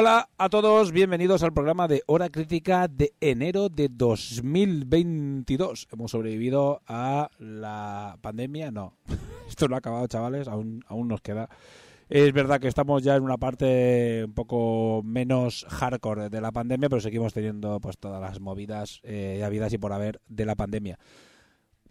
[0.00, 5.88] Hola a todos, bienvenidos al programa de Hora Crítica de enero de 2022.
[5.92, 8.96] Hemos sobrevivido a la pandemia, no,
[9.46, 11.50] esto no ha acabado chavales, aún, aún nos queda.
[12.08, 16.88] Es verdad que estamos ya en una parte un poco menos hardcore de la pandemia,
[16.88, 20.98] pero seguimos teniendo pues todas las movidas eh, habidas y por haber de la pandemia.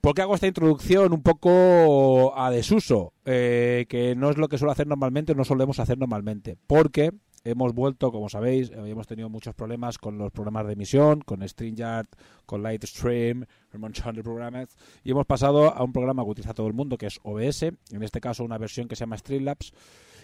[0.01, 3.13] ¿Por qué hago esta introducción un poco a desuso?
[3.25, 6.57] Eh, que no es lo que suelo hacer normalmente, no solemos hacer normalmente.
[6.67, 7.11] Porque
[7.43, 12.07] hemos vuelto, como sabéis, hemos tenido muchos problemas con los programas de emisión, con StreamYard,
[12.45, 16.73] con Lightstream, un de programas, y hemos pasado a un programa que utiliza todo el
[16.73, 19.73] mundo, que es OBS, en este caso una versión que se llama Streamlabs,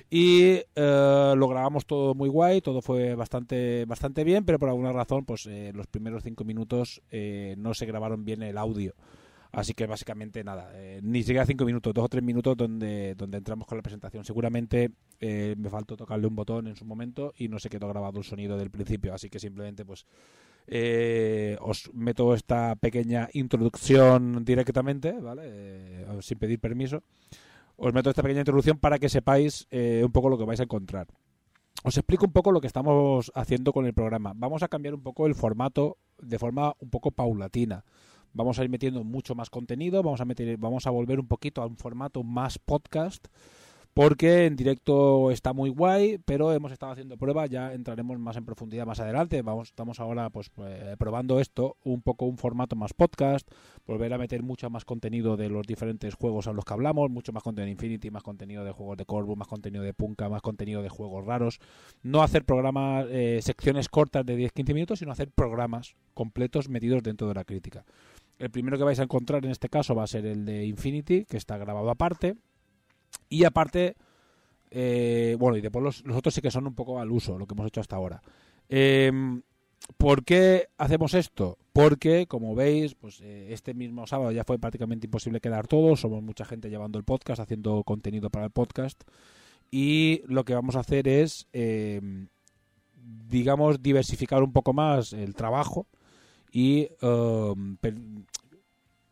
[0.09, 4.91] y eh, lo grabamos todo muy guay, todo fue bastante bastante bien, pero por alguna
[4.91, 8.93] razón, pues eh, los primeros cinco minutos eh, no se grabaron bien el audio.
[9.55, 13.37] Así que básicamente nada, eh, ni siquiera cinco minutos, dos o tres minutos donde, donde
[13.37, 14.25] entramos con la presentación.
[14.25, 18.19] Seguramente eh, me faltó tocarle un botón en su momento y no se quedó grabado
[18.19, 19.13] el sonido del principio.
[19.13, 20.05] Así que simplemente pues
[20.67, 25.43] eh, os meto esta pequeña introducción directamente, ¿vale?
[25.45, 27.01] Eh, sin pedir permiso.
[27.77, 31.07] Os meto esta pequeña introducción para que sepáis un poco lo que vais a encontrar.
[31.85, 34.33] Os explico un poco lo que estamos haciendo con el programa.
[34.35, 37.85] Vamos a cambiar un poco el formato de forma un poco paulatina
[38.35, 41.63] vamos a ir metiendo mucho más contenido, vamos a meter, vamos a volver un poquito
[41.63, 43.27] a un formato más podcast,
[43.95, 48.43] porque en directo está muy guay, pero hemos estado haciendo pruebas, ya entraremos más en
[48.43, 49.41] profundidad más adelante.
[49.41, 53.49] Vamos, estamos ahora pues eh, probando esto, un poco un formato más podcast,
[53.87, 57.31] volver a meter mucho más contenido de los diferentes juegos a los que hablamos, mucho
[57.31, 60.41] más contenido de Infinity, más contenido de juegos de Corvo, más contenido de Punka, más
[60.41, 61.59] contenido de juegos raros.
[62.03, 67.29] No hacer programas, eh, secciones cortas de 10-15 minutos, sino hacer programas completos metidos dentro
[67.29, 67.85] de la crítica.
[68.37, 71.25] El primero que vais a encontrar en este caso va a ser el de Infinity,
[71.25, 72.35] que está grabado aparte.
[73.29, 73.95] Y aparte,
[74.71, 77.53] eh, bueno, y después los, otros sí que son un poco al uso, lo que
[77.53, 78.21] hemos hecho hasta ahora.
[78.67, 79.11] Eh,
[79.97, 81.57] ¿Por qué hacemos esto?
[81.71, 85.99] Porque, como veis, pues eh, este mismo sábado ya fue prácticamente imposible quedar todos.
[85.99, 89.03] Somos mucha gente llevando el podcast, haciendo contenido para el podcast.
[89.71, 92.01] Y lo que vamos a hacer es, eh,
[93.27, 95.87] digamos, diversificar un poco más el trabajo
[96.55, 97.75] y um,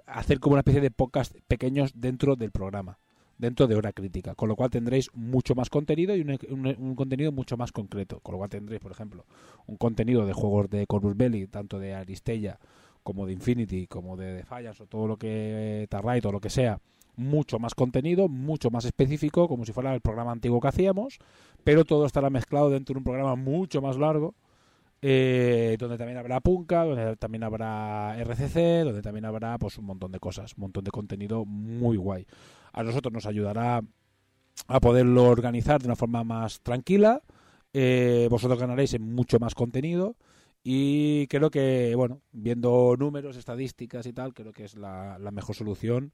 [0.05, 2.99] hacer como una especie de podcast pequeños dentro del programa,
[3.37, 6.95] dentro de hora crítica, con lo cual tendréis mucho más contenido y un, un, un,
[6.95, 9.25] contenido mucho más concreto, con lo cual tendréis, por ejemplo,
[9.67, 12.59] un contenido de juegos de Corvus Belli, tanto de Aristella
[13.03, 16.79] como de Infinity, como de Defiance o todo lo que Tarrait o lo que sea,
[17.17, 21.19] mucho más contenido, mucho más específico, como si fuera el programa antiguo que hacíamos,
[21.65, 24.33] pero todo estará mezclado dentro de un programa mucho más largo
[25.05, 30.13] eh, donde también habrá Punka, donde también habrá RCC, donde también habrá pues un montón
[30.13, 32.25] de cosas, un montón de contenido muy guay.
[32.71, 33.81] A nosotros nos ayudará
[34.67, 37.21] a poderlo organizar de una forma más tranquila.
[37.73, 40.15] Eh, vosotros ganaréis en mucho más contenido
[40.63, 45.53] y creo que, bueno, viendo números, estadísticas y tal, creo que es la, la mejor
[45.53, 46.13] solución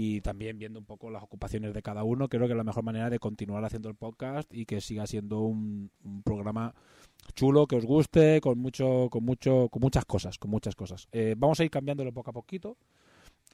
[0.00, 2.84] y también viendo un poco las ocupaciones de cada uno, creo que es la mejor
[2.84, 5.90] manera de continuar haciendo el podcast y que siga siendo un,
[6.22, 6.72] programa
[7.34, 11.08] chulo, que os guste, con mucho, con mucho, con muchas cosas, con muchas cosas.
[11.10, 12.76] Eh, vamos a ir cambiándolo poco a poquito.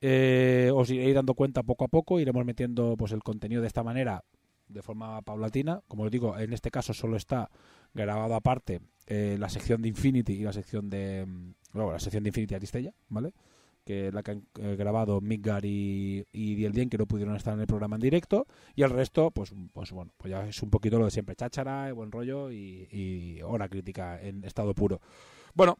[0.02, 3.82] Eh, os iréis dando cuenta poco a poco, iremos metiendo pues el contenido de esta
[3.82, 4.22] manera,
[4.68, 5.80] de forma paulatina.
[5.88, 7.50] Como os digo, en este caso solo está
[7.94, 11.26] grabado aparte eh, la sección de Infinity y la sección de
[11.72, 13.32] bueno, la sección de Infinity Aristella, ¿vale?
[13.84, 17.60] Que la que han eh, grabado Midgar y, y Dien que no pudieron estar en
[17.60, 20.98] el programa en directo y el resto pues pues bueno pues ya es un poquito
[20.98, 25.00] lo de siempre cháchara buen rollo y, y hora crítica en estado puro.
[25.54, 25.78] Bueno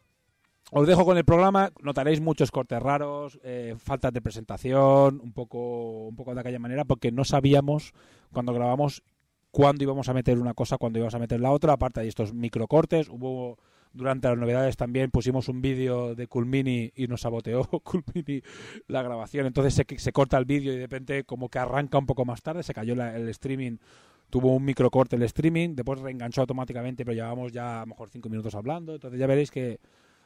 [0.71, 6.07] os dejo con el programa notaréis muchos cortes raros eh, faltas de presentación un poco
[6.07, 7.93] un poco de aquella manera porque no sabíamos
[8.31, 9.03] cuando grabamos
[9.51, 12.33] cuándo íbamos a meter una cosa cuándo íbamos a meter la otra aparte de estos
[12.33, 13.57] microcortes hubo
[13.95, 18.41] durante las novedades también pusimos un vídeo de Culmini y nos saboteó Culmini
[18.87, 19.45] la grabación.
[19.45, 22.41] Entonces se, se corta el vídeo y de repente como que arranca un poco más
[22.41, 23.77] tarde, se cayó el streaming
[24.29, 28.29] tuvo un microcorte el streaming, después reenganchó automáticamente, pero llevamos ya a lo mejor cinco
[28.29, 29.79] minutos hablando, entonces ya veréis que,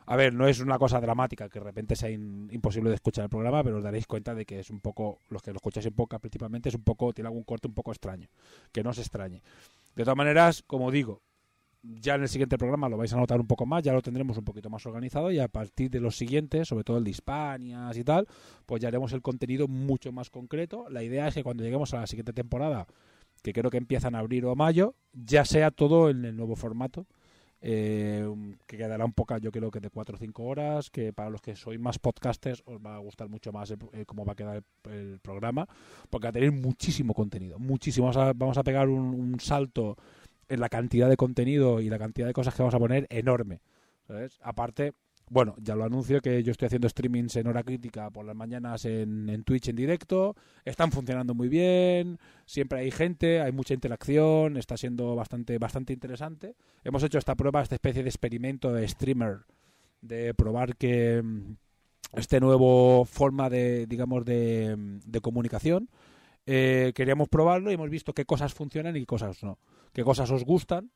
[0.05, 3.29] a ver, no es una cosa dramática que de repente sea imposible de escuchar el
[3.29, 5.93] programa, pero os daréis cuenta de que es un poco, los que lo escucháis en
[5.93, 8.29] poca principalmente, es un poco, tiene algún corte un poco extraño,
[8.71, 9.41] que no se extrañe.
[9.95, 11.21] De todas maneras, como digo,
[11.81, 14.37] ya en el siguiente programa lo vais a notar un poco más, ya lo tendremos
[14.37, 17.89] un poquito más organizado y a partir de los siguientes, sobre todo el de Hispania
[17.95, 18.27] y tal,
[18.65, 20.89] pues ya haremos el contenido mucho más concreto.
[20.89, 22.85] La idea es que cuando lleguemos a la siguiente temporada,
[23.41, 27.05] que creo que empieza en abril o mayo, ya sea todo en el nuevo formato.
[27.61, 28.25] Eh,
[28.67, 31.41] que quedará un poco, yo creo que de 4 o 5 horas, que para los
[31.41, 33.73] que sois más podcasters os va a gustar mucho más
[34.05, 35.67] cómo va a quedar el, programa,
[36.09, 38.11] porque va a tener muchísimo contenido, muchísimo.
[38.35, 39.97] Vamos a, pegar un salto
[40.49, 43.61] en la cantidad de contenido y la cantidad de cosas que vamos a poner enorme.
[44.07, 44.39] ¿sabes?
[44.41, 44.93] Aparte,
[45.29, 48.83] bueno, ya lo anuncio que yo estoy haciendo streamings en hora crítica por las mañanas
[48.85, 50.35] en, en, Twitch en directo.
[50.65, 56.55] Están funcionando muy bien, siempre hay gente, hay mucha interacción, está siendo bastante, bastante interesante.
[56.83, 59.41] Hemos hecho esta prueba, esta especie de experimento de streamer,
[60.01, 61.53] de probar que mm,
[62.13, 64.75] este nuevo forma de, digamos, de,
[65.05, 65.89] de comunicación
[66.45, 69.59] eh, queríamos probarlo y hemos visto qué cosas funcionan y qué cosas no.
[69.93, 70.91] Qué cosas os gustan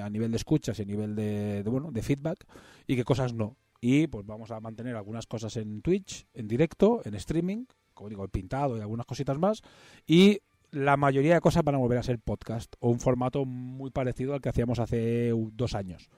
[0.00, 2.44] a nivel de escuchas y a nivel de, bueno, de feedback
[2.86, 3.56] y qué cosas no.
[3.80, 8.24] Y pues vamos a mantener algunas cosas en Twitch, en directo, en streaming, como digo,
[8.24, 9.62] el pintado y algunas cositas más.
[10.06, 10.40] Y
[10.70, 14.34] la mayoría de cosas van a volver a ser podcast o un formato muy parecido
[14.34, 16.08] al que hacíamos hace dos años.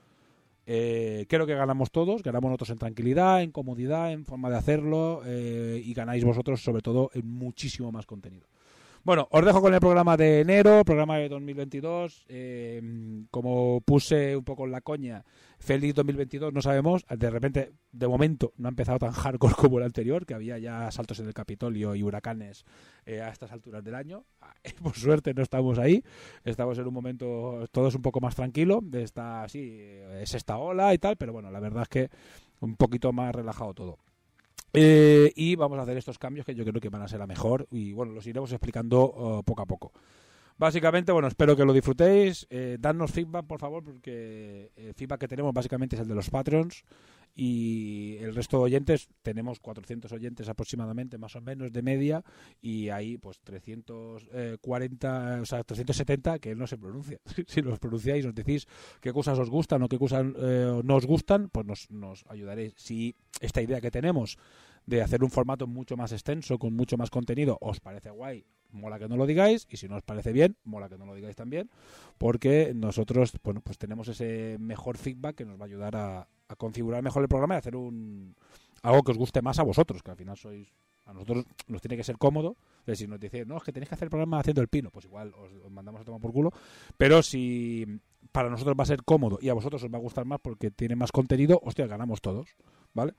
[0.67, 5.23] Eh, creo que ganamos todos, ganamos nosotros en tranquilidad, en comodidad, en forma de hacerlo
[5.27, 8.47] eh, y ganáis vosotros sobre todo en muchísimo más contenido.
[9.05, 12.25] Bueno, os dejo con el programa de enero, programa de 2022.
[12.27, 12.81] Eh,
[13.31, 15.27] como puse un poco en la coña,
[15.59, 17.05] feliz 2022, no sabemos.
[17.11, 20.91] De repente, de momento, no ha empezado tan hardcore como el anterior, que había ya
[20.91, 22.65] saltos en el Capitolio y huracanes
[23.05, 24.25] eh, a estas alturas del año.
[24.83, 26.03] Por suerte no estamos ahí.
[26.43, 28.81] Estamos en un momento todos un poco más tranquilo.
[28.83, 29.83] De esta, así,
[30.23, 32.09] es esta ola y tal, pero bueno, la verdad es que
[32.61, 33.99] un poquito más relajado todo.
[34.75, 37.27] Eh, y vamos a hacer estos cambios que yo creo que van a ser a
[37.27, 39.93] mejor y bueno, los iremos explicando uh, poco a poco.
[40.57, 42.47] Básicamente, bueno, espero que lo disfrutéis.
[42.51, 46.31] Eh, dadnos feedback, por favor, porque el feedback que tenemos básicamente es el de los
[46.31, 46.85] patrons
[47.37, 52.23] y el resto de oyentes, tenemos 400 oyentes aproximadamente, más o menos, de media,
[52.63, 57.19] y hay pues 340, o sea, 370 que no se pronuncia.
[57.49, 58.69] si los pronunciáis, nos decís
[59.01, 62.75] qué cosas os gustan o qué cosas eh, no os gustan, pues nos, nos ayudaréis.
[62.77, 64.39] Si esta idea que tenemos
[64.87, 68.99] de hacer un formato mucho más extenso, con mucho más contenido, os parece guay, mola
[68.99, 71.37] que no lo digáis, y si no os parece bien, mola que no lo digáis
[71.37, 71.71] también,
[72.19, 76.29] porque nosotros, bueno, pues tenemos ese mejor feedback que nos va a ayudar a,
[76.59, 78.37] configurar mejor el programa y hacer un
[78.83, 80.69] algo que os guste más a vosotros, que al final sois
[81.07, 82.57] a nosotros nos tiene que ser cómodo.
[82.87, 85.07] Decir, nos dice, no, es que tenéis que hacer el programa haciendo el pino, pues
[85.07, 86.53] igual os, mandamos a tomar por culo.
[86.97, 87.87] Pero si
[88.33, 90.71] para nosotros va a ser cómodo y a vosotros os va a gustar más porque
[90.71, 92.49] tiene más contenido, hostia, ganamos todos.
[92.93, 93.15] ¿Vale?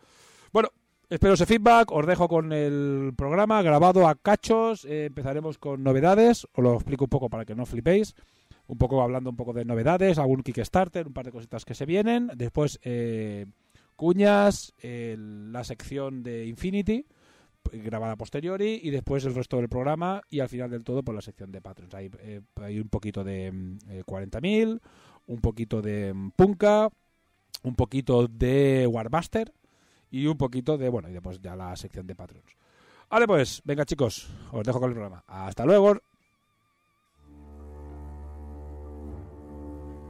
[0.53, 0.69] Bueno,
[1.07, 6.47] Espero ese feedback, os dejo con el programa grabado a cachos, eh, empezaremos con novedades,
[6.51, 8.15] os lo explico un poco para que no flipéis,
[8.65, 11.85] un poco hablando un poco de novedades, algún Kickstarter, un par de cositas que se
[11.85, 13.45] vienen, después eh,
[13.95, 17.05] cuñas, la sección de Infinity,
[17.71, 21.17] grabada posteriori, y después el resto del programa, y al final del todo por pues,
[21.17, 21.93] la sección de Patrons.
[21.93, 23.51] Hay, eh, hay un poquito de
[24.05, 24.81] 40.000,
[25.27, 26.89] un poquito de mm, Punka,
[27.61, 29.51] un poquito de Warbuster,
[30.11, 32.55] y un poquito de, bueno, y después ya la sección de Patreons.
[33.09, 35.23] Vale, pues, venga chicos, os dejo con el programa.
[35.27, 35.99] Hasta luego.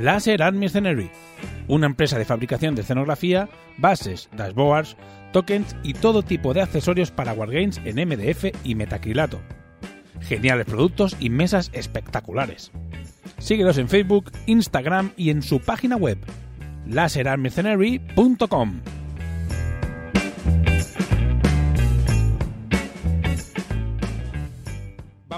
[0.05, 1.09] Laser Art Mercenary,
[1.67, 4.95] una empresa de fabricación de escenografía, bases, dashboards,
[5.31, 9.41] tokens y todo tipo de accesorios para wargames en MDF y metacrilato.
[10.21, 12.71] Geniales productos y mesas espectaculares.
[13.39, 16.19] Síguelos en Facebook, Instagram y en su página web
[16.85, 18.81] laserartmercenary.com.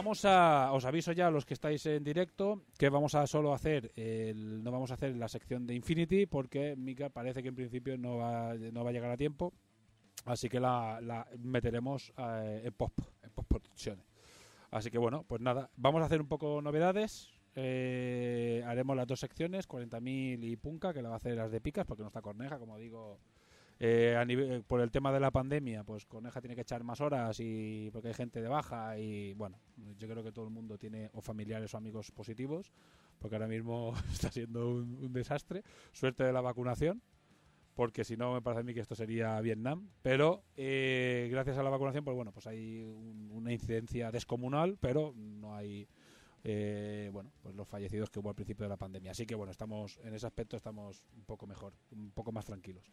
[0.07, 3.53] Vamos a, os aviso ya a los que estáis en directo que vamos a solo
[3.53, 7.55] hacer, el, no vamos a hacer la sección de Infinity porque Mika parece que en
[7.55, 9.51] principio no va, no va a llegar a tiempo,
[10.23, 14.05] así que la, meteremos eh, en post, en postproducciones.
[14.71, 17.27] Así que bueno, pues nada, vamos a hacer un poco novedades.
[17.55, 21.59] eh, haremos las dos secciones, 40.000 y Punca, que la va a hacer las de
[21.59, 23.19] picas, porque no está Corneja, como digo,
[23.79, 27.01] eh, a nivel, por el tema de la pandemia, pues Corneja tiene que echar más
[27.01, 29.59] horas y porque hay gente de baja y bueno,
[29.97, 32.71] yo creo que todo el mundo tiene o familiares o amigos positivos,
[33.19, 35.63] porque ahora mismo está siendo un, un desastre.
[35.91, 37.01] Suerte de la vacunación,
[37.75, 39.87] porque si no me parece a mí que esto sería Vietnam.
[40.01, 45.13] Pero eh, gracias a la vacunación, pues bueno, pues hay un- una incidencia descomunal, pero
[45.15, 45.87] no hay
[46.43, 49.11] eh, bueno, pues los fallecidos que hubo al principio de la pandemia.
[49.11, 52.89] Así que bueno, estamos en ese aspecto estamos un poco mejor, un poco más tranquilos.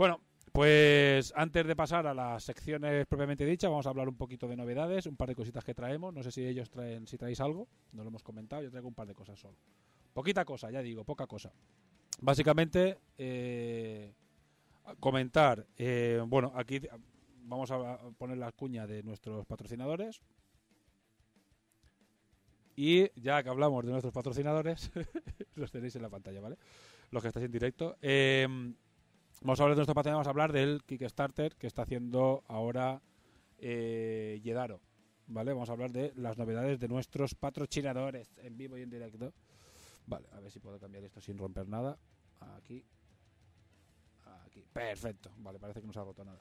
[0.00, 0.18] Bueno,
[0.50, 4.56] pues antes de pasar a las secciones propiamente dichas, vamos a hablar un poquito de
[4.56, 6.14] novedades, un par de cositas que traemos.
[6.14, 8.94] No sé si ellos traen, si traéis algo, no lo hemos comentado, yo traigo un
[8.94, 9.58] par de cosas solo.
[10.14, 11.52] Poquita cosa, ya digo, poca cosa.
[12.22, 14.14] Básicamente, eh,
[15.00, 16.80] comentar, eh, bueno, aquí
[17.42, 20.22] vamos a poner la cuña de nuestros patrocinadores.
[22.74, 24.90] Y ya que hablamos de nuestros patrocinadores,
[25.56, 26.56] los tenéis en la pantalla, ¿vale?
[27.10, 27.98] Los que estáis en directo.
[28.00, 28.48] Eh,
[29.40, 33.00] vamos a hablar de nuestro patrocinador, vamos a hablar del Kickstarter que está haciendo ahora
[33.58, 34.80] eh, Yedaro,
[35.26, 35.52] ¿vale?
[35.52, 39.32] Vamos a hablar de las novedades de nuestros patrocinadores en vivo y en directo.
[40.06, 41.98] Vale, a ver si puedo cambiar esto sin romper nada.
[42.56, 42.84] Aquí.
[44.44, 44.64] Aquí.
[44.72, 45.30] Perfecto.
[45.38, 46.40] Vale, parece que no se ha roto nada.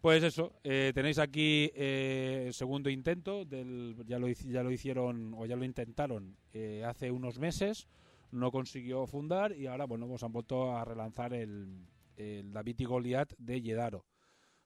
[0.00, 5.32] Pues eso, eh, tenéis aquí eh, el segundo intento, del, ya, lo, ya lo hicieron
[5.34, 7.88] o ya lo intentaron eh, hace unos meses,
[8.30, 12.84] no consiguió fundar y ahora, bueno, pues han vuelto a relanzar el, el David y
[12.84, 14.04] Goliat de Yedaro.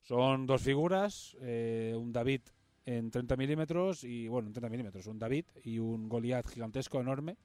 [0.02, 2.40] Son dos figuras, eh, un David
[2.86, 7.36] en 30 milímetros y, bueno, en 30 milímetros, un David y un Goliat gigantesco, enorme,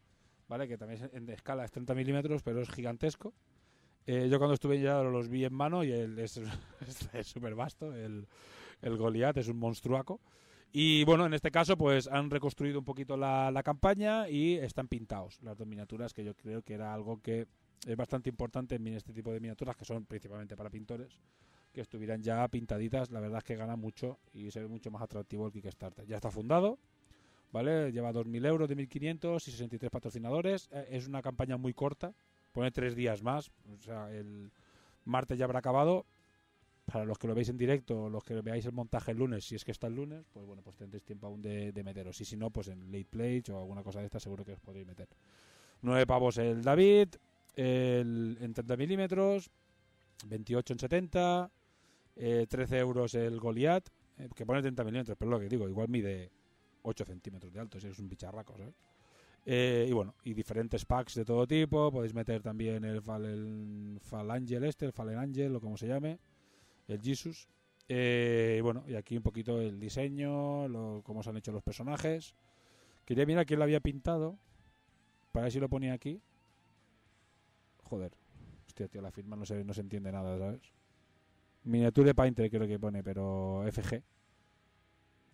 [0.48, 0.68] ¿vale?
[0.68, 3.34] Que también en escala es 30 milímetros, pero es gigantesco.
[4.06, 6.40] Eh, yo cuando estuve en Yedaro los vi en mano y es
[7.24, 8.28] súper vasto, el,
[8.82, 10.22] el Goliath es un monstruaco.
[10.72, 14.88] Y bueno, en este caso pues han reconstruido un poquito la, la campaña y están
[14.88, 17.48] pintados las dos miniaturas, que yo creo que era algo que
[17.86, 21.20] es bastante importante en este tipo de miniaturas, que son principalmente para pintores,
[21.74, 23.12] que estuvieran ya pintaditas.
[23.12, 26.06] La verdad es que gana mucho y se ve mucho más atractivo el Kickstarter.
[26.06, 26.80] Ya está fundado,
[27.52, 27.92] ¿vale?
[27.92, 30.70] Lleva 2.000 euros de 1.500 y 63 patrocinadores.
[30.72, 32.14] Eh, es una campaña muy corta,
[32.52, 33.52] pone tres días más.
[33.78, 34.52] O sea, el
[35.06, 36.06] martes ya habrá acabado.
[36.86, 39.56] Para los que lo veis en directo, los que veáis el montaje el lunes, si
[39.56, 42.20] es que está el lunes, pues bueno, pues tendréis tiempo aún de, de meteros.
[42.20, 44.60] Y si no, pues en late play o alguna cosa de esta seguro que os
[44.60, 45.08] podréis meter.
[45.82, 47.16] 9 pavos el David,
[47.56, 49.50] el, en 30 milímetros,
[50.28, 51.52] 28 en 70,
[52.16, 55.90] eh, 13 euros el Goliath, eh, que pone 30 milímetros, pero lo que digo, igual
[55.90, 56.32] mide
[56.84, 58.56] 8 centímetros de alto, si es un bicharraco.
[59.46, 61.92] Eh, y bueno, y diferentes packs de todo tipo.
[61.92, 66.20] Podéis meter también el, Fal, el Falangel este, el Fallen Angel o como se llame,
[66.88, 67.48] el Jesus.
[67.90, 71.64] Eh, y bueno, y aquí un poquito el diseño, lo, cómo se han hecho los
[71.64, 72.36] personajes.
[73.06, 74.38] Quería mirar quién lo había pintado.
[75.32, 76.22] Para ver si lo ponía aquí.
[77.84, 78.12] Joder.
[78.68, 80.62] Hostia, tío, la firma no se, no se entiende nada, ¿sabes?
[81.64, 84.04] Miniature Painter creo que pone, pero FG.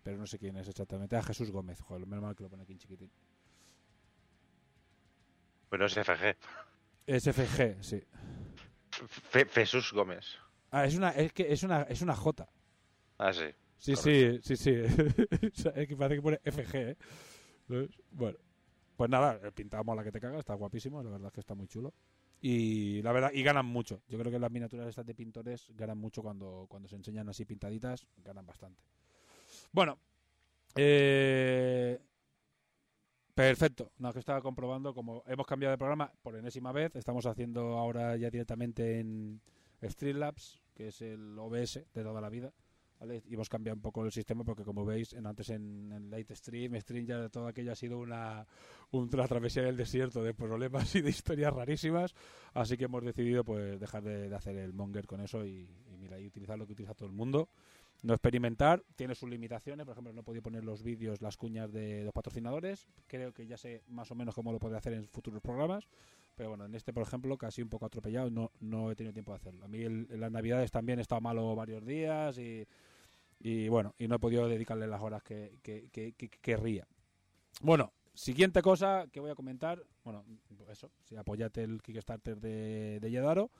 [0.03, 1.15] Pero no sé quién es exactamente.
[1.15, 1.79] Ah, Jesús Gómez.
[1.81, 3.11] Joder, menos mal que lo pone aquí en chiquitín.
[5.69, 6.35] Pero es FG.
[7.05, 8.03] Es FG, sí.
[9.07, 10.37] Fe- Jesús Gómez.
[10.71, 12.47] Ah, es una, es que es una, es una J.
[13.17, 13.45] Ah, sí.
[13.77, 14.71] Sí, sí, sí, sí.
[15.75, 16.97] Es que parece que pone FG, ¿eh?
[18.11, 18.37] Bueno,
[18.97, 21.55] pues nada, el pintado mola que te caga, está guapísimo, la verdad es que está
[21.55, 21.93] muy chulo.
[22.41, 24.01] Y la verdad, y ganan mucho.
[24.07, 27.43] Yo creo que las miniaturas estas de pintores ganan mucho cuando, cuando se enseñan así
[27.45, 28.81] pintaditas, ganan bastante.
[29.71, 29.99] Bueno,
[30.75, 31.99] eh,
[33.35, 33.91] perfecto.
[33.97, 38.15] No, que estaba comprobando, como hemos cambiado de programa por enésima vez, estamos haciendo ahora
[38.15, 39.41] ya directamente en
[39.83, 42.53] Streamlabs, que es el OBS de toda la vida.
[42.99, 43.23] ¿Vale?
[43.27, 46.35] Y hemos cambiado un poco el sistema porque como veis en, antes en, en Late
[46.35, 48.45] Stream, Stream ya todo aquello ha sido una,
[48.91, 52.13] una travesía del desierto de problemas y de historias rarísimas,
[52.53, 55.97] así que hemos decidido pues dejar de, de hacer el monger con eso y, y
[55.97, 57.49] mira y utilizar lo que utiliza todo el mundo.
[58.01, 62.05] No experimentar, tiene sus limitaciones, por ejemplo no podido poner los vídeos, las cuñas de
[62.05, 65.41] los patrocinadores, creo que ya sé más o menos cómo lo podré hacer en futuros
[65.41, 65.89] programas,
[66.39, 69.33] pero bueno, en este por ejemplo casi un poco atropellado, no, no he tenido tiempo
[69.33, 69.65] de hacerlo.
[69.65, 72.65] A mí el- en las navidades también he estado malo varios días y,
[73.41, 76.87] y bueno, y no he podido dedicarle las horas que, que, que- que- que querría.
[77.61, 80.23] Bueno, siguiente cosa que voy a comentar, bueno,
[80.69, 83.51] eso, si apoyate el Kickstarter de, de Yedaro.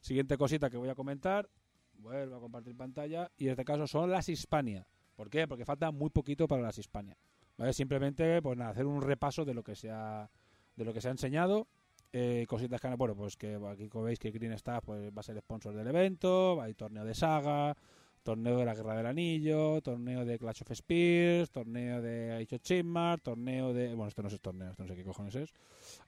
[0.00, 1.48] Siguiente cosita que voy a comentar,
[1.94, 4.86] vuelvo a compartir pantalla, y en este caso son las Hispania.
[5.16, 5.48] ¿Por qué?
[5.48, 7.16] Porque falta muy poquito para las Hispania.
[7.56, 7.72] ¿Vale?
[7.72, 10.30] Simplemente pues nada, hacer un repaso de lo que se ha,
[10.76, 11.66] de lo que se ha enseñado.
[12.12, 15.20] Eh, cositas que han- bueno, pues que aquí como veis que Green Staff pues, va
[15.20, 17.76] a ser sponsor del evento, hay torneo de saga,
[18.22, 23.20] torneo de la Guerra del Anillo, torneo de Clash of Spears, torneo de of Sigmar,
[23.20, 23.88] torneo de...
[23.94, 25.52] Bueno, esto no es torneo, esto no sé qué cojones es.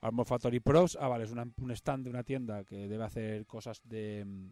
[0.01, 3.45] Armor Factory Pros, ah, vale, es una- un stand de una tienda que debe hacer
[3.45, 4.23] cosas de...
[4.25, 4.47] mm,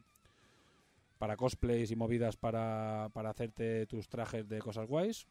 [1.17, 5.27] para cosplays y movidas para, para hacerte tus trajes de cosas guays.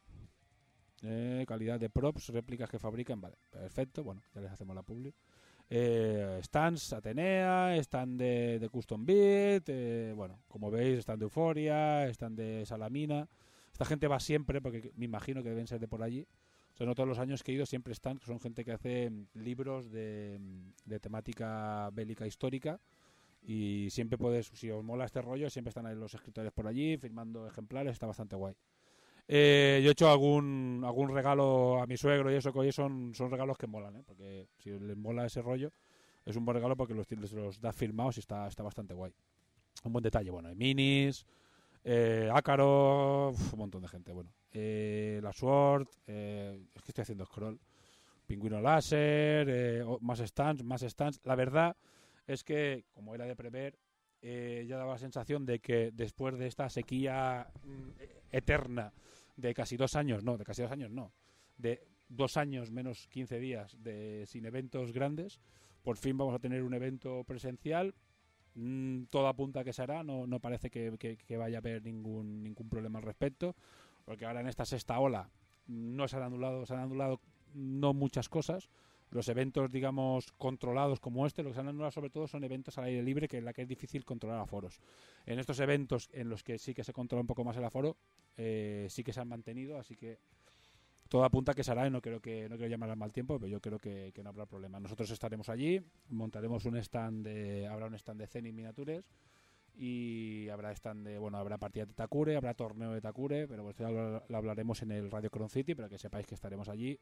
[1.03, 5.15] Eh, calidad de props, réplicas que fabrican, vale, perfecto, bueno, ya les hacemos la publi.
[5.71, 12.39] Eh, stands Atenea, stand de, Custom Beat, eh, bueno, como veis, stand de Euforia, stand
[12.39, 13.29] de Salamina.
[13.73, 16.27] Esta gente va siempre, porque me imagino que deben ser de por allí.
[16.81, 19.27] O no todos los años que he ido siempre están, son gente que hace mm,
[19.35, 22.81] libros de, mm, de temática bélica histórica.
[23.43, 26.97] Y siempre puedes, si os mola este rollo, siempre están ahí los escritores por allí
[26.99, 28.55] firmando ejemplares, está bastante guay.
[29.30, 33.14] Eh, yo he hecho algún algún regalo a mi suegro y eso, que hoy son,
[33.14, 34.02] son regalos que molan, ¿eh?
[34.06, 35.70] porque si les mola ese rollo,
[36.25, 39.12] es un buen regalo porque los, los das firmados y está, está bastante guay.
[39.85, 41.26] Un buen detalle, bueno, hay minis,
[41.85, 44.32] eh, Ácaro, un montón de gente, bueno.
[44.50, 47.61] Eh, la Sword, eh, es que estoy haciendo scroll.
[48.26, 51.20] Pingüino Láser, eh, o- más stands, más stands.
[51.25, 51.76] La verdad
[52.26, 53.78] es que, como era de prever,
[54.20, 57.90] ya daba la sensación de que después de esta sequía mm,
[58.32, 58.92] eterna
[59.38, 61.12] de casi dos años, no, de casi dos años no,
[61.57, 65.40] de dos años menos 15 días de sin eventos grandes,
[65.83, 67.95] por fin vamos a tener un evento presencial.
[68.54, 71.61] Mm, todo apunta a que se hará, no, no parece que, que- que vaya a
[71.61, 73.54] haber ningún, ningún problema al respecto,
[74.04, 75.30] porque ahora en esta sexta ola
[75.68, 77.21] no se han anulado, se han anulado
[77.54, 78.68] no muchas cosas.
[79.11, 82.77] Los eventos, digamos, controlados como este, lo que se han anulado sobre todo son eventos
[82.77, 84.81] al aire libre, que en la que es difícil controlar aforos.
[85.25, 87.97] En estos eventos en los que sí que se controla un poco más el aforo,
[88.37, 90.19] eh, sí que se han mantenido, así que
[91.09, 93.12] todo apunta a que se hará y no creo que no quiero llamar al mal
[93.12, 94.79] tiempo, pero yo creo que, no habrá problema.
[94.79, 97.27] Nosotros estaremos allí, montaremos un stand
[97.67, 99.05] habrá un stand de Zenith Miniatures
[99.75, 103.77] y habrá stand de, bueno, habrá partida de Takure, habrá torneo de Takure, pero pues
[103.79, 106.99] ya lo, lo hablaremos en el Radio Cron City, pero que sepáis que estaremos allí.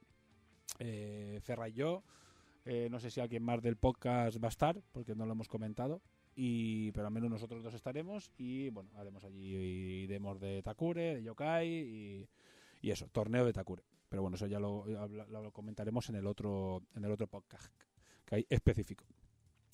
[0.79, 2.03] Eh, Ferra y yo,
[2.65, 5.49] eh, no sé si alguien más del podcast va a estar, porque no lo hemos
[5.49, 6.03] comentado.
[6.35, 11.23] Y, pero al menos nosotros dos estaremos y bueno, haremos allí demos de Takure, de
[11.23, 12.29] Yokai
[12.83, 13.83] y, eso, torneo de Takure.
[14.09, 17.73] Pero bueno, eso ya lo, lo comentaremos en el otro en el otro podcast
[18.25, 19.05] que hay específico.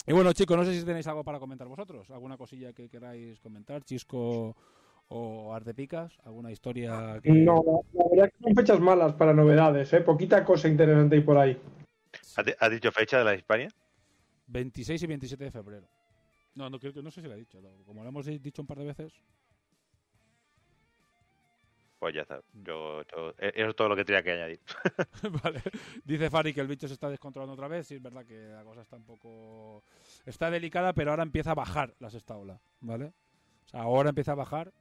[0.06, 3.40] Y bueno, chicos, no sé si tenéis algo para comentar vosotros, alguna cosilla que queráis
[3.40, 4.56] comentar, Chisco
[5.08, 9.32] o Ardepicas, alguna historia que No, la, la verdad es que son fechas malas para
[9.34, 10.00] novedades, ¿eh?
[10.00, 11.60] Poquita cosa interesante hay por ahí.
[12.36, 13.68] ¿Ha, di- ha dicho fecha de la Hispania?
[14.46, 15.86] 26 y 27 de febrero.
[16.54, 18.66] No, no creo que no sé si lo ha dicho, como lo hemos dicho un
[18.66, 19.12] par de veces.
[21.98, 22.40] Pues ya está.
[22.52, 24.60] Yo, yo- e- eso es todo lo que tenía que añadir.
[25.44, 25.62] vale.
[26.04, 27.86] Dice Fari que el bicho se está descontrolando otra vez.
[27.86, 29.84] Sí, es verdad que la cosa está un poco.
[30.26, 32.58] Está delicada, pero ahora empieza a bajar la sexta ola.
[32.80, 33.12] ¿Vale?
[33.66, 34.72] O sea, ahora empieza a bajar.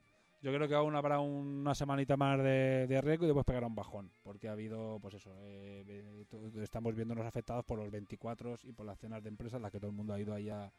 [0.41, 3.75] Yo creo que aún habrá una semanita más de, de riesgo y después pegará un
[3.75, 4.11] bajón.
[4.23, 6.25] Porque ha habido, pues eso, eh,
[6.61, 9.91] estamos viéndonos afectados por los 24 y por las cenas de empresas, las que todo
[9.91, 10.71] el mundo ha ido ahí a,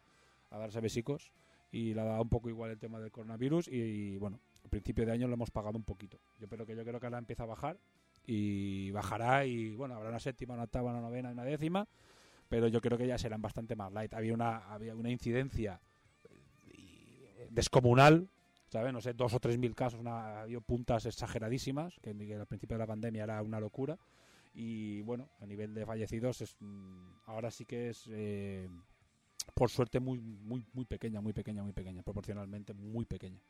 [0.51, 1.31] a darse besicos.
[1.71, 3.69] Y le ha dado un poco igual el tema del coronavirus.
[3.69, 6.19] Y, bueno, a principio de año lo hemos pagado un poquito.
[6.41, 7.79] Yo creo que yo creo que ahora empieza a bajar
[8.27, 11.89] y bajará y bueno, habrá una séptima, una octava, una novena y una décima,
[12.49, 14.13] pero yo creo que ya serán bastante más light.
[14.13, 15.81] Había una, había una incidencia
[16.71, 18.29] eh, descomunal,
[18.73, 18.91] ¿sabes?
[18.91, 22.77] No sé, dos o tres mil casos, una, había puntas exageradísimas, que, que al principio
[22.77, 23.99] de la pandemia era una locura.
[24.55, 28.69] Y bueno, a nivel de fallecidos, es, mm, ahora sí que es, eh,
[29.55, 33.41] por suerte, muy, muy, muy pequeña, muy pequeña, muy pequeña, proporcionalmente muy pequeña.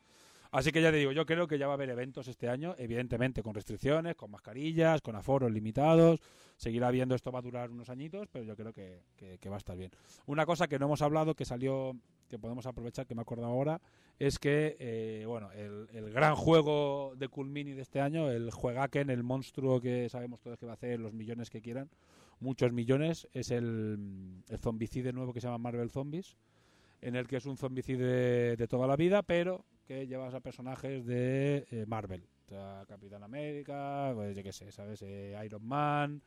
[0.52, 2.74] Así que ya te digo, yo creo que ya va a haber eventos este año,
[2.76, 6.20] evidentemente con restricciones, con mascarillas, con aforos limitados.
[6.58, 9.58] Seguirá habiendo, esto va a durar unos añitos, pero yo creo que, que- va a
[9.58, 9.90] estar bien.
[10.26, 11.96] Una cosa que no hemos hablado, que salió,
[12.28, 13.80] que podemos aprovechar, que me acuerdo ahora,
[14.18, 18.50] es que, eh, bueno, el, el gran juego de Cool Mini de este año, el
[18.50, 21.88] Juegaken, el monstruo que sabemos todos que va a hacer los millones que quieran,
[22.40, 26.36] muchos millones, es el, el zombicide nuevo que se llama Marvel Zombies
[27.00, 31.04] en el que es un zombicide de toda la vida, pero que llevas a personajes
[31.06, 32.24] de eh, Marvel.
[32.86, 35.00] Capitán América, pues yo qué sé, ¿sabes?
[35.02, 36.20] Eh, Iron Man.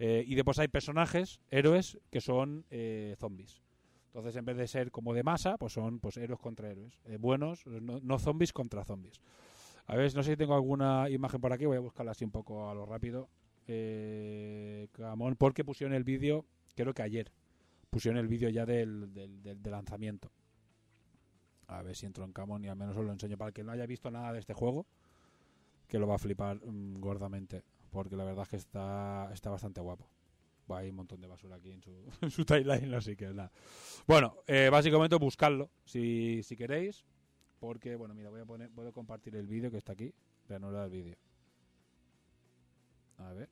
[0.00, 3.62] eh, y después hay personajes, héroes, que son eh, zombies.
[4.06, 7.00] Entonces, en vez de ser como de masa, pues son pues héroes contra héroes.
[7.20, 9.20] Buenos, no, zombies contra zombies.
[9.86, 12.32] A ver, no sé si tengo alguna imagen por aquí, voy a buscarla así un
[12.32, 13.28] poco a lo rápido.
[14.92, 16.44] Camón, porque pusieron el vídeo,
[16.74, 17.30] creo que ayer
[17.90, 20.30] pusieron el vídeo ya del, del, del- del lanzamiento.
[21.68, 23.62] A ver si entro en Camon y al menos os lo enseño para el que
[23.62, 24.86] no haya visto nada de este juego,
[25.86, 29.80] que lo va a flipar mm, gordamente, porque la verdad es que está, está bastante
[29.80, 30.08] guapo.
[30.68, 33.52] Hay un montón de basura aquí en su, en su timeline, así que nada.
[34.06, 37.04] Bueno, eh, básicamente buscadlo si, si queréis.
[37.60, 40.14] porque, bueno, mira, voy a poner, puedo compartir el vídeo que está aquí,
[40.48, 41.16] reanudar el vídeo.
[43.18, 43.48] A ver.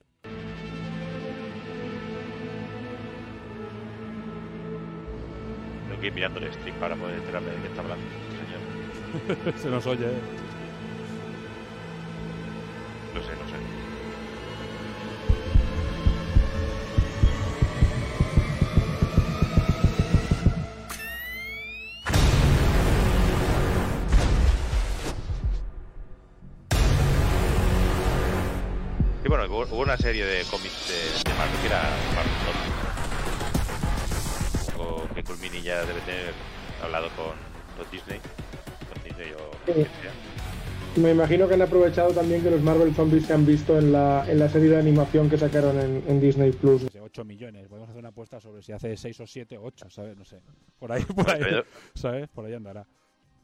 [5.97, 9.59] Tengo que ir mirando el stream para poder enterarme de qué está hablando este señor.
[9.63, 10.05] Se nos oye.
[10.05, 10.21] ¿eh?
[13.15, 13.57] No sé, no sé.
[29.25, 31.83] Y bueno, hubo, una serie de cómics de, de Marvel que era
[32.15, 32.76] Marvel
[35.27, 36.33] Culmini ya debe tener
[36.83, 37.35] hablado con,
[37.77, 38.21] con Disney.
[38.93, 39.87] Con Disney o Sí.
[41.01, 44.25] Me imagino que han aprovechado también que los Marvel Zombies se han visto en la,
[44.31, 46.85] en la serie de animación que sacaron en, en Disney Plus.
[46.85, 47.69] No sé, 8 millones.
[47.69, 50.17] Podemos hacer una apuesta sobre si hace 6 o 7 o 8, ¿sabes?
[50.17, 50.41] No sé.
[50.79, 52.29] Por ahí, por ahí, Pero- ¿sabes?
[52.29, 52.87] Por ahí andará.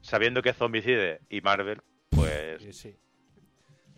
[0.00, 2.96] Sabiendo que es Zombicide y Marvel, pues Sí, sí.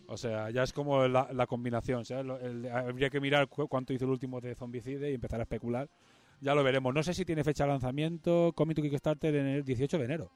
[0.09, 2.27] O sea, ya es como la, la combinación, ¿sabes?
[2.27, 5.45] Lo- el- habría que mirar cu- cuánto hizo el último de Zombicide y empezar a
[5.45, 5.89] especular.
[6.45, 6.93] Ya lo veremos.
[6.93, 10.31] No sé si tiene fecha de lanzamiento, Comic to Kickstarter en el 18 de enero.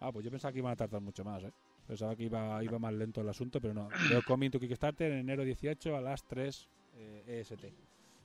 [0.00, 1.52] Ah, pues yo pensaba que iban a tardar mucho más, ¿eh?
[1.86, 3.90] Pensaba que iba, iba más lento el asunto, pero no.
[4.08, 7.64] Veo Comic to Kickstarter en enero 18 a las 3 eh, EST,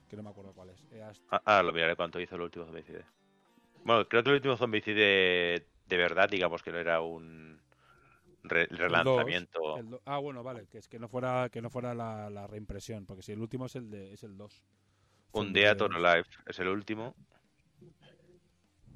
[0.08, 0.82] que no me acuerdo cuál es.
[0.90, 1.22] EAST.
[1.30, 3.04] Ah, ah, lo miraré cuánto hizo el último zombicide.
[3.84, 7.60] Bueno, creo que el último zombicide de verdad, digamos que no era un
[8.42, 9.82] re- El relanzamiento.
[9.82, 13.04] dos, ah, bueno, vale, que es que no fuera que no fuera la, la reimpresión,
[13.04, 14.62] porque si el último es el de es el 2.
[15.32, 17.14] Un Dead or Alive es el último.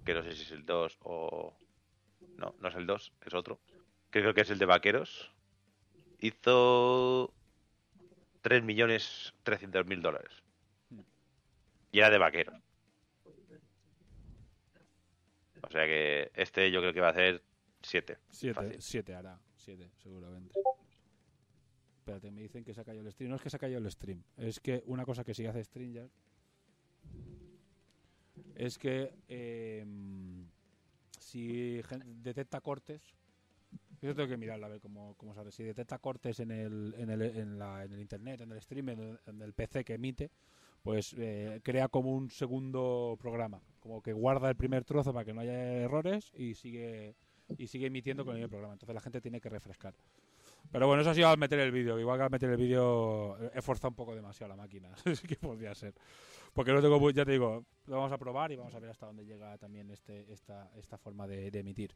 [0.05, 1.57] Que no sé si es el 2 o.
[2.37, 3.61] No, no es el 2, es otro.
[4.11, 5.33] Creo que es el de Vaqueros.
[6.19, 7.33] Hizo
[8.43, 10.33] 3.300.000 dólares.
[11.93, 12.61] Y era de Vaqueros.
[15.63, 17.43] O sea que este yo creo que va a hacer
[17.83, 18.19] 7.
[18.31, 18.83] 7, Fácil.
[18.83, 20.53] 7 hará, 7 seguramente.
[22.03, 23.31] Espérate, me dicen que se ha caído el stream.
[23.31, 25.63] No es que se ha caído el stream, es que una cosa que sí hace
[25.63, 26.11] Stringer
[28.57, 29.85] es que eh,
[31.21, 31.81] si
[32.25, 33.01] detecta cortes,
[34.01, 35.53] eso tengo que mirarlo a ver cómo, cómo sale.
[35.53, 38.89] Si detecta cortes en el, en el, en la- en el internet, en el stream,
[38.89, 40.31] en el, en el PC que emite,
[40.83, 45.33] pues eh, crea como un segundo programa, como que guarda el primer trozo para que
[45.33, 47.15] no haya errores y sigue
[47.59, 48.73] y sigue emitiendo con el mismo programa.
[48.75, 49.95] Entonces la gente tiene que refrescar.
[50.71, 51.99] Pero bueno, eso ha sido al meter el vídeo.
[51.99, 54.91] Igual que al meter el vídeo he forzado un poco demasiado la máquina.
[55.05, 55.95] Es que podría ser.
[56.53, 59.07] Porque no tengo, ya te digo, lo vamos a probar y vamos a ver hasta
[59.07, 61.95] dónde llega también este, esta, esta forma de, emitir.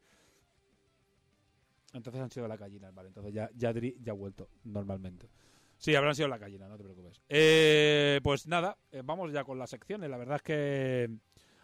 [1.93, 3.09] Entonces han sido las gallinas, vale.
[3.09, 5.29] Entonces ya, ya, ya ha vuelto normalmente.
[5.77, 7.21] Sí, habrán sido las gallinas, no te preocupes.
[7.29, 10.09] Eh, pues nada, eh, vamos ya con las secciones.
[10.09, 11.09] La verdad es que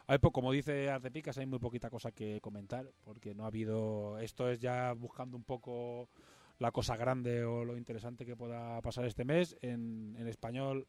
[0.05, 4.19] hay como dice Artepicas, hay muy poquita cosa que comentar, porque no ha habido.
[4.19, 6.09] Esto es ya buscando un poco
[6.63, 9.58] la cosa grande o lo interesante que pueda pasar este mes.
[9.62, 10.88] En, español,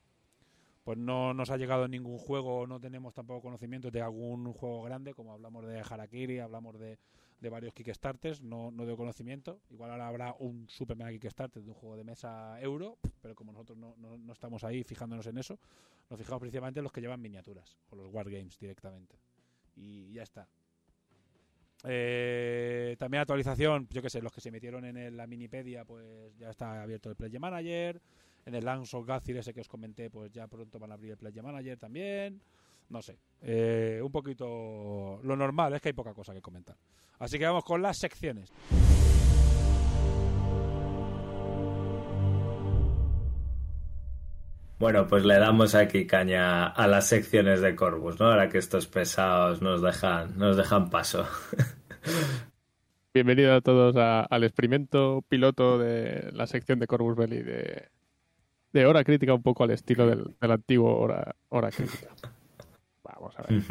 [0.85, 5.15] pues no nos ha llegado ningún juego, no tenemos tampoco conocimiento de algún juego grande,
[5.15, 7.01] como hablamos de Harakiri, hablamos de,
[7.41, 9.61] de varios Kickstarters, no, no de conocimiento.
[9.69, 13.51] Igual ahora habrá un super mega Kickstarter de un juego de mesa euro, pero como
[13.51, 15.59] nosotros no, no, no estamos ahí fijándonos en eso,
[16.09, 19.19] nos fijamos principalmente en los que llevan miniaturas o los wargames directamente.
[19.75, 20.49] Y ya está.
[21.87, 26.37] Eh, también actualización, yo que sé, los que se metieron en el- la minipedia, pues
[26.39, 28.01] ya está abierto el Play Manager.
[28.47, 31.17] En el Lance of ese que os comenté, pues ya pronto van a abrir el
[31.17, 32.41] Play Manager también.
[32.91, 36.77] No sé, eh, un poquito lo normal, es que hay poca cosa que comentar.
[37.19, 38.53] Así que vamos con las secciones.
[44.79, 48.27] Bueno, pues le damos aquí caña a las secciones de Corvus, ¿no?
[48.27, 51.27] Ahora que estos pesados nos dejan, nos dejan paso.
[53.15, 57.89] Bienvenido a todos a- al experimento piloto de la sección de Corvus Belli de,
[58.73, 62.09] de hora crítica, un poco al estilo del, del antiguo hora, hora crítica.
[63.05, 63.63] Vamos a ver.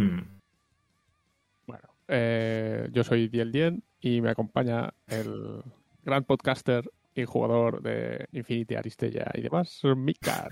[1.68, 5.62] Bueno, eh, yo soy Diel Dien y me acompaña el
[6.04, 10.50] gran podcaster y jugador de Infinity Aristella y demás, Mika.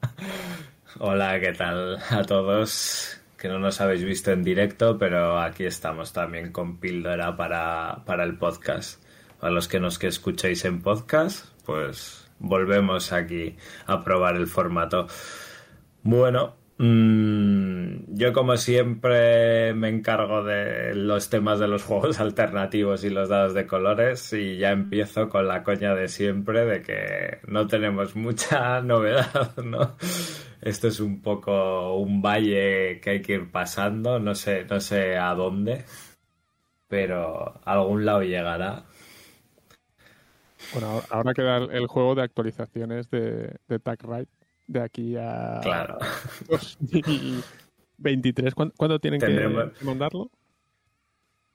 [0.98, 3.20] Hola, ¿qué tal a todos?
[3.36, 8.24] Que no nos habéis visto en directo, pero aquí estamos también con píldora para, para
[8.24, 9.02] el podcast.
[9.40, 15.06] Para los que nos que escucháis en podcast, pues volvemos aquí a probar el formato.
[16.02, 23.28] Bueno, yo como siempre me encargo de los temas de los juegos alternativos y los
[23.28, 28.16] dados de colores y ya empiezo con la coña de siempre de que no tenemos
[28.16, 29.96] mucha novedad, ¿no?
[30.62, 35.18] Esto es un poco un valle que hay que ir pasando, no sé, no sé
[35.18, 35.84] a dónde,
[36.88, 38.84] pero algún lado llegará.
[40.72, 44.39] Bueno, ahora- queda el, juego de actualizaciones de, de Tag Ride
[44.70, 45.98] de aquí a Claro.
[47.98, 48.54] 2023.
[48.54, 50.30] ¿Cuándo, cuándo tienen Tendremos- que mandarlo?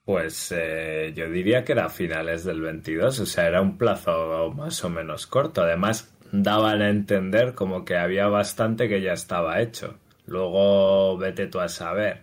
[0.03, 4.53] Pues eh, yo diría que era a finales del 22, o sea, era un plazo
[4.55, 5.63] más o menos corto.
[5.63, 9.97] Además, daban a entender como que había bastante que ya estaba hecho.
[10.27, 12.21] Luego, vete tú a saber.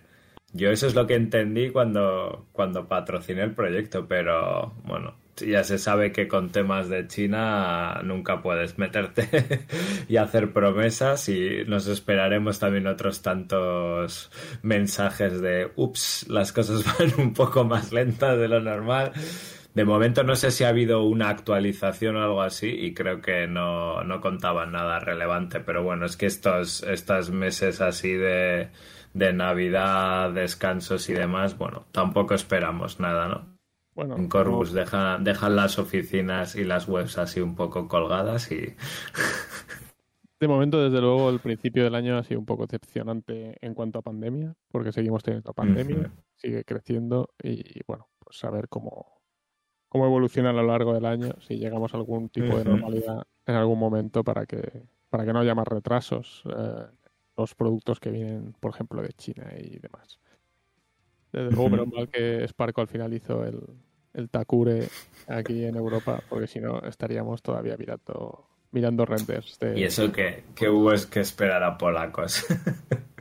[0.53, 5.77] Yo eso es lo que entendí cuando, cuando patrociné el proyecto, pero bueno, ya se
[5.77, 9.65] sabe que con temas de China nunca puedes meterte
[10.07, 17.19] y hacer promesas y nos esperaremos también otros tantos mensajes de ups, las cosas van
[17.19, 19.11] un poco más lentas de lo normal.
[19.73, 23.47] De momento no sé si ha habido una actualización o algo así y creo que
[23.47, 28.69] no, no contaban nada relevante, pero bueno, es que estos, estos meses así de,
[29.15, 33.52] de Navidad, descansos y demás, bueno, tampoco esperamos nada, ¿no?
[33.95, 38.75] Bueno, En Corvus dejan, dejan las oficinas y las webs así un poco colgadas y
[40.43, 43.99] de momento, desde luego, el principio del año ha sido un poco decepcionante en cuanto
[43.99, 49.21] a pandemia, porque seguimos teniendo pandemia, sigue creciendo y, bueno, pues a ver cómo,
[49.87, 53.55] cómo evoluciona a lo largo del año, si llegamos a algún tipo de normalidad en
[53.55, 56.87] algún momento para que, para que no haya más retrasos eh,
[57.37, 60.19] los productos que vienen, por ejemplo, de China y demás.
[61.33, 63.59] Desde luego, menos mal que Sparco al final hizo el,
[64.13, 64.87] el Takure
[65.27, 69.77] aquí en Europa, porque si no estaríamos todavía mirando, mirando renders de...
[69.79, 72.45] Y eso que, que hubo es que esperar a polacos.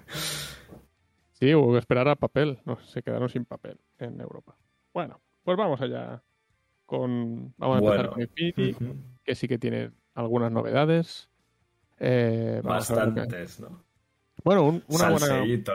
[1.33, 2.61] Sí, hubo que esperar a papel.
[2.65, 4.57] No, se quedaron sin papel en Europa.
[4.95, 6.23] Bueno, pues vamos allá
[6.87, 7.53] con...
[7.57, 8.13] Vamos a empezar Bueno.
[8.13, 8.95] con Infinity, Ujú.
[9.25, 11.29] que sí que tiene algunas novedades.
[11.99, 13.83] Eh, Bastantes, ¿no?
[14.45, 15.73] Bueno, un- una buena, salseíto,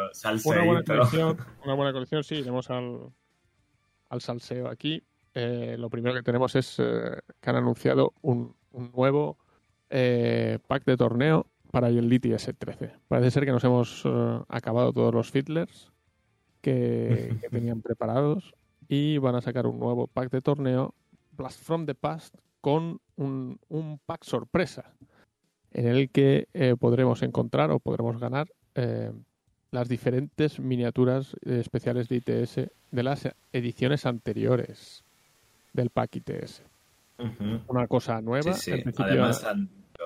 [0.49, 1.37] una buena colección.
[1.65, 2.35] Una buena colección, sí.
[2.35, 3.09] Iremos al,
[4.09, 5.03] al salseo aquí.
[5.33, 9.37] Eh, lo primero que tenemos es eh, que han anunciado un, un nuevo
[9.89, 12.93] eh, pack de torneo para el Elite S13.
[13.07, 15.91] Parece ser que nos hemos eh, acabado todos los Fiddlers
[16.61, 18.53] que, que tenían preparados
[18.89, 20.93] y van a sacar un nuevo pack de torneo
[21.31, 24.93] Blast from the Past con un, un pack sorpresa
[25.71, 29.11] en el que eh, podremos encontrar o podremos ganar eh,
[29.71, 32.55] las diferentes miniaturas especiales de ITS
[32.91, 35.03] de las ediciones anteriores
[35.73, 36.63] del pack ITS.
[37.67, 38.53] Una cosa nueva.
[38.53, 38.83] Sí, sí.
[38.97, 40.03] Además han dicho,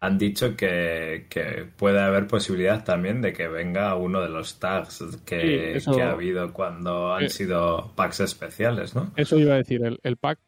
[0.00, 5.02] han dicho que, que puede haber posibilidad también de que venga uno de los tags
[5.24, 7.28] que, Sí, eso- que ha habido cuando han Eh.
[7.28, 9.12] sido packs especiales, ¿no?
[9.16, 10.38] Eso iba a decir, el, el pack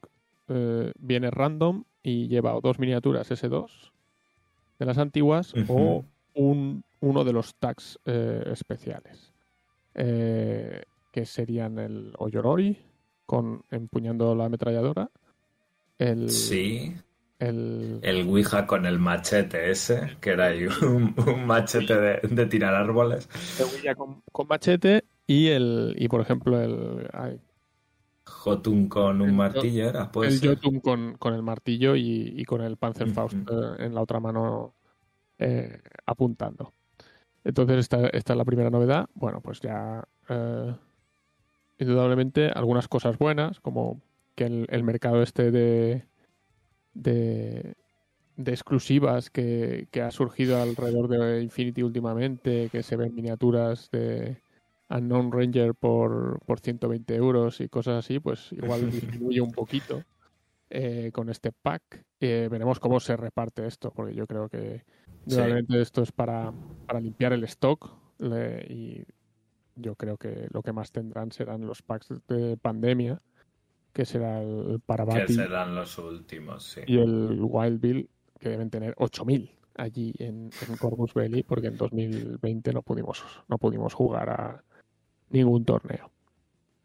[0.48, 3.68] eh, viene random y lleva o dos miniaturas S2
[4.78, 6.04] de las antiguas o
[6.36, 9.32] un, uno de los tags eh, especiales.
[9.94, 12.76] Eh, que serían el Oyorori
[13.24, 15.10] con empuñando la ametralladora.
[15.98, 16.94] El, Sí,
[17.38, 22.46] el, el Ouija con el machete ese, que era ahí un, un machete de, de
[22.46, 23.28] tirar árboles.
[23.58, 27.40] el Ouija con, con machete y el y por ejemplo el, ay,
[28.26, 30.42] Jotun con un El- martillo era, pues.
[30.42, 33.54] el Jotun con, con el martillo y, y con el Panzerfaust Ujú.
[33.58, 34.74] eh, en la otra mano
[35.38, 36.72] eh, apuntando.
[37.44, 39.06] Entonces esta, esta es la primera novedad.
[39.14, 40.74] Bueno, pues ya eh,
[41.78, 44.00] indudablemente algunas cosas buenas, como
[44.34, 46.04] que el, el mercado este de,
[46.94, 47.74] de,
[48.36, 54.38] de exclusivas que, que ha surgido alrededor de Infinity últimamente, que se ven miniaturas de
[54.90, 60.02] Unknown Ranger por, por 120 euros y cosas así, pues igual disminuye un poquito
[60.70, 62.04] eh, con este pack.
[62.20, 64.84] Eh, veremos cómo se reparte esto, porque yo creo que
[65.26, 66.52] indudablemente esto es para,
[66.86, 69.04] para limpiar el stock le- y
[69.74, 73.20] yo creo que lo que más tendrán serán los packs de pandemia,
[73.92, 76.80] que será el Que Parabati serán los últimos, sí.
[76.86, 82.72] y el Wild Bill, que deben tener 8.000 allí en, en Belli, porque en 2020
[82.72, 84.64] no pudimos, no pudimos jugar a
[85.30, 86.10] ningún torneo.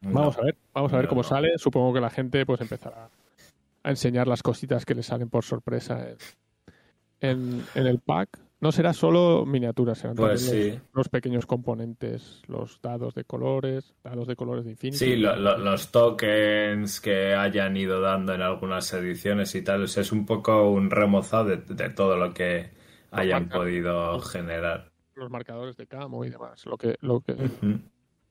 [0.02, 1.28] Vamos a ver, vamos a ver cómo no.
[1.28, 1.56] sale.
[1.58, 3.08] Supongo que la gente pues empezará
[3.82, 6.16] a enseñar las cositas que le salen por sorpresa en,
[7.20, 8.38] en- en el pack.
[8.60, 10.70] No será solo miniaturas, serán Pues también sí.
[10.70, 14.98] los, los pequeños componentes, los dados de colores, dados de colores de Infinity.
[14.98, 19.86] Sí, lo- lo- los tokens que hayan ido dando en algunas ediciones y tal, o
[19.88, 22.70] sea, es un poco un remozado de, de todo lo que
[23.10, 24.92] hayan podido generar.
[25.16, 27.34] los marcadores de camo y demás, lo que, lo que,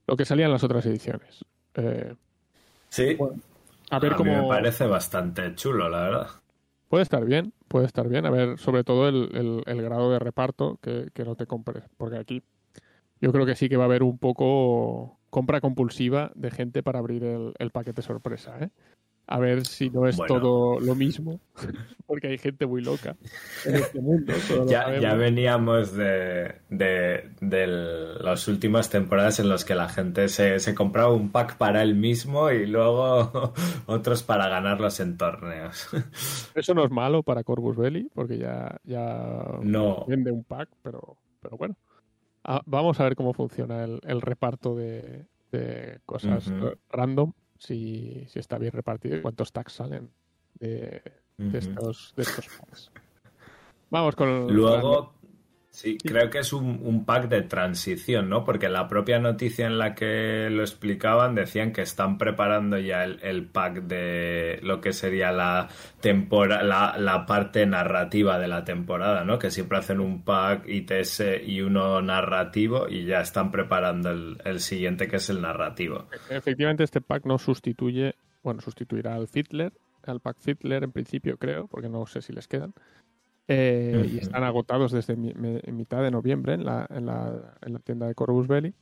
[0.08, 1.44] lo que salía en las otras ediciones.
[1.76, 2.16] Eh,
[2.90, 3.36] Sí, Bueno,
[3.92, 6.28] a ver cómo me parece bastante chulo, la verdad.
[6.88, 8.26] puede estar bien, puede estar bien.
[8.26, 11.84] A ver, sobre todo el, el- el grado de reparto que, que no te compres,
[11.98, 12.44] porque aquí
[13.22, 17.00] yo creo que sí que va a haber un poco compra compulsiva de gente para
[17.00, 18.58] abrir el, el paquete sorpresa.
[18.60, 18.70] ¿eh?
[19.34, 20.34] A ver si no es Bueno.
[20.36, 21.40] todo lo mismo,
[22.06, 23.16] porque hay gente muy loca
[23.66, 24.34] en este mundo.
[24.68, 30.60] Ya, ya veníamos de, de, de las últimas temporadas en las que la gente se,
[30.60, 33.54] se compraba un pack para él mismo y luego
[33.86, 35.88] otros para ganarlos en torneos.
[36.56, 40.06] Eso no es malo para Corvus Belli, porque ya, ya No.
[40.08, 41.76] vende un pack, pero, pero bueno.
[42.44, 46.52] Ah, vamos a ver cómo funciona el, el reparto de, de cosas
[46.90, 47.32] random,
[47.62, 50.10] si, si está bien repartido y cuántos tags salen
[50.60, 51.02] de,
[51.38, 52.92] de estos, de estos packs.
[53.92, 55.14] Vamos con el- Luego,
[55.72, 58.44] sí, creo que es un, un pack de transición, ¿no?
[58.44, 63.20] Porque la propia noticia en la que lo explicaban decían que están preparando ya el,
[63.24, 65.70] el pack de lo que sería la,
[66.02, 69.40] tempora, la, la parte narrativa de la temporada, ¿no?
[69.40, 74.60] Que siempre hacen un pack ITS y uno narrativo y ya están preparando el, el
[74.60, 76.08] siguiente que es el narrativo.
[76.30, 79.72] Efectivamente, este pack no sustituye, bueno, sustituirá al Fitler,
[80.06, 82.74] al pack Fitler en principio, creo, porque no sé si les quedan.
[83.54, 87.74] Eh, Y están agotados desde mi- me- mitad de noviembre en la, en la, en
[87.74, 88.74] la tienda de Corvus Belli.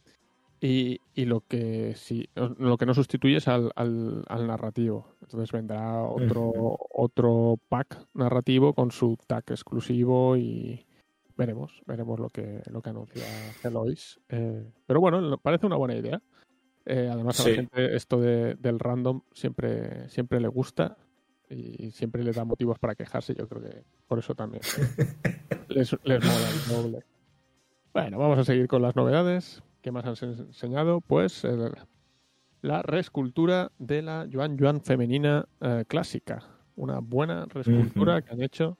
[0.61, 5.15] Y, y lo que sí, lo que no sustituye es al, al, al narrativo.
[5.21, 10.85] Entonces vendrá otro, otro pack narrativo con su tag exclusivo y
[11.37, 13.23] veremos, veremos lo que, lo que anuncia
[13.63, 14.19] Elois.
[14.27, 16.21] Eh, pero bueno, parece una buena idea.
[16.85, 17.49] Eh, además a Sí.
[17.51, 20.97] la gente esto de- del random siempre, siempre le gusta
[21.49, 23.33] y siempre le da motivos para quejarse.
[23.35, 24.61] Yo creo que por eso también
[25.69, 26.99] les, les mola el doble.
[27.93, 29.63] Bueno, vamos a seguir con las novedades.
[29.81, 31.01] ¿Qué más han ens- enseñado?
[31.01, 31.71] Pues el-
[32.61, 36.43] la reescultura de la Yuan Yuan femenina eh, clásica.
[36.75, 38.77] Una buena reescultura que han hecho.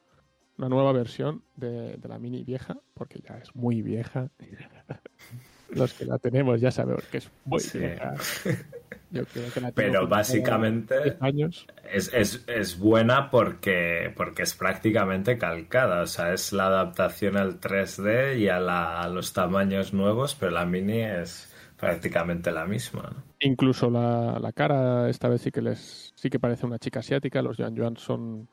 [0.57, 4.29] Una nueva versión de, de la mini vieja, porque ya es muy vieja.
[5.69, 7.77] Los que la tenemos ya sabemos que es muy Sí.
[7.79, 8.13] vieja.
[9.11, 11.67] Yo creo que la tengo Pero básicamente 10 años.
[11.91, 17.59] Es, es, es buena porque, porque es prácticamente calcada, o sea, es la adaptación al
[17.59, 23.09] 3D y a, la- a los tamaños nuevos, pero la mini es prácticamente la misma.
[23.15, 23.23] ¿no?
[23.39, 27.41] Incluso la, la cara esta vez sí que les sí que parece una chica asiática.
[27.41, 28.47] Los Yuan Yuan son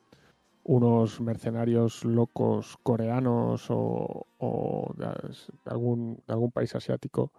[0.63, 5.07] unos mercenarios locos coreanos o, o de,
[5.65, 7.31] algún, de algún país asiático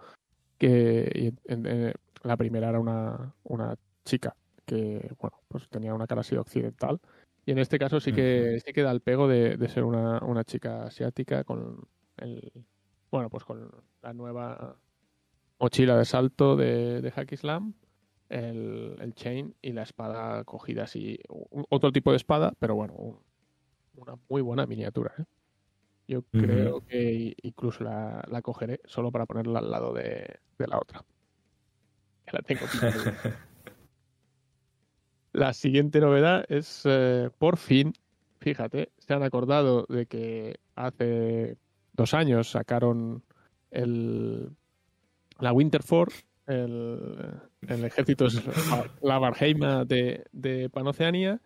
[0.58, 1.11] que
[1.46, 6.20] y en- en- la primera era una, una chica que bueno pues tenía una cara
[6.22, 7.00] así occidental
[7.46, 10.18] y en este caso sí que sí que da el pego de, de ser una,
[10.24, 11.87] una chica asiática con
[12.18, 12.52] el
[13.11, 13.70] bueno pues con
[14.02, 14.76] la nueva
[15.59, 17.74] mochila de salto de, de Hack Islam,
[18.28, 21.18] el, el chain y la espada cogida así.
[21.28, 23.18] un- otro tipo de espada, pero bueno, un-
[23.96, 25.12] una muy buena miniatura.
[25.18, 25.24] ¿eh?
[26.07, 30.78] Yo creo que incluso la, la cogeré solo para ponerla al lado de, de la
[30.78, 31.04] otra.
[32.28, 32.66] Que la tengo.
[35.32, 37.92] La siguiente novedad es, eh, por fin,
[38.40, 41.56] fíjate, se han acordado de que hace
[41.92, 43.22] dos años sacaron
[43.70, 44.50] el,
[45.38, 46.12] la Winterford,
[46.46, 48.26] el, el ejército,
[49.02, 51.40] la Varheima de, de Panoceanía,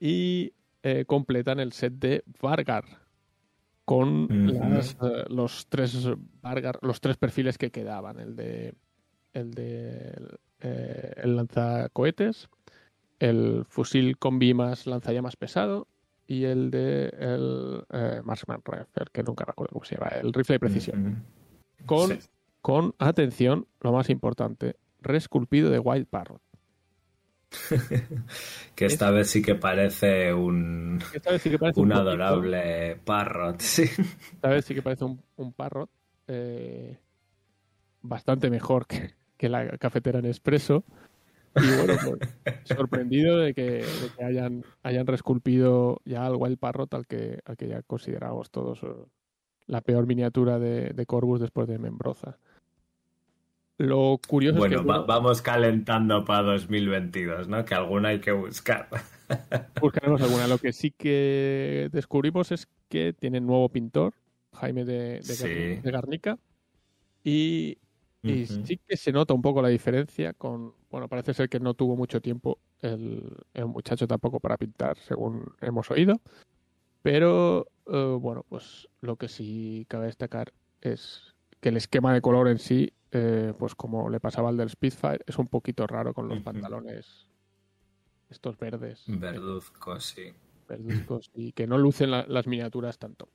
[0.00, 2.84] y eh, completan el set de Vargar
[3.84, 6.08] con las, eh, los tres
[6.40, 8.74] Vargar, los tres perfiles que quedaban, el de
[9.34, 10.12] el de
[10.60, 12.48] eh, el lanzacohetes,
[13.18, 15.86] el fusil combi más lanzallamas pesado
[16.26, 20.54] y el de el eh, Marksman Rifle, que nunca recuerdo cómo se llama, el rifle
[20.54, 21.24] de precisión.
[21.84, 22.28] Con, Sí.
[22.62, 26.40] con atención, lo más importante, resculpido de Wild Parrot.
[28.74, 32.96] Que esta vez sí que parece un, Esta vez sí que parece un poquito- adorable
[33.04, 33.82] parrot, sí.
[34.32, 35.90] Esta vez sí que parece un, un parrot
[36.26, 36.98] eh,
[38.02, 39.14] bastante mejor que,
[39.44, 40.84] que la cafetera en expreso.
[41.56, 46.92] Y bueno, pues, sorprendido de que, de que hayan, hayan resculpido ya al Wild Parrot,
[46.94, 48.86] al que, al que ya consideramos todos eh,
[49.66, 52.38] la peor miniatura de, de Corvus después de Membroza.
[53.76, 57.64] Lo curioso Bueno, es que va- bueno, vamos calentando para 2022, ¿no?
[57.64, 58.88] Que alguna hay que buscar.
[59.80, 60.46] buscaremos alguna.
[60.46, 64.14] Lo que sí que descubrimos es que tienen nuevo pintor,
[64.54, 65.44] Jaime de, de, Sí.
[65.48, 66.38] Gar- de Garnica,
[67.24, 67.78] y,
[68.32, 71.74] y sí que se nota un poco la diferencia con, bueno, parece ser que no
[71.74, 76.20] tuvo mucho tiempo el, el muchacho tampoco para pintar, según hemos oído,
[77.02, 82.48] pero eh, bueno, pues lo que sí cabe destacar es que el esquema de color
[82.48, 86.28] en sí, eh, pues como le pasaba al del Spitfire, es un poquito raro con
[86.28, 87.28] los pantalones
[88.30, 90.32] estos verdes Verduzco, sí.
[90.68, 93.28] verduzcos y que no lucen la- las miniaturas tanto.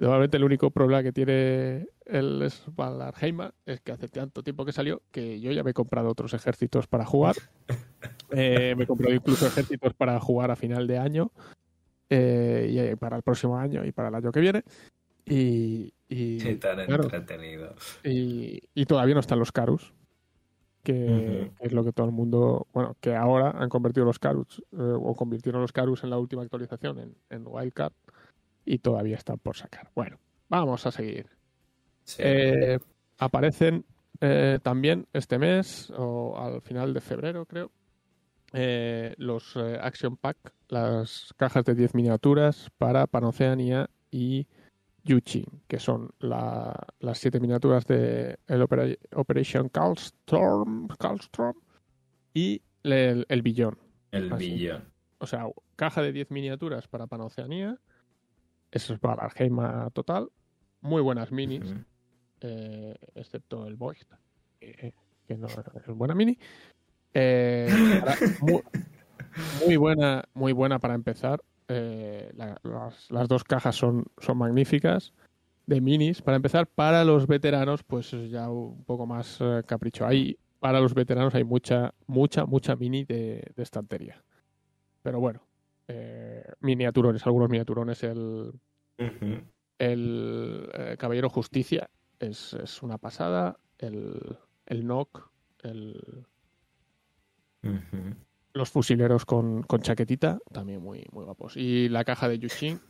[0.00, 5.02] Normalmente el único problema que tiene el Svalarheima es que hace tanto tiempo que salió
[5.10, 7.36] que yo ya me he comprado otros ejércitos para jugar
[8.30, 11.32] Eh, me he comprado incluso ejércitos para jugar a final de año.
[12.10, 14.62] eh, y para el próximo año y para el año que viene.
[15.24, 17.74] Y, y, Sí, tan claro, entretenido.
[18.04, 19.92] y, y todavía no están los Carus.
[20.82, 22.66] Que es lo que todo el mundo.
[22.72, 26.42] Bueno, que ahora han convertido los Carus, eh, o convirtieron los Carus en la última
[26.42, 27.92] actualización en, en Wildcard.
[28.70, 29.90] Y todavía están por sacar.
[29.94, 30.18] Bueno,
[30.50, 31.26] vamos a seguir.
[32.04, 32.20] Sí.
[32.22, 32.78] Eh,
[33.16, 33.86] aparecen
[34.20, 37.70] eh, también este mes, o al final de febrero, creo,
[38.52, 40.36] eh, los Action Pack,
[40.68, 44.46] las cajas de 10 miniaturas para Panoceania y
[45.04, 51.58] Yuchin, que son la- las 7 miniaturas de el Opera- Operation Calstorm, Calstorm
[52.34, 53.78] y el, el Billón.
[54.10, 54.92] el billón.
[55.18, 55.46] O sea,
[55.76, 57.78] caja de 10 miniaturas para Panoceania.
[58.70, 60.28] Eso es para Argeima total.
[60.80, 61.74] Muy buenas minis
[62.40, 63.96] eh, excepto el Void,
[64.60, 64.94] que,
[65.26, 66.38] que no es buena mini.
[67.14, 67.68] Eh,
[68.00, 68.62] para- muy,
[69.66, 71.40] muy buena, muy buena para empezar.
[71.68, 75.12] Eh, la- las, las dos cajas son, son magníficas
[75.66, 76.22] de minis.
[76.22, 80.06] Para empezar, para los veteranos, pues es ya un poco más eh, capricho.
[80.06, 84.22] Ahí, para los veteranos hay mucha, mucha, mucha mini de, de estantería.
[85.02, 85.40] Pero bueno,
[85.88, 88.52] eh, miniaturones, algunos miniaturones, el,
[89.78, 93.58] el eh, Caballero Justicia es, es una pasada.
[93.78, 94.36] El,
[94.66, 95.30] el Nock,
[95.62, 96.26] el,
[98.52, 101.56] los fusileros con, con chaquetita, también muy, muy guapos.
[101.56, 102.80] Y la caja de Yuching,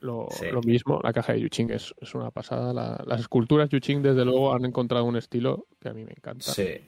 [0.00, 0.46] lo, Sí.
[0.52, 2.72] lo mismo, la caja de Yuching es, es una pasada.
[2.74, 6.44] La- las esculturas Yuching, desde luego, han encontrado un estilo que a mí me encanta
[6.52, 6.78] Sí.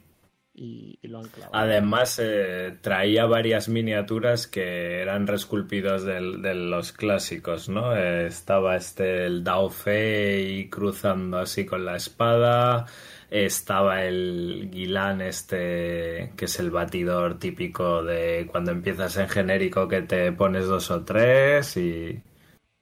[0.54, 1.22] Y, lo.
[1.52, 7.96] Además, eh, traía varias miniaturas que eran resculpidos del- de los clásicos, ¿no?
[7.96, 12.86] Eh, estaba este, el Dao Fei cruzando así con la espada.
[13.30, 20.02] Estaba el Guilán, este, que es el batidor típico de cuando empiezas en genérico que
[20.02, 22.20] te pones dos o tres y...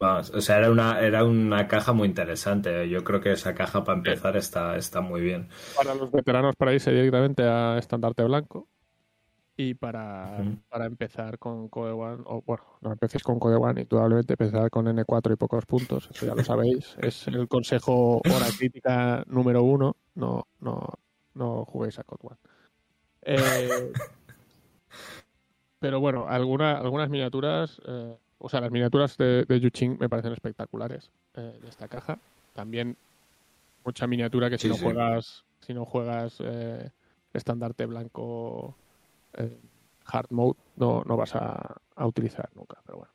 [0.03, 2.89] Vamos, o sea, era una, era una caja muy interesante.
[2.89, 5.49] Yo creo que esa caja para empezar está, está muy bien.
[5.77, 8.67] Para los veteranos, para irse directamente a estandarte blanco.
[9.57, 14.33] Y para, para empezar con Code One, o bueno, no empecéis con Code One, indudablemente
[14.33, 16.97] empezar con N4 y pocos puntos, eso ya lo sabéis.
[17.01, 19.95] Es el consejo hora crítica número uno.
[20.17, 20.95] No, no,
[21.35, 22.39] no juguéis a Code One.
[23.23, 23.93] Eh,
[25.79, 30.33] pero bueno, alguna, algunas miniaturas, eh, o sea, las miniaturas de, de Yuching me parecen
[30.33, 32.19] espectaculares eh, de esta caja.
[32.53, 32.97] También
[33.85, 34.85] mucha miniatura que si Sí, no sí.
[34.85, 36.91] juegas, si no juegas eh,
[37.33, 38.77] estandarte blanco
[39.35, 39.61] eh,
[40.05, 43.13] hard mode, no, no vas a, a utilizar nunca, pero bueno.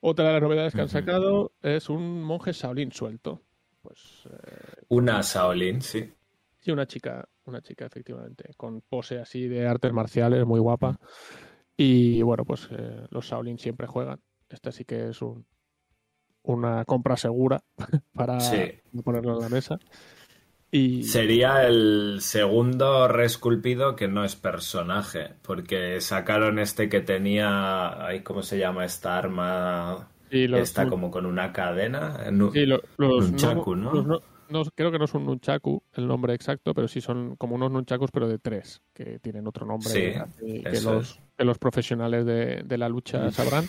[0.00, 3.40] Otra de las novedades que han sacado es un monje Shaolin suelto.
[3.82, 6.12] Pues eh, Una Shaolin, sí.
[6.60, 10.98] Sí, una chica, una chica, efectivamente, con pose así de artes marciales, muy guapa.
[11.76, 14.20] Y bueno, pues eh, los Shaolin siempre juegan.
[14.48, 15.46] Esta sí que es un,
[16.42, 17.62] una compra segura
[18.14, 18.58] para Sí.
[19.04, 19.78] ponerlo en la mesa.
[20.70, 28.22] Y Sería el segundo resculpido que no es personaje, porque sacaron este que tenía, ay,
[28.22, 30.08] ¿cómo se llama esta arma?
[30.30, 32.24] y los, Está como con una cadena.
[32.52, 33.92] Sí, lo- los, Nunchaku, ¿no?
[33.92, 37.56] los no- creo que no es un nunchaku el nombre exacto, pero sí son como
[37.56, 42.24] unos nunchakus, pero de tres, que tienen otro nombre Sí, que, los, que los profesionales
[42.26, 43.64] de, de la lucha sabrán.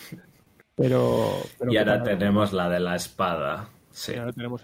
[0.76, 1.30] Pero,
[1.60, 3.70] pero y ahora tenemos la de la espada.
[3.92, 4.14] Sí.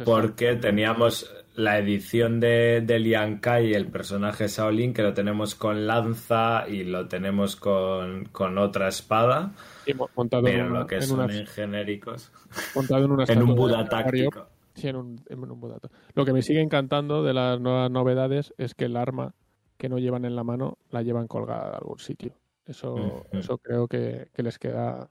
[0.06, 5.86] Porque teníamos la edición de, de Lian Kai, el personaje Shaolin, que lo tenemos con
[5.86, 9.52] lanza y lo tenemos con, con otra espada,
[9.86, 12.32] Sí, mo- montado pero en, una, lo que en son en genéricos,
[12.74, 14.48] montado en una en un Buda táctico.
[14.80, 15.78] Sí, en un, en un Buda.
[16.14, 19.34] Lo que me sigue encantando de las nuevas novedades es que el arma
[19.78, 22.34] que no llevan en la mano la llevan colgada de algún sitio.
[22.66, 25.10] Eso, eso creo que, que les queda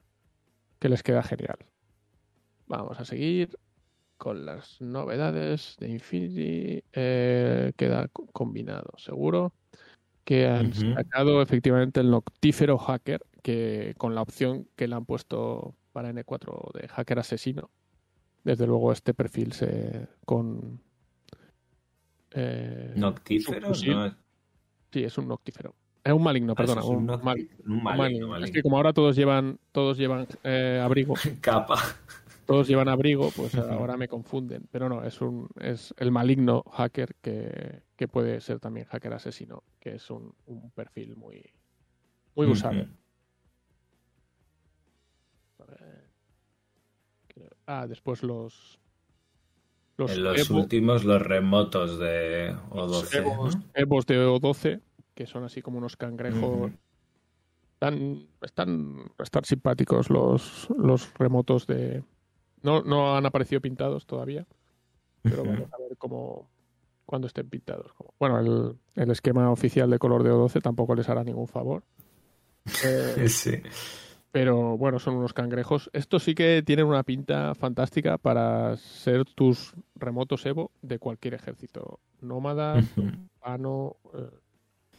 [0.79, 1.57] que les queda genial.
[2.67, 3.57] Vamos a seguir
[4.17, 6.83] con las novedades de Infinity.
[6.93, 9.53] Eh, queda co- combinado, seguro.
[10.23, 15.75] Que han sacado efectivamente el Noctífero Hacker, que con la opción que le han puesto
[15.91, 17.71] para N4 de hacker asesino.
[18.43, 20.81] Desde luego este perfil se con
[22.31, 23.69] eh, Noctífero.
[23.69, 24.15] ¿no?
[24.91, 25.75] Sí, es un noctífero.
[26.03, 28.37] Es un maligno, Ah, perdona, es un, mal- maligno, maligno.
[28.45, 31.77] Es que como ahora todos llevan todos llevan eh, abrigo, Capa.
[32.45, 34.67] todos llevan abrigo, pues ahora me confunden.
[34.71, 39.63] Pero no, es un es el maligno hacker que, que puede ser también hacker asesino,
[39.79, 41.43] que es un, un perfil muy
[42.35, 42.81] muy usado.
[42.81, 42.89] Ujú.
[42.89, 42.98] A
[47.71, 48.79] Ah, después los
[49.97, 53.17] los En los Evo- últimos, los remotos de los O12.
[53.17, 53.63] Evos, ¿no?
[53.75, 54.81] Evos de O12,
[55.13, 56.77] que son así como unos cangrejos Ujú.
[57.73, 62.03] están, están, están simpáticos los, los remotos de...
[62.63, 64.47] No, no han aparecido pintados todavía,
[65.21, 66.49] pero vamos a ver cómo
[67.05, 67.91] cuando estén pintados.
[68.19, 71.83] Bueno, el, el esquema oficial de color de O12 tampoco les hará ningún favor.
[72.83, 73.51] Eh, sí.
[74.31, 75.89] Pero bueno, son unos cangrejos.
[75.93, 81.99] Estos sí que tienen una pinta fantástica para ser tus remotos Evo de cualquier ejército.
[82.21, 82.83] Nómada,
[83.41, 84.29] Urbano, eh,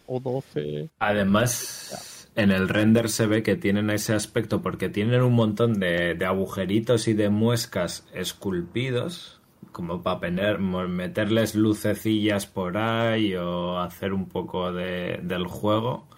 [0.09, 0.91] O12.
[0.99, 6.15] Además, en el render se ve que tienen ese aspecto porque tienen un montón de,
[6.15, 9.41] de agujeritos y de muescas esculpidos,
[9.73, 16.09] como para meterles lucecillas por ahí o hacer un poco de, del juego.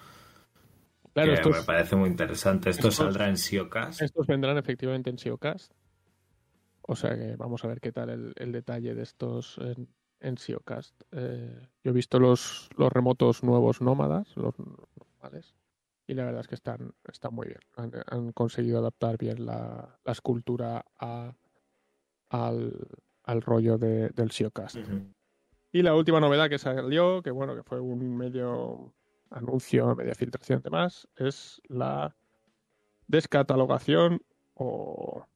[1.12, 2.70] Claro, esto me parece muy interesante.
[2.70, 4.00] ¿Esto saldrá en SEOcast?
[4.00, 5.72] Estos vendrán efectivamente en SEOcast.
[6.82, 9.88] O sea que vamos a ver qué tal el, el detalle de estos en,
[10.20, 11.00] en SEOcast.
[11.12, 15.54] Eh, yo he visto los, los remotos nuevos nómadas, los normales,
[16.06, 17.60] y la verdad es que están, están muy bien.
[17.76, 21.34] Han, han conseguido adaptar bien la, la escultura a,
[22.30, 22.88] al,
[23.24, 24.76] al, rollo de, del SEOcast.
[24.76, 25.14] Uh -huh.
[25.72, 28.92] Y la última novedad que salió, que bueno, que fue un medio
[29.32, 32.14] anuncio, media filtración y demás, es la
[33.06, 34.22] descatalogación
[34.54, 35.26] o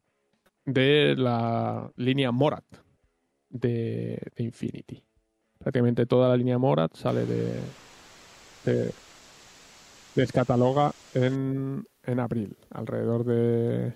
[0.65, 2.65] de la línea Morat
[3.49, 5.03] de, de, Infinity.
[5.59, 7.61] Prácticamente toda la línea Morat sale de,
[8.65, 8.93] de
[10.15, 13.93] descataloga en, en abril, alrededor de,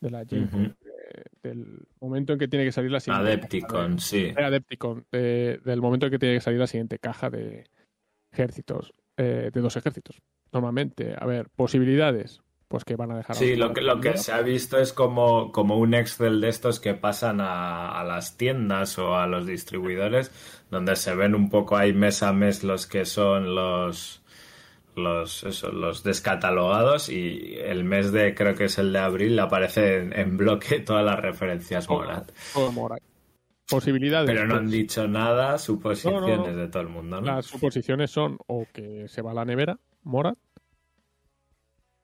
[0.00, 0.74] de la uh -huh.
[0.80, 4.34] de, del momento en que tiene que salir la siguiente Adepticon, de, sí.
[4.36, 7.64] Adepticon, del momento en que tiene que salir la siguiente caja de,
[8.32, 10.20] ejércitos, eh, de dos ejércitos.
[10.52, 13.36] Normalmente, a ver, posibilidades, pues que van a dejar.
[13.36, 16.80] Sí, lo que, lo que se ha visto es como, como un Excel de estos
[16.80, 20.30] que pasan a, a, las tiendas o a los distribuidores,
[20.70, 24.22] donde se ven un poco ahí mes a mes los que son los
[24.94, 29.98] los, eso, los descatalogados y el mes de, creo que es el de abril, aparece
[29.98, 32.30] en, en bloque todas las referencias Morat.
[32.52, 33.02] Todo Morat
[33.72, 34.30] posibilidades.
[34.30, 36.56] Pero no han dicho nada, suposiciones no, no, no.
[36.56, 37.26] de todo el mundo, ¿no?
[37.26, 40.38] Las suposiciones son o que se va a la nevera, Morat,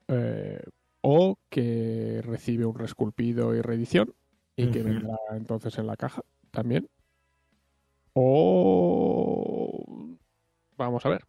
[0.08, 0.62] eh,
[1.02, 4.14] o que recibe un resculpido y reedición
[4.56, 4.72] y uh -huh.
[4.72, 6.88] que vendrá entonces en la caja también.
[8.14, 10.16] O
[10.76, 11.24] vamos a ver.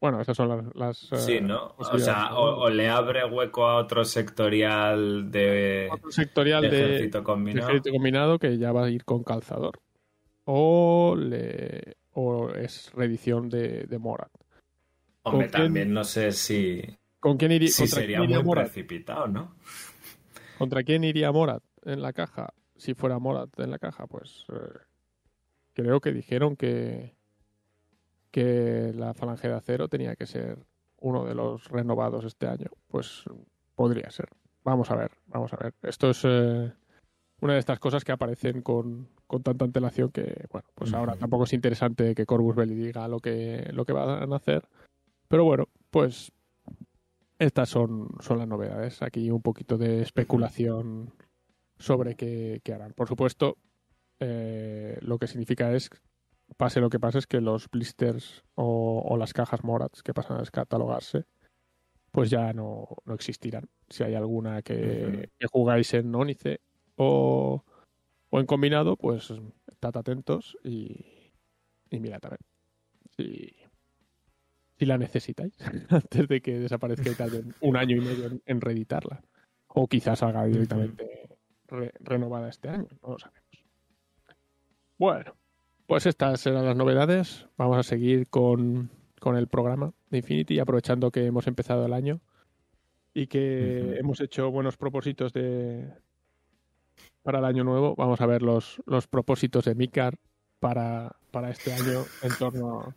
[0.00, 0.74] Bueno, esas son las.
[0.74, 1.74] las sí, eh, ¿no?
[1.78, 5.88] O sea, o, o, le abre hueco a otro sectorial de.
[5.90, 7.66] Otro sectorial de, de ejército, combinado.
[7.66, 9.80] de ejército combinado que ya va a ir con calzador.
[10.44, 14.30] O, le, o es reedición de, de Morat.
[15.22, 16.82] Hombre, también no sé si.
[17.18, 17.68] ¿Con quién iría?
[17.68, 18.64] Si sería quién iría muy Morat?
[18.64, 19.54] precipitado, ¿no?
[20.58, 22.52] ¿Contra quién iría Morat en la caja?
[22.76, 24.44] Si fuera Morat en la caja, pues.
[24.52, 24.78] Eh,
[25.72, 27.13] creo que dijeron que
[28.34, 30.58] que la falange de acero tenía que ser
[30.98, 32.66] uno de los renovados este año.
[32.88, 33.22] Pues
[33.76, 34.28] podría ser.
[34.64, 35.72] Vamos a ver, vamos a ver.
[35.82, 36.72] Esto es eh,
[37.40, 41.44] una de estas cosas que aparecen con, con tanta antelación que, bueno, pues ahora tampoco
[41.44, 44.66] es interesante que Corbus Belli diga lo que, lo que van a hacer.
[45.28, 46.32] Pero bueno, pues
[47.38, 49.00] estas son, son las novedades.
[49.02, 51.12] Aquí un poquito de especulación
[51.78, 52.94] sobre qué, qué harán.
[52.94, 53.58] Por supuesto,
[54.18, 55.88] eh, lo que significa es
[56.56, 60.36] pase lo que pase, es que los blisters o, o las cajas Morats que pasan
[60.36, 61.24] a descatalogarse,
[62.10, 63.68] pues ya no, no existirán.
[63.88, 65.30] Si hay alguna que, uh -huh.
[65.38, 66.60] que jugáis en Ónice
[66.96, 67.64] o,
[68.30, 69.32] o, en combinado, pues
[69.66, 71.32] estad atentos y,
[71.90, 72.40] y mirad a ver
[73.16, 73.54] si,
[74.78, 75.56] si la necesitáis
[75.90, 79.22] antes de que desaparezca y tarde un año y medio en, en reeditarla.
[79.66, 81.28] O quizás salga directamente
[81.66, 83.64] re, renovada este año, no lo sabemos.
[84.96, 85.34] Bueno,
[85.86, 87.46] pues estas eran las novedades.
[87.56, 92.20] Vamos a seguir con, con, el programa de Infinity, aprovechando que hemos empezado el año
[93.12, 94.00] y que uh -huh.
[94.00, 95.92] hemos hecho buenos propósitos de
[97.22, 97.94] para el año nuevo.
[97.96, 100.18] Vamos a ver los, los propósitos de Mikar
[100.60, 102.94] para, para este año en torno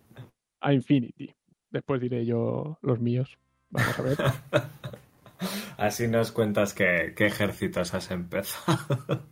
[0.59, 1.33] a Infinity.
[1.71, 3.37] Después diré yo los míos.
[3.69, 4.17] Vamos a ver.
[5.77, 9.23] Así nos cuentas qué, qué ejércitos has empezado.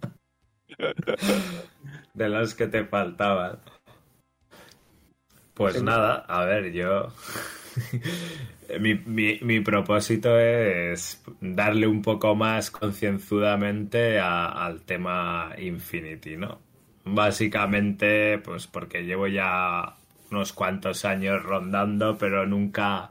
[2.13, 3.59] De los que te faltaban.
[5.53, 7.13] Pues nada, a ver, yo.
[8.79, 16.59] mi, mi, mi, propósito es darle un poco más concienzudamente al tema Infinity, ¿no?
[17.05, 19.95] Básicamente, pues porque llevo ya
[20.31, 23.09] unos cuantos años rondando, pero nunca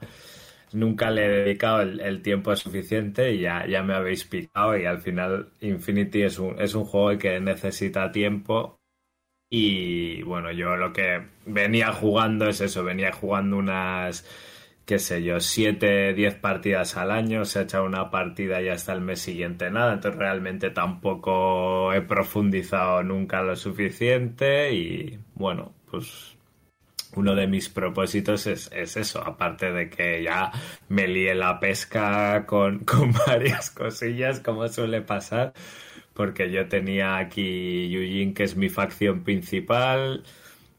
[0.75, 5.01] nunca le he dedicado el, tiempo suficiente y ya, ya me habéis picado y al
[5.01, 8.81] final Infinity es un, es un juego que necesita tiempo
[9.51, 14.27] y bueno, yo lo que venía jugando es eso, venía jugando unas
[14.85, 18.93] qué sé yo, 7, 10 partidas al año, se ha echado una partida y hasta
[18.93, 26.34] el mes siguiente nada, entonces realmente tampoco he profundizado nunca lo suficiente y bueno, pues
[27.17, 30.51] uno de mis propósitos es, eso, aparte de que ya
[30.89, 35.53] me lié la pesca con, con varias cosillas, como suele pasar,
[36.15, 40.25] porque yo tenía aquí Yujin, que es mi facción principal,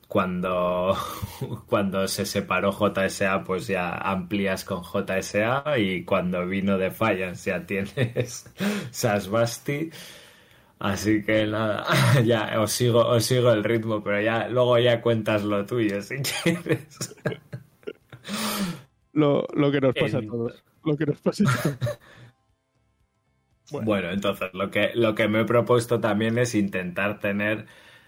[0.07, 0.95] cuando,
[1.67, 7.65] cuando se separó JSA, pues ya amplías con JSA y cuando vino de Fallas ya
[7.65, 8.49] tienes
[8.91, 9.91] Sasbasti.
[10.79, 11.85] Así que nada,
[12.25, 16.17] ya os sigo, os sigo el ritmo, pero ya luego ya cuentas lo tuyo si
[16.17, 17.15] quieres.
[19.13, 20.61] Lo, lo que nos pasa a todos.
[20.83, 21.77] Lo que nos pasa a todos.
[23.71, 23.85] Bueno.
[23.87, 27.65] bueno, entonces lo que, lo que me he propuesto también es intentar tener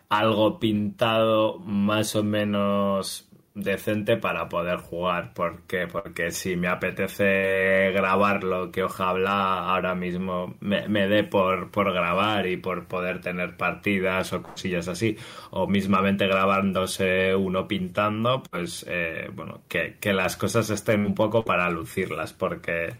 [0.07, 3.26] algo pintado más o menos
[3.57, 5.33] decente para poder jugar.
[5.33, 11.71] porque Porque si me apetece grabar lo que habla ahora mismo me, me dé por,
[11.71, 15.17] por grabar y por poder tener partidas o cosillas así,
[15.51, 21.43] o mismamente grabándose uno pintando, pues eh, bueno, que, que las cosas estén un poco
[21.43, 22.95] para lucirlas, porque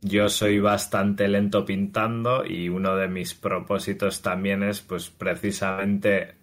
[0.00, 6.37] yo soy bastante lento pintando y uno de mis propósitos también es pues precisamente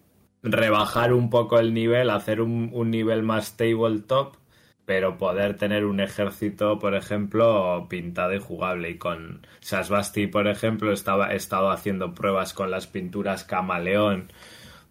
[0.45, 4.35] rebajar un poco el nivel, hacer un, nivel más tabletop,
[4.85, 8.91] pero poder tener un ejército, por ejemplo, pintado y jugable.
[8.91, 14.31] Y con Sasbasti, por ejemplo, estaba, he estado haciendo pruebas con las pinturas camaleón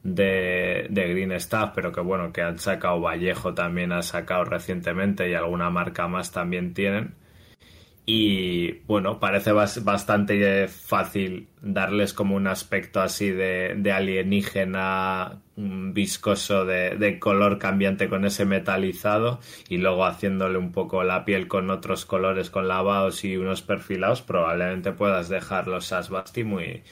[0.03, 5.31] de, de Green Staff, pero que bueno, que han sacado Vallejo también ha sacado recientemente
[5.31, 7.15] y alguna marca más también tienen
[8.07, 17.59] y bueno, parece bastante fácil darles como un aspecto así de, alienígena viscoso de, color
[17.59, 19.41] cambiante con ese metalizado
[19.71, 24.21] y luego haciéndole un poco la piel con otros colores con lavados y unos perfilados
[24.21, 26.83] probablemente puedas dejar los Asbasti muy,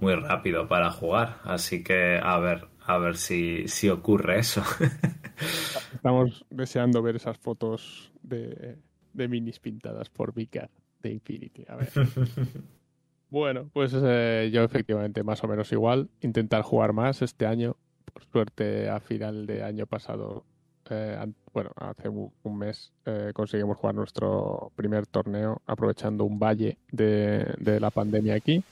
[0.00, 1.40] muy rápido para jugar.
[1.44, 4.62] Así que a ver a ver si, si ocurre eso.
[5.94, 8.76] Estamos deseando ver esas fotos de
[9.14, 10.70] de minis pintadas por Vicar
[11.02, 11.64] de Infinity.
[11.68, 11.88] A ver.
[13.30, 16.10] bueno, pues eh, yo efectivamente más o menos igual.
[16.20, 17.76] Intentar jugar más este año.
[18.12, 20.44] Por suerte, a final de año pasado,
[20.90, 21.18] eh,
[21.52, 27.80] bueno, hace un mes eh, conseguimos jugar nuestro primer torneo aprovechando un valle de, de
[27.80, 28.62] la pandemia aquí.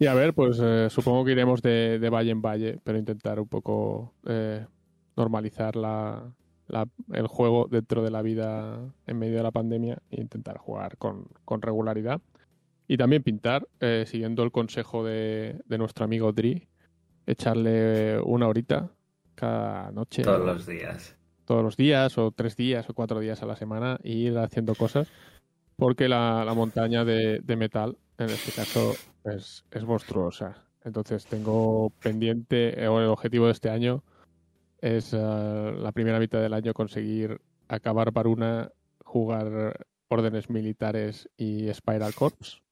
[0.00, 0.56] Y a ver, pues
[0.92, 4.12] supongo que iremos de, de, valle en valle, pero intentar un poco
[5.16, 6.22] normalizar la,
[7.12, 11.28] el juego dentro de la vida en medio de la pandemia e intentar jugar con,
[11.60, 12.20] regularidad.
[12.86, 16.68] Y también pintar, eh, siguiendo el consejo de, nuestro amigo Dri,
[17.26, 18.90] echarle una horita
[19.34, 20.22] cada noche.
[20.22, 21.16] Todos los días.
[21.44, 24.74] Todos los días, o tres días, o cuatro días a la semana, e ir haciendo
[24.74, 25.10] cosas.
[25.76, 28.94] Porque la, montaña de, metal, en este caso,
[29.24, 30.64] es, es monstruosa.
[30.84, 34.02] Entonces tengo pendiente, o el objetivo de este año,
[34.80, 38.72] es eh, la primera mitad del año conseguir acabar una
[39.04, 42.62] jugar órdenes militares y Spiral Corps.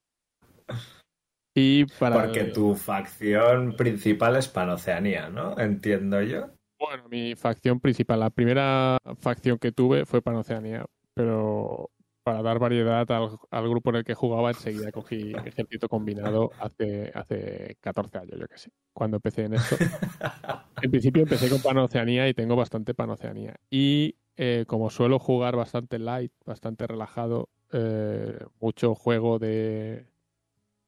[1.54, 5.58] Y para Porque tu facción principal es Panoceanía, ¿no?
[5.58, 6.50] Entiendo yo.
[6.78, 10.84] Bueno, mi facción principal, la primera facción que tuve fue Panoceanía,
[11.14, 11.90] pero
[12.26, 17.76] para dar variedad al, grupo en el que jugaba, enseguida cogí ejército combinado hace, hace
[17.80, 19.76] 14 años, yo que sé, cuando empecé en esto.
[20.82, 23.54] en principio empecé con Panoceanía y tengo bastante Panoceanía.
[23.70, 30.08] Y eh, como suelo jugar bastante light, bastante relajado, eh, mucho juego de,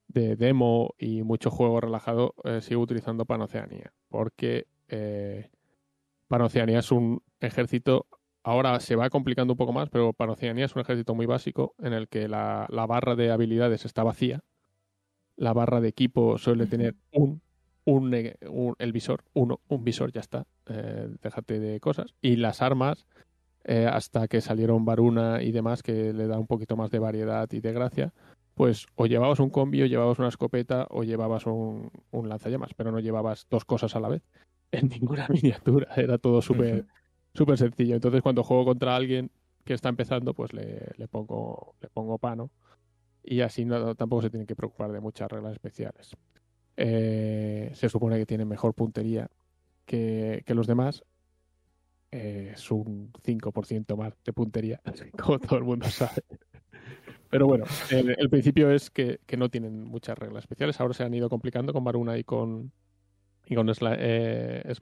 [0.09, 4.67] de demo y mucho juego relajado, eh, sigo utilizando Panoceanía, porque
[6.27, 8.07] Panoceanía es un ejército
[8.49, 11.75] Ahora se va complicando un poco más, pero para Oceanía es un ejército muy básico
[11.83, 14.41] en el que la, barra de habilidades está vacía.
[15.37, 17.43] La barra de equipo suele tener un,
[17.85, 20.47] un, el visor, uno, un visor, ya está.
[20.65, 22.15] Eh, déjate de cosas.
[22.23, 23.05] Y las armas,
[23.65, 27.47] eh, hasta que salieron Varuna y demás, que le da un poquito más de variedad
[27.53, 28.15] y de gracia,
[28.55, 32.93] pues o llevabas un combi, o llevabas una escopeta, o llevabas un, un lanzallamas, pero
[32.93, 34.23] no llevabas dos cosas a la vez
[34.73, 35.89] en ninguna miniatura.
[35.97, 36.87] Era todo súper
[37.39, 37.95] súper sencillo.
[37.95, 39.31] Entonces, cuando juego contra alguien
[39.65, 42.51] que está empezando, pues le, pongo, le pongo pano.
[43.23, 46.11] Y así no, tampoco se tienen que preocupar de muchas reglas especiales.
[46.77, 49.29] Eh, se supone que tiene mejor puntería
[49.87, 51.05] que, los demás.
[52.11, 54.81] Eh, es un 5% más de puntería,
[55.23, 56.23] como todo el mundo sabe.
[57.31, 60.81] Pero bueno, el, principio es que, no tienen muchas reglas especiales.
[60.81, 62.73] Ahora se han ido complicando con Varuna y con,
[63.47, 64.75] y con eh,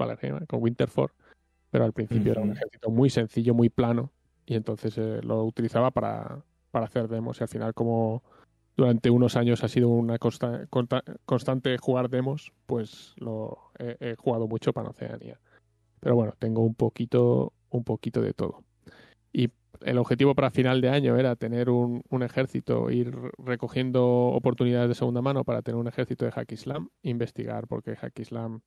[0.47, 1.11] con Winterford
[1.71, 4.13] pero al principio era un ejército muy sencillo, muy plano,
[4.47, 8.23] y entonces eh, lo utilizaba para, para hacer demos y al final como
[8.77, 10.67] durante unos años ha sido una consta-
[11.25, 15.41] constante jugar demos, pues lo he, he jugado mucho para Oceanía.
[16.01, 18.63] Pero bueno, tengo un poquito, un poquito de todo.
[19.33, 19.49] Y
[19.83, 24.95] el objetivo para final de año era tener un, un ejército, ir recogiendo oportunidades de
[24.95, 28.61] segunda mano para tener un ejército de Hack Islam, investigar por qué Hack Islam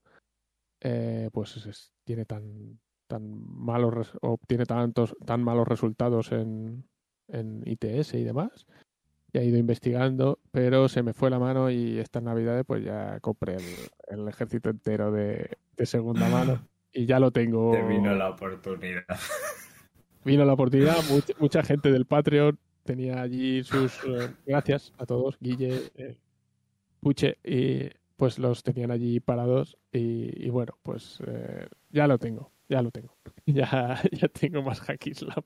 [0.81, 2.79] eh, pues es- es- tiene tan
[3.09, 6.85] tan malos obtiene tantos tan malos resultados en,
[7.27, 8.67] en ITS y demás.
[9.33, 13.19] Y he ido investigando pero se me fue la mano y estas navidades pues ya
[13.19, 13.63] compré el,
[14.07, 16.61] el ejército entero de, de segunda mano
[16.93, 17.71] y ya lo tengo.
[17.71, 19.03] Te vino la oportunidad.
[20.23, 25.37] vino la oportunidad, mucha, mucha gente del Patreon tenía allí sus eh, gracias a todos,
[25.39, 26.17] Guille, eh,
[26.99, 32.51] Puche, y pues los tenían allí parados y, y bueno, pues eh, ya lo tengo,
[32.69, 33.17] ya lo tengo.
[33.45, 35.43] Ya, ya tengo más Hack Islam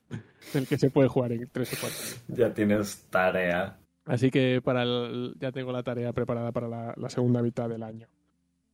[0.52, 2.36] del que se puede jugar en 3 o 4.
[2.36, 3.78] Ya tienes tarea.
[4.04, 7.82] Así que para el- ya tengo la tarea preparada para la, la segunda mitad del
[7.82, 8.06] año.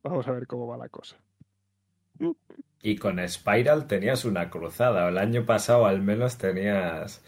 [0.03, 1.15] Vamos a ver cómo va la cosa.
[2.83, 5.07] Y con Spiral tenías una cruzada.
[5.09, 7.23] El año pasado al menos tenías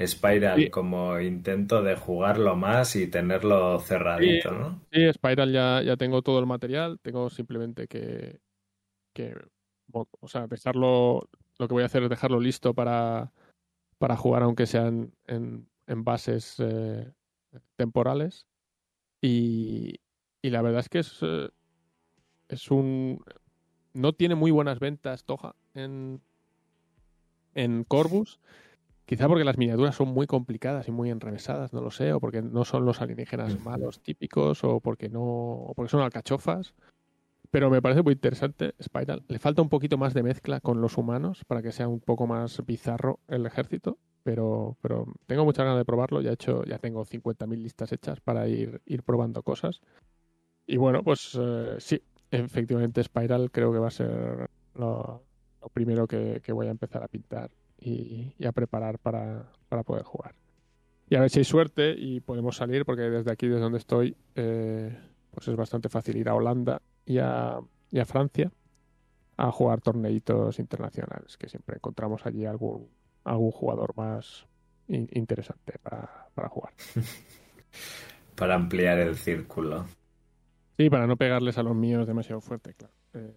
[0.00, 0.70] Spiral Sí.
[0.70, 4.54] como intento de jugarlo más y tenerlo cerradito, Sí.
[4.58, 4.80] ¿no?
[4.92, 8.40] Sí, Spiral ya, ya tengo todo el material, tengo simplemente que,
[9.12, 9.34] que
[9.92, 11.28] o sea, dejarlo,
[11.58, 13.32] lo que voy a hacer es dejarlo listo para,
[13.98, 17.12] para jugar aunque sean en, en bases eh,
[17.76, 18.46] temporales.
[19.20, 19.96] Y,
[20.42, 21.48] y la verdad es que es, eh,
[22.48, 23.24] es un...
[23.94, 26.20] No tiene muy buenas ventas Toja en,
[27.54, 28.38] en Corvus.
[29.06, 32.42] Quizá porque las miniaturas son muy complicadas y muy enrevesadas, no lo sé, o porque
[32.42, 33.62] no son los alienígenas Ujú.
[33.62, 36.74] malos típicos, o porque no, o porque son alcachofas.
[37.50, 39.24] Pero me parece muy interesante Spiral.
[39.28, 42.26] Le falta un poquito más de mezcla con los humanos para que sea un poco
[42.26, 43.98] más bizarro el ejército.
[44.22, 46.20] Pero, pero tengo muchas ganas de probarlo.
[46.20, 49.80] Ya he hecho, ya tengo 50.000 listas hechas para ir, ir probando cosas.
[50.66, 55.22] Y bueno, pues eh, sí, efectivamente Spiral creo que va a ser lo,
[55.72, 60.02] primero que, que voy a empezar a pintar y, y a preparar para, para poder
[60.02, 60.34] jugar.
[61.08, 64.14] Y a ver si hay suerte y podemos salir, porque desde aquí, desde donde estoy,
[64.34, 64.94] eh,
[65.30, 67.58] pues es bastante fácil ir a Holanda y a,
[67.90, 68.52] y a Francia
[69.36, 72.88] a jugar torneitos internacionales, que siempre encontramos allí algún,
[73.24, 74.46] algún jugador más
[74.88, 76.74] in- interesante para, para jugar.
[78.36, 79.86] Para ampliar el círculo.
[80.76, 82.94] Sí, para no pegarles a los míos demasiado fuerte, claro.
[83.14, 83.36] Eh,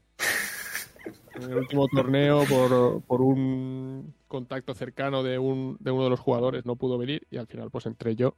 [1.36, 6.20] en el último torneo, por, por un contacto cercano de, un, de uno de los
[6.20, 8.36] jugadores, no pudo venir y al final pues entré yo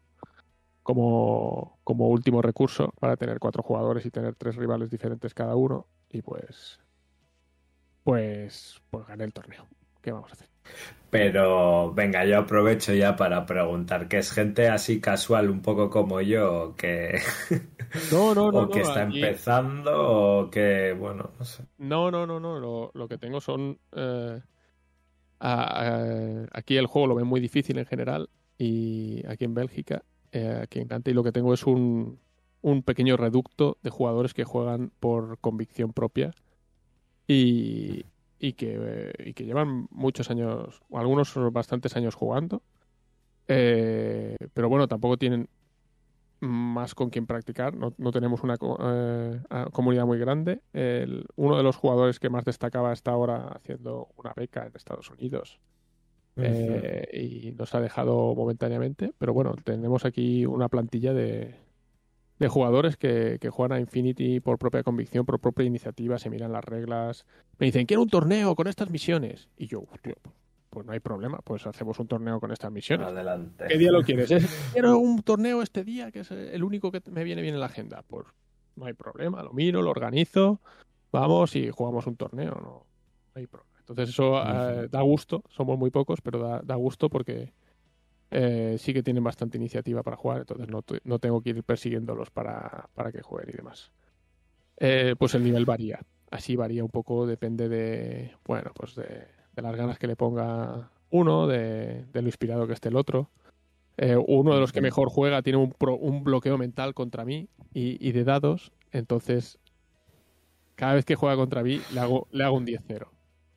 [0.83, 5.87] como, como último recurso para tener cuatro jugadores y tener tres rivales diferentes cada uno
[6.09, 6.79] y pues
[8.03, 9.67] pues pues gané el torneo.
[10.01, 10.49] ¿Qué vamos a hacer?
[11.09, 16.21] Pero venga, yo aprovecho ya para preguntar, que es gente así casual, un poco como
[16.21, 17.19] yo, que,
[17.93, 18.61] No, no, no.
[18.61, 19.91] o que no, está empezando,
[20.45, 21.63] o que, bueno, no sé.
[21.77, 22.59] No, no, no, no.
[22.59, 23.79] Lo, lo que tengo son.
[23.93, 24.41] eh,
[25.39, 28.29] a- a- aquí el juego lo ven muy difícil en general.
[28.57, 30.03] Y aquí en Bélgica,
[30.33, 32.19] eh, aquí en Cante, y lo que tengo es un,
[32.61, 36.33] un pequeño reducto de jugadores que juegan por convicción propia.
[37.27, 38.05] Y,
[38.39, 42.61] y, que, eh, y que llevan muchos años, algunos bastantes años jugando.
[43.47, 45.47] Eh, pero bueno, tampoco tienen
[46.41, 47.75] más con quien practicar.
[47.75, 50.61] No, no tenemos una eh, comunidad muy grande.
[50.73, 55.09] El- uno de los jugadores que más destacaba está ahora haciendo una beca en Estados
[55.09, 55.59] Unidos
[56.37, 59.13] eh, y nos ha dejado momentáneamente.
[59.17, 61.55] Pero bueno, tenemos aquí una plantilla de,
[62.39, 66.51] de jugadores que, que juegan a Infinity por propia convicción, por propia iniciativa, se miran
[66.51, 67.25] las reglas.
[67.59, 69.49] Me dicen, quiero un torneo con estas misiones.
[69.57, 70.15] Y yo, "Hostia,
[70.69, 73.07] pues no hay problema, pues hacemos un torneo con estas misiones.
[73.07, 73.65] Adelante.
[73.67, 74.31] ¿Qué día lo quieres?
[74.31, 77.59] Es- Quiero un torneo este día, que es el único que me viene bien en
[77.59, 78.03] la agenda.
[78.07, 78.25] Pues
[78.75, 80.59] no hay problema, lo miro, lo organizo,
[81.11, 82.85] vamos y jugamos un torneo, no, no
[83.35, 83.72] hay problema.
[83.83, 87.53] Entonces eso eh, da gusto, somos muy pocos, pero da, da gusto porque
[88.31, 92.31] eh, sí que tienen bastante iniciativa para jugar, entonces no, no tengo que ir persiguiéndolos
[92.31, 93.91] para, para que jueguen y demás.
[94.77, 99.05] Eh, pues el nivel varía, así varía un poco, depende de, bueno, pues de,
[99.55, 103.29] de las ganas que le ponga uno, de, de lo inspirado que esté el otro.
[103.97, 107.49] Eh, uno de los que mejor juega tiene un, pro- un bloqueo mental contra mí
[107.73, 109.59] y, y de dados, entonces
[110.75, 113.12] cada vez que juega contra mí le hago, le hago un 10-0.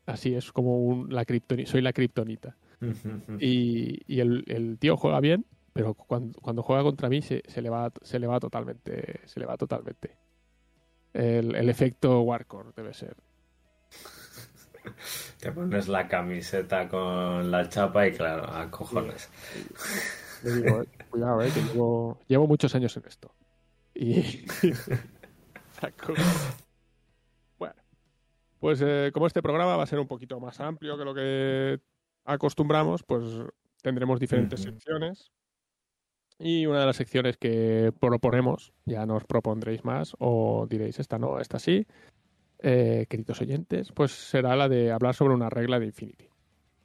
[0.06, 2.56] Así es como un, la kriptoni- soy la kriptonita.
[3.40, 7.60] Y, y el, el tío juega bien, pero cuando, cuando juega contra mí se, se
[7.62, 10.16] le va se le va totalmente se le va totalmente
[11.12, 13.16] el, el efecto Warcore debe ser
[15.40, 19.28] Te pones la camiseta con la chapa y claro, a cojones.
[20.44, 23.34] Le digo, eh, cuidado, eh, que llevo, llevo muchos años en esto.
[23.94, 24.46] Y.
[28.60, 31.80] Pues eh, como este programa va a ser un poquito más amplio que lo que
[32.24, 33.24] acostumbramos, pues
[33.82, 35.30] tendremos diferentes secciones.
[36.38, 41.40] Y una de las secciones que proponemos, ya nos propondréis más o diréis esta no,
[41.40, 41.86] esta sí,
[42.58, 46.28] eh, queridos oyentes, pues será la de hablar sobre una regla de Infinity.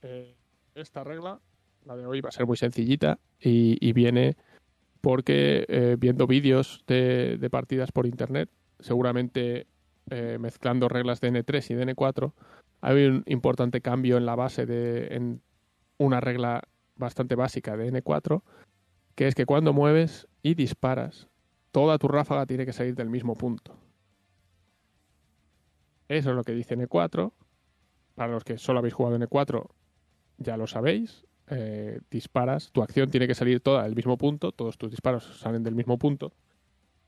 [0.04, 0.36] Eh,
[0.76, 1.42] esta regla,
[1.86, 4.38] la de hoy, va a ser muy sencillita y, y viene
[5.02, 8.50] porque eh, viendo vídeos de, de partidas por internet,
[8.80, 9.68] seguramente
[10.12, 12.34] eh, mezclando reglas de N3 y de N4,
[12.82, 15.42] hay un importante cambio en la base de en
[15.98, 16.64] una regla
[16.96, 18.44] bastante básica de N4,
[19.16, 21.30] que es que cuando mueves y disparas,
[21.72, 23.78] toda tu ráfaga tiene que salir del mismo punto.
[26.08, 27.32] Eso es lo que dice N4.
[28.16, 29.66] Para los que solo habéis jugado N4,
[30.38, 31.26] ya lo sabéis.
[31.48, 35.64] Eh, disparas, tu acción tiene que salir toda del mismo punto, todos tus disparos salen
[35.64, 36.34] del mismo punto.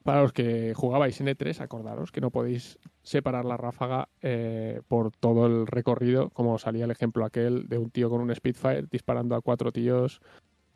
[0.04, 5.46] Para los que jugabais N3, acordaros que no podéis separar la ráfaga eh, por todo
[5.46, 9.42] el recorrido, como salía el ejemplo aquel de un tío con un Spitfire disparando a
[9.42, 10.22] cuatro tíos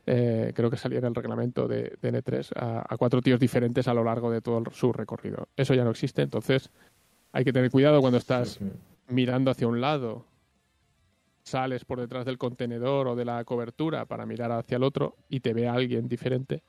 [0.10, 3.90] eh, creo que salía en el reglamento de, de N3, a, a cuatro tíos diferentes
[3.90, 5.50] a lo largo de todo el- su recorrido.
[5.58, 6.70] Eso ya no existe, entonces
[7.34, 8.58] hay que tener cuidado cuando estás
[9.10, 10.26] mirando hacia un lado,
[11.44, 15.42] sales por detrás del contenedor o de la cobertura para mirar hacia el otro y
[15.42, 16.64] te ve alguien diferente,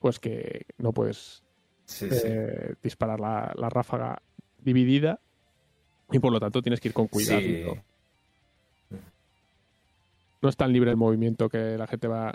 [0.00, 1.44] pues que no puedes
[1.86, 2.18] Sí, sí.
[2.24, 4.20] eh, disparar la, la ráfaga
[4.60, 5.20] dividida
[6.10, 7.40] y por lo tanto tienes que ir con cuidado.
[7.40, 7.64] Sí.
[10.42, 12.34] No es tan libre el movimiento que la gente va.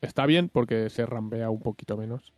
[0.00, 2.32] Está bien porque se rambea un poquito menos.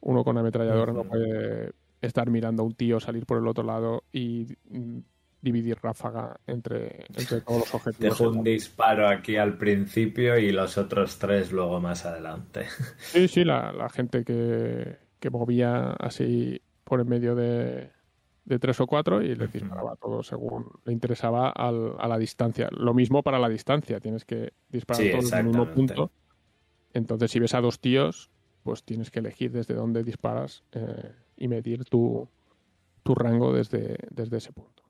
[0.00, 4.04] Uno con ametralladora no puede estar mirando a un tío salir por el otro lado
[4.12, 4.98] y mm,
[5.40, 8.18] dividir ráfaga entre, entre todos los objetivos.
[8.18, 12.66] Dejo un disparo aquí al principio y los otros tres luego más adelante.
[12.98, 14.96] Sí, sí, la, la gente que,
[15.26, 17.90] que movía así por en medio de,
[18.44, 22.68] de tres o cuatro y les disparaba todo según le interesaba al- a la distancia.
[22.70, 26.12] Lo mismo para la distancia, tienes que disparar Sí, todos en mismo punto.
[26.94, 28.30] Entonces, si ves a dos tíos,
[28.62, 32.28] pues tienes que elegir desde dónde disparas eh, y medir tu,
[33.02, 34.84] tu rango desde, desde ese punto.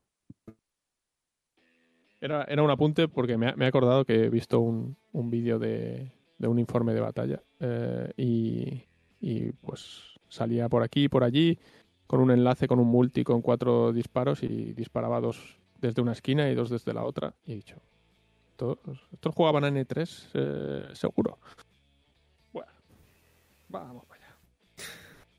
[2.21, 5.31] Era, era un apunte porque me, ha- me he acordado que he visto un, un
[5.31, 8.83] vídeo de, de un informe de batalla eh, y,
[9.21, 11.59] y, pues salía por aquí y por allí
[12.07, 16.49] con un enlace con un multi con cuatro disparos y disparaba dos desde una esquina
[16.51, 17.77] y dos desde la otra y he dicho
[18.53, 18.79] estos,
[19.13, 21.39] estos jugaban a N3 eh, seguro
[22.53, 22.71] bueno
[23.69, 24.37] vamos para allá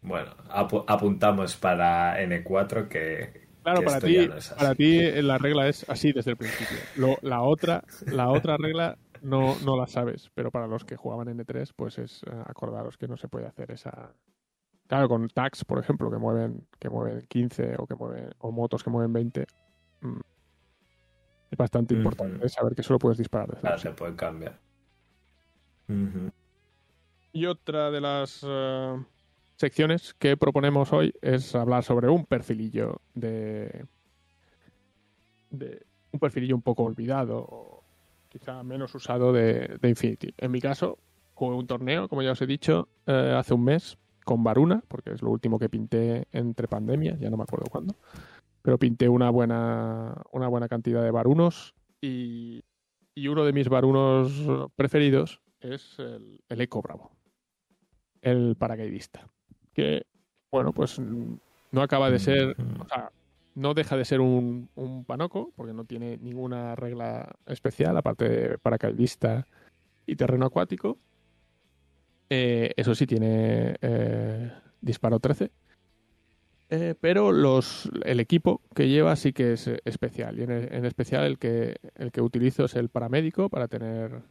[0.02, 5.38] Bueno, apu- apuntamos para N4 que, Claro, que para ti, no para ti eh, la
[5.38, 6.78] regla es así desde el principio.
[6.96, 11.28] Lo- la otra, la otra regla no, no la sabes, pero para los que jugaban
[11.28, 14.14] en N3, pues es eh, acordaros que no se puede hacer esa.
[14.88, 18.84] Claro, con tags, por ejemplo, que mueven, que mueven 15 o que mueven, o motos
[18.84, 19.46] que mueven 20,
[20.02, 20.20] mm,
[21.52, 24.60] es bastante importante saber que solo puedes disparar desde Claro, se puede cambiar.
[27.32, 29.04] Y otra de las eh,
[29.56, 33.86] secciones que proponemos hoy es hablar sobre un perfilillo de,
[35.50, 37.84] de un perfilillo un poco olvidado o
[38.30, 40.34] quizá menos usado de, de Infinity.
[40.38, 40.98] En mi caso,
[41.34, 43.98] jugué un torneo, como ya os he dicho, eh, hace un mes
[44.28, 47.96] con Varuna, porque es lo último que pinté entre pandemias, ya no me acuerdo cuándo,
[48.62, 52.62] pero pinté una buena, una buena cantidad de Varunos y,
[53.16, 57.12] y uno de mis Varunos preferidos es el, el Eco Bravo,
[58.22, 59.30] el paracaidista,
[59.74, 60.06] que,
[60.52, 63.10] bueno, pues no acaba de ser, o sea,
[63.56, 68.58] no deja de ser un, un panoco, porque no tiene ninguna regla especial, aparte de
[68.58, 69.48] paracaidista
[70.06, 70.98] y terreno acuático.
[72.30, 74.52] Eh, eso sí, tiene eh,
[74.82, 75.52] disparo 13.
[76.70, 80.38] Eh, pero los, el equipo que lleva sí que es eh, especial.
[80.38, 84.22] Y en, en especial el que, el que utilizo es el paramédico para tener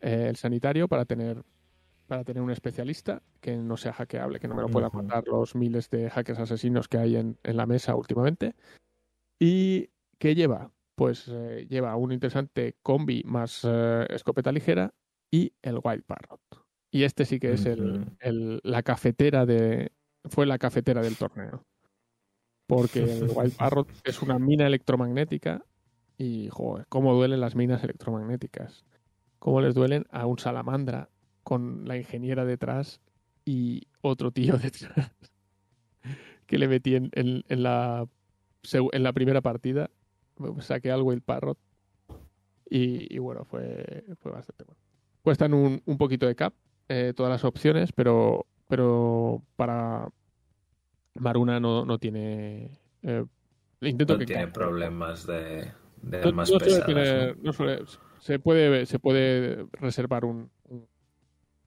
[0.00, 1.44] el sanitario, para tener
[2.08, 5.54] para tener un especialista que no sea hackeable, que no me lo puedan matar los
[5.54, 8.54] miles de hackers asesinos que hay en, en la mesa últimamente.
[9.38, 10.72] ¿Y qué lleva?
[10.94, 14.94] Pues eh, lleva un interesante combi más eh, escopeta ligera
[15.30, 16.40] y el Wild Parrot.
[16.90, 19.92] Y este sí que es el, el- la cafetera de.
[20.24, 21.64] Fue la cafetera del torneo.
[22.66, 25.64] Porque el Wild Parrot es una mina electromagnética
[26.16, 28.84] y, joder, cómo duelen las minas electromagnéticas.
[29.38, 31.08] Cómo les duelen a un salamandra
[31.44, 33.00] con la ingeniera detrás
[33.44, 35.12] y otro tío detrás
[36.46, 38.06] que le metí en, en- en la,
[38.92, 39.90] en la primera partida.
[40.60, 41.58] saqué al Wild Parrot
[42.70, 44.80] y, y bueno, fue, fue bastante bueno.
[45.22, 46.54] Cuestan un, un poquito de cap
[46.88, 50.08] eh, todas las opciones, pero, pero para
[51.14, 52.70] Maruna no, no tiene...
[53.02, 53.24] eh,
[53.80, 55.72] intento No que tiene problemas de,
[56.02, 57.36] de no- más no suele pesadas.
[57.42, 57.52] ¿no?
[57.52, 57.84] suele-
[58.20, 60.86] se puede se puede reservar un, un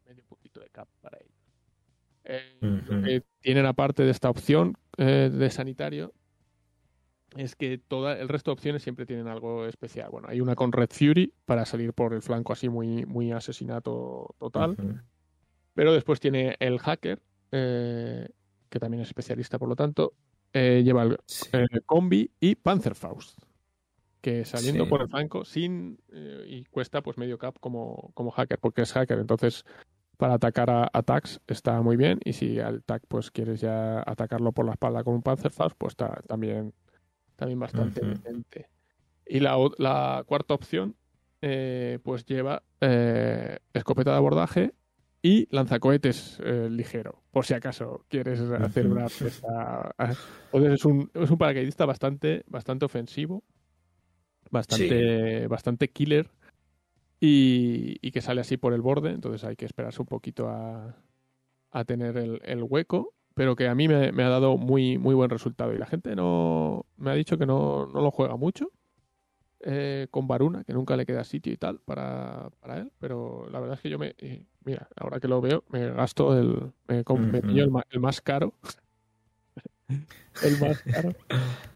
[0.05, 1.31] medio poquito de cap para ellos.
[2.25, 2.93] Eh, Ujú.
[2.93, 6.13] Lo que tienen aparte de esta opción eh, de sanitario
[7.37, 10.09] es que toda el resto de opciones siempre tienen algo especial.
[10.11, 14.35] Bueno, hay una con Red Fury para salir por el flanco así muy muy asesinato
[14.37, 14.75] total.
[15.75, 18.27] Pero después tiene el hacker, eh,
[18.69, 20.13] que también es especialista, por lo tanto,
[20.53, 21.49] eh, lleva el Sí.
[21.53, 23.39] eh, combi y Panzerfaust,
[24.21, 24.89] que saliendo Sí.
[24.89, 28.93] por el flanco sin eh, y cuesta pues medio cap como, como hacker, porque es
[28.93, 29.63] hacker, entonces
[30.17, 34.53] para atacar a attacks está muy bien y si al tac pues quieres ya atacarlo
[34.53, 36.73] por la espalda con un Panzerfaust, pues está también,
[37.37, 38.09] también bastante Ujú.
[38.09, 38.69] decente.
[39.27, 40.97] Y la, la cuarta opción
[42.03, 42.63] pues lleva
[43.73, 44.73] escopeta de abordaje
[45.23, 49.93] y lanzacohetes eh, ligero, por si acaso quieres hacer una fiesta.
[50.51, 53.43] Entonces es un, es un paracaidista bastante, bastante ofensivo,
[54.49, 56.29] bastante, bastante killer
[57.19, 60.95] y, y que sale así por el borde, entonces hay que esperarse un poquito a,
[61.71, 65.13] a tener el, el hueco, pero que a mí me, me ha dado muy, muy
[65.13, 68.71] buen resultado y la gente no me ha dicho que no, no lo juega mucho.
[69.63, 73.59] eh, con Varuna, que nunca le queda sitio y tal para, para él, pero la
[73.59, 77.03] verdad es que yo me, eh, mira, ahora que lo veo, me gasto el, me,
[77.31, 78.53] me pillo el, el más caro,
[80.43, 81.15] el más caro,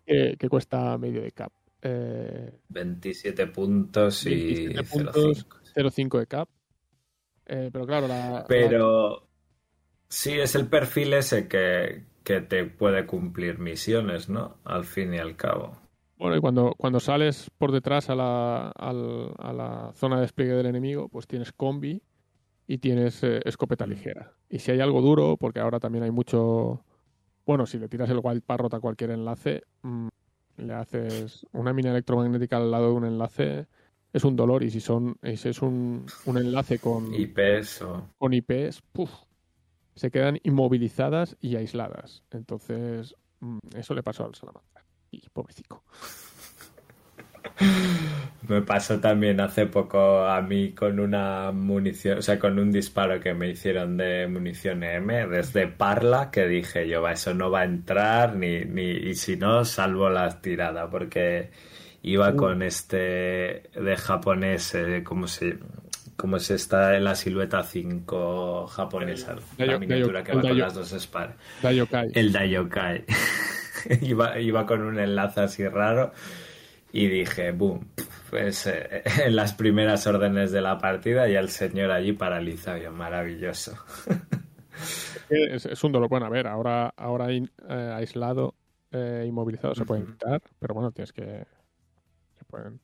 [0.06, 1.52] que, que cuesta medio de cap.
[1.82, 4.30] Eh, 27 puntos y
[4.76, 5.48] 27 puntos.
[5.76, 6.10] 0,5.
[6.10, 6.50] 0.5 de cap.
[7.46, 9.28] Eh, pero claro, la, la- Pero
[10.08, 14.58] sí es el perfil ese que, que te puede cumplir misiones, ¿no?
[14.64, 15.78] Al fin y al cabo.
[16.18, 20.54] bueno, y cuando, cuando sales por detrás a la, al- a la zona de despliegue
[20.54, 22.02] del enemigo, pues tienes combi
[22.68, 24.34] y tienes eh, escopeta ligera.
[24.50, 26.84] Y si hay algo duro, porque ahora también hay mucho...
[27.46, 30.08] Bueno, si le tiras el Wild Parrot a cualquier enlace, mm,
[30.58, 33.68] le haces una mina electromagnética al lado de un enlace,
[34.14, 34.64] es un dolor.
[34.64, 38.10] Y si son y si es un, un enlace con, IPs o...
[38.18, 39.12] con IPs, ¡puf!
[39.96, 42.24] se quedan inmovilizadas y aisladas.
[42.32, 44.86] Entonces, mm, eso le pasó al Salamanca.
[45.12, 45.84] Y pobrecito.
[48.48, 53.20] Me pasó también hace poco a mí con una munición, o sea, con un disparo
[53.20, 57.62] que me hicieron de munición M desde Parla, que dije yo, "Va, eso no va
[57.62, 61.50] a entrar, ni, ni, y si no, salvo la tirada, porque
[62.04, 65.58] iba con este de japonés, eh, ¿cómo se,
[66.38, 69.38] se está en la silueta 5 japonesa?
[69.58, 71.10] La Dayo- miniatura Dayo- que va con las dos.
[71.64, 72.12] Dayokai.
[72.14, 73.06] El Dayokai.
[74.02, 76.14] iba, iba con un enlace así raro
[76.98, 77.90] y dije, boom,
[78.30, 82.92] pues eh, en las primeras órdenes de la partida y el señor allí paralizado, yo,
[82.92, 83.76] maravilloso.
[85.30, 86.10] Es, es un dolor.
[86.10, 88.56] Bueno, a ver, ahora, ahora in- eh, aislado,
[88.92, 91.46] eh, inmovilizado se pueden quitar, pero bueno, tienes que.
[92.38, 92.80] Se pueden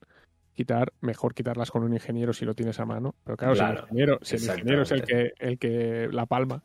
[0.53, 0.91] quitar.
[1.01, 3.16] Mejor quitarlas con un ingeniero si lo tienes a mano.
[3.24, 6.64] Pero claro, si el ingeniero, si el ingeniero es el que, el que la palma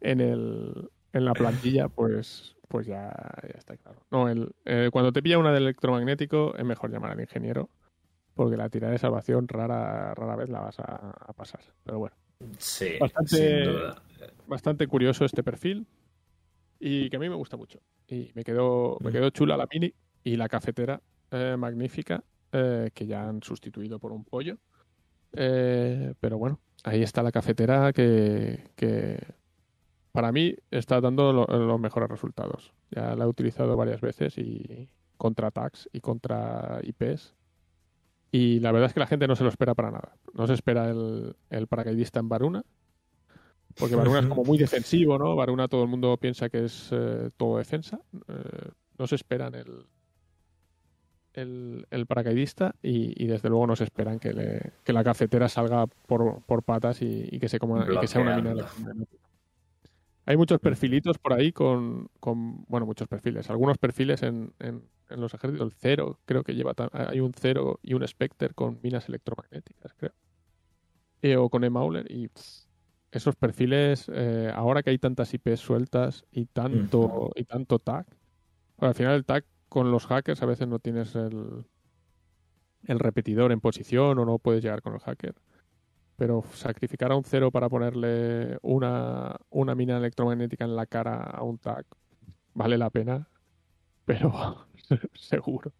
[0.00, 3.12] en, el, en la plantilla, pues, pues ya,
[3.42, 4.00] ya está claro.
[4.10, 7.68] No, el, eh, cuando te pilla una de electromagnético, es mejor llamar al ingeniero.
[8.34, 11.60] Porque la tirada de salvación rara, rara vez la vas a, a pasar.
[11.84, 12.16] Pero bueno
[12.58, 14.02] Sí, Bastante- sin duda.
[14.46, 15.86] bastante curioso este perfil
[16.78, 17.80] y que a mí me gusta mucho.
[18.06, 21.00] Y me quedó, me quedó chula la mini y la cafetera
[21.30, 24.58] eh, magnífica eh, que ya han sustituido por un pollo.
[25.32, 29.18] Eh, pero bueno, ahí está la cafetera que, que
[30.16, 32.72] para mí está dando lo- los mejores resultados.
[32.90, 37.34] Ya la he utilizado varias veces y contra tags y contra IPs.
[38.32, 40.16] Y la verdad es que la gente no se lo espera para nada.
[40.34, 42.62] No se espera el, el paracaidista en Varuna,
[43.78, 45.36] porque Varuna es como muy defensivo, ¿no?
[45.36, 48.00] Varuna todo el mundo piensa que es eh, todo defensa.
[48.28, 49.86] Eh, no se esperan el,
[51.34, 55.48] el, el paracaidista y, y desde luego no se esperan que, le- que la cafetera
[55.48, 58.62] salga por, por patas y, y que, se coma, y que sea una mina Bloqueando.
[58.72, 59.25] electromagnética.
[60.26, 63.48] Hay muchos perfilitos por ahí con, con bueno, muchos perfiles.
[63.48, 67.78] Algunos perfiles en, en, en los ejércitos, el cero, creo que lleva, hay un cero
[67.82, 70.12] y un Spectre con minas electromagnéticas, creo.
[71.22, 72.66] Eh, o con E-Mauler y pff,
[73.12, 78.06] esos perfiles, eh, ahora que hay tantas IPs sueltas y tanto, y tanto tag,
[78.76, 81.64] bueno, al final el tag con los hackers a veces no tienes el,
[82.84, 85.34] el repetidor en posición o no puedes llegar con el hacker.
[86.16, 91.42] Pero sacrificar a un cero para ponerle una, una mina electromagnética en la cara a
[91.42, 91.84] un tag
[92.56, 93.28] vale la pena,
[94.04, 94.66] pero
[95.14, 95.72] seguro.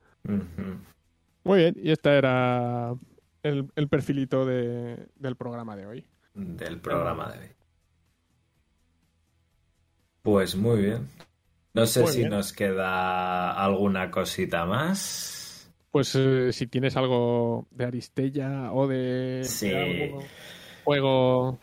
[1.45, 2.95] Muy bien, y este era
[3.43, 6.07] el, el perfilito de, del programa de hoy.
[6.35, 7.51] Del programa de hoy.
[10.23, 11.09] Pues muy bien.
[11.73, 12.31] No sé Muy si bien.
[12.31, 15.46] nos queda alguna cosita más.
[15.97, 19.71] Pues eh, si tienes algo de Aristella o de, Sí.
[19.71, 20.25] de algún
[20.85, 21.59] juego.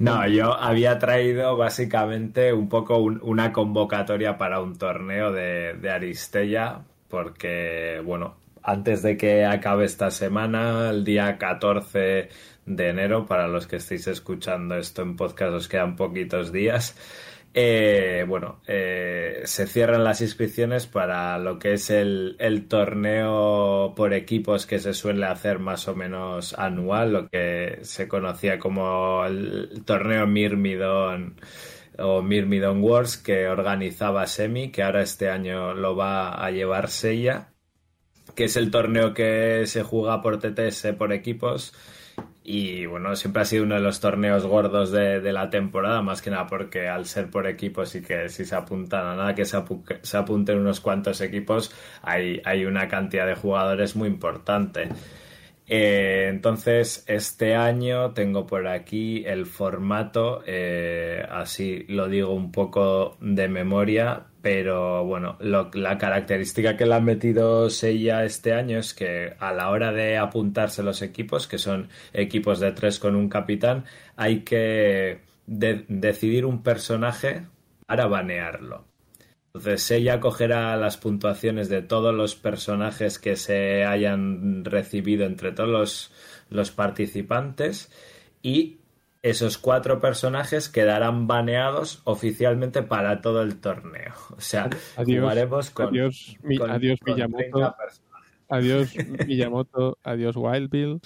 [0.00, 5.90] No, yo había traído básicamente un poco un- una convocatoria para un torneo de, de
[5.90, 12.30] Aristella, porque, bueno, antes de que acabe esta semana, el día 14
[12.66, 16.96] de enero, para los que estéis escuchando esto en podcast, os quedan poquitos días.
[17.54, 24.12] Eh, bueno, eh, se cierran las inscripciones para lo que es el, el torneo por
[24.12, 29.82] equipos que se suele hacer más o menos anual, lo que se conocía como el
[29.84, 31.36] torneo Mirmidon
[31.98, 37.52] o Mirmidon Wars que organizaba Semi, que ahora este año lo va a llevar Seiya,
[38.34, 41.74] que es el torneo que se juega por TTS por equipos.
[42.50, 46.22] Y bueno, siempre ha sido uno de los torneos gordos de, de la temporada, más
[46.22, 49.44] que nada porque al ser por equipos y que si se apuntan a nada que
[49.44, 49.62] se,
[50.00, 51.70] se apunten unos cuantos equipos,
[52.00, 54.88] hay, hay una cantidad de jugadores muy importante.
[55.66, 63.18] Eh, entonces, este año tengo por aquí el formato, eh, así lo digo un poco
[63.20, 69.34] de memoria, pero bueno, la característica que le ha metido Seiya este año es que
[69.38, 73.84] a la hora de apuntarse los equipos, que son equipos de tres con un capitán,
[74.16, 77.46] hay que de- decidir un personaje
[77.86, 78.84] para banearlo.
[79.54, 85.68] Entonces ella cogerá las puntuaciones de todos los personajes que se hayan recibido entre todos
[85.70, 86.12] los,
[86.50, 87.90] los participantes
[88.42, 88.78] y
[89.22, 94.14] esos cuatro personajes quedarán baneados oficialmente para todo el torneo.
[94.36, 97.42] O sea, Adiós, jugaremos con, adiós, Mi- con- adiós con Miyamoto.
[97.50, 98.44] 30 personajes.
[98.48, 98.94] Adiós
[99.26, 101.00] Miyamoto, adiós Wild Bill.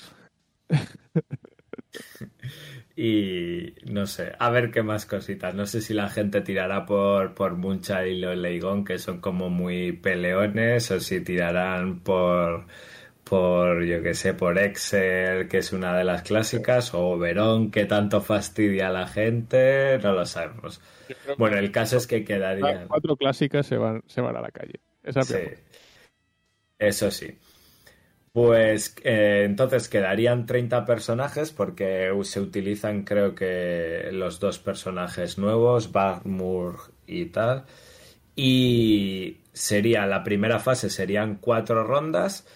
[2.94, 5.54] Y no sé, a ver qué más cositas.
[5.54, 9.48] No sé si la gente tirará por, por Muncha y los Leigón, que son como
[9.48, 12.66] muy peleones, o si tirarán por,
[13.32, 17.86] por yo que sé, por Excel, que es una de las clásicas, o Verón, que
[17.86, 20.82] tanto fastidia a la gente, no lo sabemos.
[21.38, 22.88] Bueno, el caso es que Las quedarían.
[22.88, 24.80] cuatro clásicas se van, se van a la calle.
[25.02, 25.38] Esa Sí,
[26.78, 27.38] eso sí.
[28.34, 35.90] Pues eh, entonces quedarían 30 personajes porque se utilizan creo que los dos personajes nuevos,
[35.90, 36.76] Barmur
[37.06, 37.64] y tal.
[38.36, 42.46] Y sería la primera fase, serían cuatro rondas.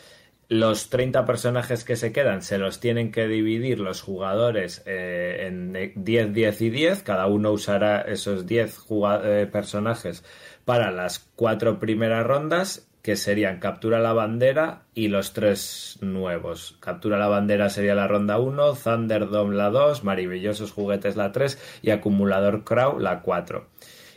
[0.49, 5.93] Los 30 personajes que se quedan se los tienen que dividir los jugadores eh, en
[5.97, 7.03] 10, 10 y 10.
[7.03, 10.23] Cada uno usará esos 10 juga- eh, personajes
[10.65, 16.77] para las cuatro primeras rondas, que serían Captura la bandera y los tres nuevos.
[16.81, 21.91] Captura la bandera sería la ronda 1, Thunderdome la 2, Maravillosos Juguetes la 3 y
[21.91, 23.69] Acumulador Crow la 4.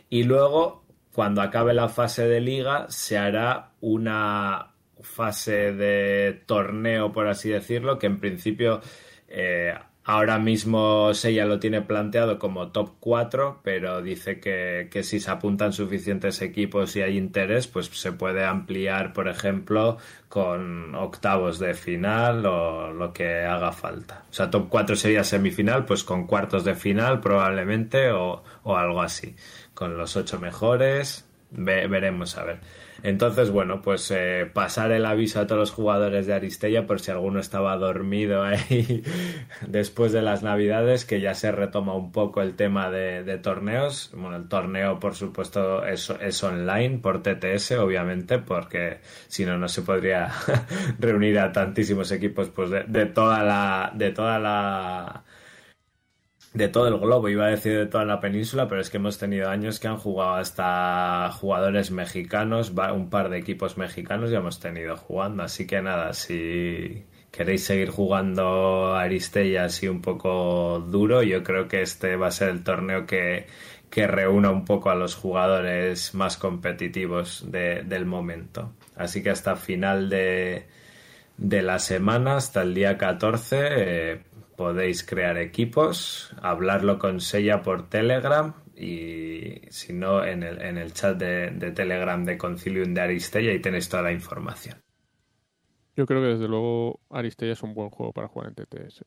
[0.08, 4.69] Y luego, cuando acabe la fase de liga, se hará una
[5.02, 8.80] fase de torneo, por así decirlo, que en principio
[9.28, 9.74] eh,
[10.04, 15.30] ahora mismo Seiya lo tiene planteado como top 4, pero dice que, que si se
[15.30, 19.98] apuntan suficientes equipos y hay interés, pues se puede ampliar, por ejemplo,
[20.28, 24.24] con octavos de final o lo que haga falta.
[24.30, 29.02] O sea, top 4 sería semifinal, pues con cuartos de final probablemente o, o algo
[29.02, 29.36] así.
[29.74, 32.60] Con los ocho mejores, ve- veremos a ver.
[33.02, 37.10] Entonces, bueno, pues eh, pasar el aviso a todos los jugadores de Aristella por si
[37.10, 39.02] alguno estaba dormido ahí
[39.66, 44.10] después de las navidades, que ya se retoma un poco el tema de, torneos.
[44.14, 49.68] Bueno, el torneo, por supuesto, es, es online por TTS, obviamente, porque si no, no
[49.68, 50.30] se podría
[50.98, 53.92] reunir a tantísimos equipos pues de, de toda la...
[53.94, 55.24] De toda la
[56.52, 59.18] de todo el globo, iba a decir de toda la península, pero es que hemos
[59.18, 64.58] tenido años que han jugado hasta jugadores mexicanos, un par de equipos mexicanos ya hemos
[64.58, 71.44] tenido jugando, así que nada, si queréis seguir jugando Aristella así un poco duro, yo
[71.44, 73.46] creo que este va a ser el torneo que,
[73.88, 78.72] que reúna un poco a los jugadores más competitivos de- del momento.
[78.96, 80.66] Así que hasta final de,
[81.36, 83.58] de la semana, hasta el día 14,
[84.12, 84.20] eh,
[84.60, 90.92] podéis crear equipos, hablarlo con Sella por Telegram y si no en el, en el
[90.92, 94.76] chat de, de Telegram de Concilium de Aristella y tenéis toda la información.
[95.96, 99.04] Yo creo que desde luego Aristella es un buen juego para jugar en TTS.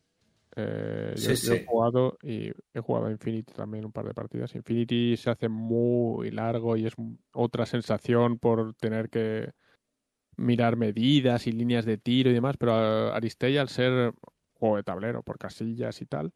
[0.55, 1.53] Eh, yo, Sí, yo sí.
[1.55, 4.55] he jugado y he jugado a Infinity también un par de partidas.
[4.55, 6.93] Infinity se hace muy largo y es
[7.33, 9.51] otra sensación por tener que
[10.37, 12.73] mirar medidas y líneas de tiro y demás, pero
[13.13, 14.13] Aristella al ser
[14.63, 16.31] juego de tablero por casillas y tal,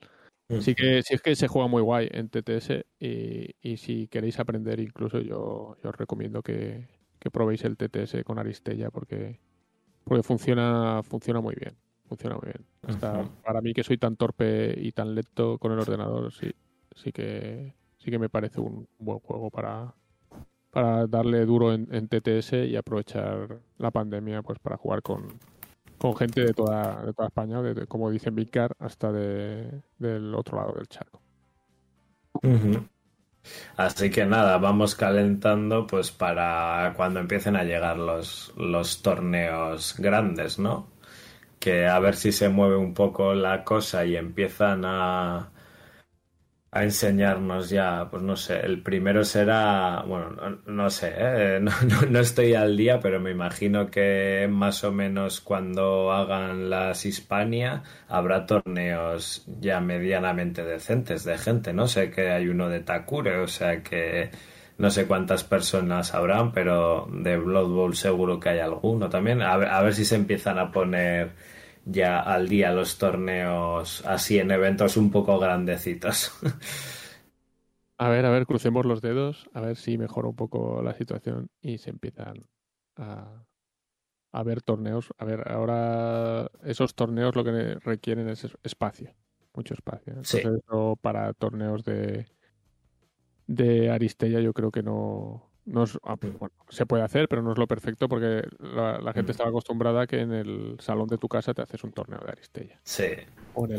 [0.60, 4.38] sí que sí es que se juega muy guay en TTS y, y si queréis
[4.40, 6.88] aprender incluso yo, yo os recomiendo que,
[7.20, 9.40] que probéis el TTS con Aristella porque
[10.04, 12.66] porque funciona funciona muy bien funciona muy bien.
[12.84, 16.52] Hasta para mí que soy tan torpe y tan lento con el ordenador sí
[16.96, 19.94] sí que sí que me parece un buen juego para
[20.72, 25.40] para darle duro en, TTS y aprovechar la pandemia pues para jugar con,
[25.98, 30.58] con gente de toda, de toda España, de, como dicen Vicar, hasta de, del otro
[30.58, 31.22] lado del charco.
[33.78, 40.60] Así que nada, vamos calentando pues para cuando empiecen a llegar los, los torneos grandes,
[40.60, 40.88] ¿no?
[41.60, 45.52] Que a ver si se mueve un poco la cosa y empiezan a,
[46.72, 51.60] a enseñarnos ya, pues no sé, el primero será, bueno, no, sé, ¿eh?
[51.62, 51.72] no,
[52.10, 57.84] no, estoy al día, pero me imagino que más o menos cuando hagan las Hispania
[58.10, 63.48] habrá torneos ya medianamente decentes de gente, no sé que hay uno de Takure, o
[63.48, 64.30] sea que
[64.78, 69.56] no sé cuántas personas habrán, pero de Blood Bowl seguro que hay alguno también, a
[69.58, 71.32] ver, a ver si se empiezan a poner
[71.88, 76.32] ya al día los torneos así en eventos un poco grandecitos.
[78.00, 81.50] A ver, a ver, crucemos los dedos, a ver si mejora un poco la situación
[81.62, 82.46] y se empiezan
[82.96, 83.44] a,
[84.32, 85.10] a ver torneos.
[85.18, 89.16] A ver, ahora esos torneos lo que requieren es espacio,
[89.56, 90.14] mucho espacio.
[90.14, 90.62] Entonces,
[91.02, 92.28] para torneos de,
[93.48, 97.42] de Aristella yo creo que no, no es, ah, pues, bueno, se puede hacer, pero
[97.42, 99.32] no es lo perfecto porque la, gente mm.
[99.32, 102.32] estaba acostumbrada a que en el salón de tu casa te haces un torneo de
[102.32, 102.80] Aristella.
[102.84, 103.08] Sí.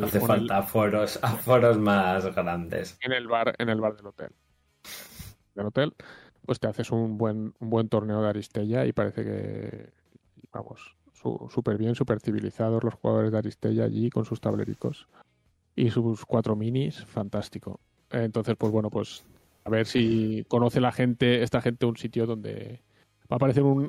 [0.02, 2.98] Hace falta foros, foros más grandes.
[3.01, 4.31] En el bar, en el bar del hotel.
[5.55, 5.94] Del hotel,
[6.44, 9.90] pues te haces un buen, un buen torneo de Aristella y parece que,
[10.52, 10.94] vamos,
[11.48, 15.09] súper bien, súper civilizados los jugadores de Aristella allí con sus tablericos
[15.74, 17.81] y sus cuatro minis, fantástico.
[18.10, 19.24] Entonces, pues bueno, pues
[19.64, 22.82] a ver si conoce la gente, esta gente, un sitio donde
[23.30, 23.89] va a aparecer un,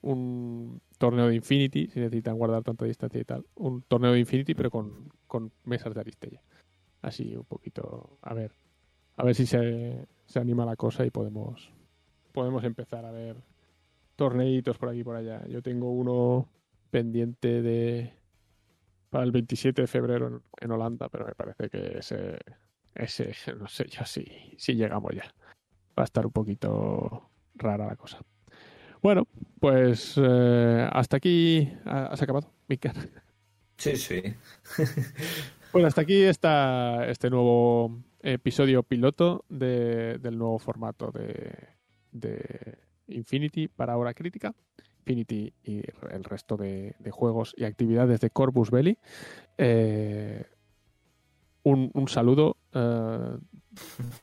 [0.00, 3.46] un, torneo de Infinity, si necesitan guardar tanta distancia y tal.
[3.54, 6.42] Un torneo de Infinity, pero con, con mesas de Aristella.
[7.02, 8.52] Así un poquito, a ver,
[9.16, 11.70] a ver si se, se anima la cosa y podemos,
[12.32, 13.36] podemos empezar a ver
[14.16, 15.46] torneitos por aquí y por allá.
[15.46, 16.48] Yo tengo uno
[16.90, 18.12] pendiente de
[19.10, 22.38] para el 27 de febrero en, en Holanda, pero me parece que ese
[22.98, 24.26] ese, no sé yo si,
[24.56, 25.24] si llegamos ya.
[25.98, 28.18] Va a estar un poquito rara la cosa.
[29.02, 29.26] Bueno,
[29.60, 32.94] pues eh, hasta aquí has acabado, Víctor.
[33.76, 34.22] Sí, sí.
[35.72, 41.68] bueno, hasta aquí está este nuevo episodio piloto de, del nuevo formato de,
[42.10, 44.52] de Infinity para hora crítica.
[45.00, 48.98] Infinity y el resto de, de juegos y actividades de Corpus Belli.
[49.56, 50.44] Eh,
[51.62, 53.38] un, un saludo uh,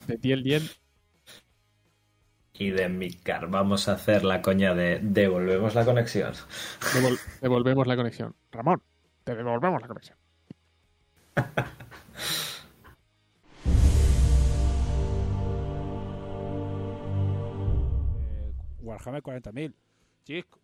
[0.07, 0.63] de Tiel Dien.
[2.53, 3.47] Y de Mikar.
[3.49, 6.33] Vamos a hacer la coña de devolvemos la conexión.
[6.93, 8.33] Devol devolvemos la conexión.
[8.51, 8.81] Ramón,
[9.23, 10.17] te devolvemos la conexión.
[18.79, 19.73] Warhammer 40.000.
[20.23, 20.59] Chico.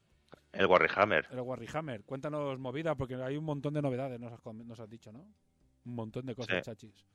[0.53, 1.27] El Warhammer.
[1.31, 2.03] El Warhammer.
[2.03, 5.19] Cuéntanos movida, porque hay un montón de novedades, nos has, nos has dicho, ¿no?
[5.85, 7.05] Un montón de cosas, chachis.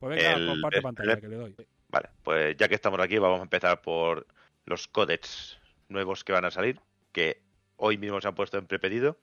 [0.00, 1.54] Pues venga, comparte pantalla que le doy.
[1.90, 4.26] Vale, pues ya que estamos aquí, vamos a empezar por
[4.64, 5.58] los codecs
[5.88, 6.80] nuevos que van a salir,
[7.12, 7.42] que
[7.76, 9.18] hoy mismo se han puesto en prepedido.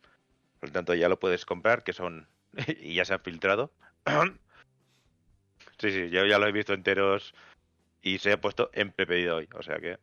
[0.59, 2.27] Por lo tanto, ya lo puedes comprar, que son.
[2.79, 3.71] y ya se han filtrado.
[5.79, 7.33] sí, sí, yo ya lo he visto enteros
[8.03, 9.49] y se ha puesto en prepedido hoy.
[9.55, 9.93] O sea que.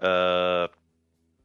[0.00, 0.66] Uh,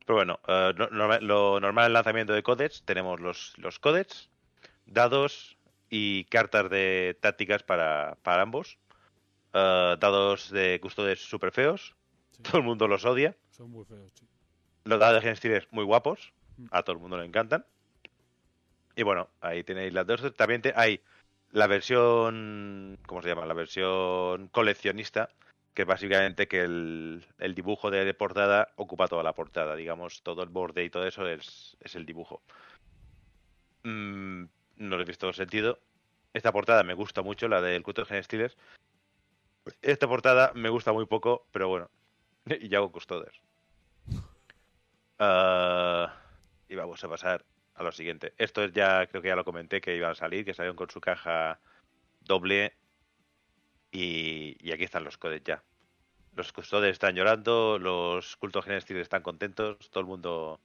[0.05, 4.31] pero bueno, uh, lo normal el lanzamiento de codecs, tenemos los, los codecs,
[4.87, 5.56] dados,
[5.89, 8.77] y cartas de tácticas para, para ambos.
[9.53, 11.95] Uh, dados de custodios super feos.
[12.43, 13.35] Todo el mundo los odia.
[13.49, 14.27] Son muy feos, sí.
[14.83, 16.33] Los dados de Genestiles muy guapos.
[16.57, 16.67] Mm.
[16.71, 17.65] A todo el mundo le encantan.
[18.95, 20.33] Y bueno, ahí tenéis las dos.
[20.35, 21.01] También hay
[21.51, 22.99] la versión.
[23.05, 23.45] ¿Cómo se llama?
[23.45, 25.29] La versión coleccionista.
[25.73, 29.75] Que es básicamente que el, el dibujo de, portada ocupa toda la portada.
[29.75, 32.41] Digamos, todo el borde y todo eso es, es el dibujo.
[33.83, 34.45] Mm,
[34.77, 35.79] no le he visto sentido.
[36.33, 38.57] Esta portada me gusta mucho, la del de Genestiles.
[39.81, 41.89] Esta portada me gusta muy poco, pero bueno.
[42.45, 43.41] y ya hago custodios.
[45.19, 46.13] Ah,
[46.69, 47.45] y vamos a pasar
[47.75, 48.33] a lo siguiente.
[48.37, 50.89] Esto es ya, creo que ya lo comenté, que iban a salir, que salieron con
[50.89, 51.59] su caja
[52.21, 52.75] doble.
[53.91, 55.63] Y, aquí están los codes ya.
[56.35, 60.59] Los custodios están llorando, los cultos genestiles están contentos, todo el mundo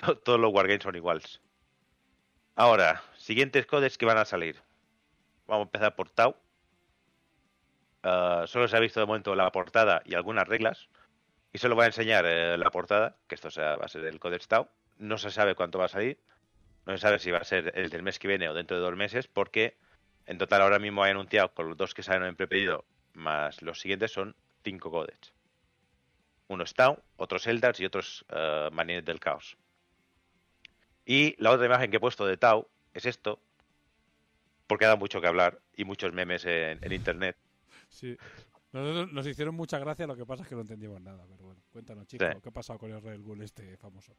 [0.24, 1.40] todos los wargames son iguales.
[2.60, 4.60] Ahora, siguientes codes que van a salir.
[5.46, 6.36] Vamos a empezar por Tau.
[8.04, 10.90] Uh, solo se ha visto de momento la portada y algunas reglas.
[11.54, 14.46] Y solo voy a enseñar eh, la portada, que esto va a ser el Codex
[14.46, 14.68] Tau.
[14.98, 16.20] No se sabe cuánto va a salir.
[16.84, 18.82] No se sabe si va a ser el del mes que viene o dentro de
[18.82, 19.78] dos meses, porque
[20.26, 22.84] en total ahora mismo hay anunciado con los dos que salen en prepedido,
[23.14, 25.32] más los siguientes son cinco codecs.
[26.48, 29.56] Uno es Tau, otros Eldars y otros uh, del Caos.
[31.10, 33.40] Y la otra imagen que he puesto de Tau es esto,
[34.68, 37.36] porque ha dado mucho que hablar y muchos memes en, en internet.
[37.88, 38.16] Sí.
[38.70, 41.24] Nos, nos, hicieron mucha gracia, lo que pasa es que no entendimos nada.
[41.28, 42.40] Pero bueno, cuéntanos, chicos, sí.
[42.40, 44.14] ¿qué ha pasado con el Red Gun este famoso?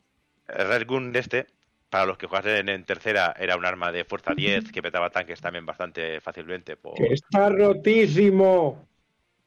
[0.50, 1.48] El Red Gun este,
[1.90, 5.40] para los que jugasen en tercera, era un arma de fuerza 10 que petaba tanques
[5.40, 6.76] también bastante fácilmente.
[6.76, 6.96] Por...
[6.96, 8.86] ¡Que está rotísimo!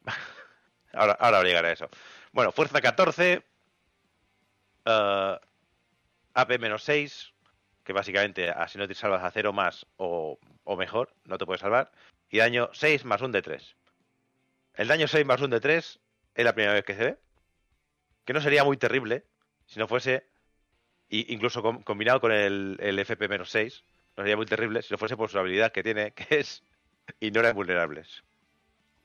[0.95, 1.91] ahora, ahora llegará a eso.
[2.33, 3.45] Bueno, fuerza 14,
[4.87, 5.37] uh,
[6.35, 7.34] AP-6,
[7.85, 11.61] que básicamente así no te salvas a cero más o, o mejor, no te puedes
[11.61, 11.93] salvar,
[12.31, 13.77] y daño 6 más un de 3.
[14.75, 16.01] El daño 6 más un de 3
[16.35, 17.19] es la primera vez que se ve.
[18.25, 19.25] Que no sería muy terrible
[19.67, 20.27] si no fuese,
[21.09, 23.83] incluso com combinado con el, el FP-6,
[24.17, 26.63] no sería muy terrible si no fuese por su habilidad que tiene, que es
[27.21, 28.25] ignora invulnerables.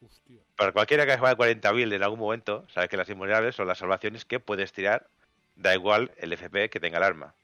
[0.01, 0.41] Hostia.
[0.55, 3.77] Para cualquiera que juegue 40 build en algún momento, sabes que las invulnerables son las
[3.77, 5.07] salvaciones que puedes tirar,
[5.55, 7.35] da igual el FP que tenga el arma.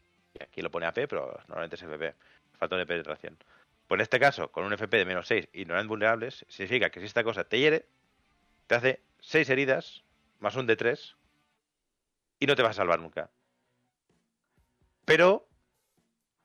[0.41, 2.13] Aquí lo pone AP, pero normalmente es FP.
[2.57, 3.37] Falta de penetración.
[3.87, 6.89] Pues en este caso, con un FP de menos 6 y no eran vulnerables, significa
[6.89, 7.87] que si esta cosa te hiere,
[8.67, 10.03] te hace 6 heridas,
[10.39, 11.15] más un de 3,
[12.39, 13.29] y no te vas a salvar nunca.
[15.05, 15.47] Pero,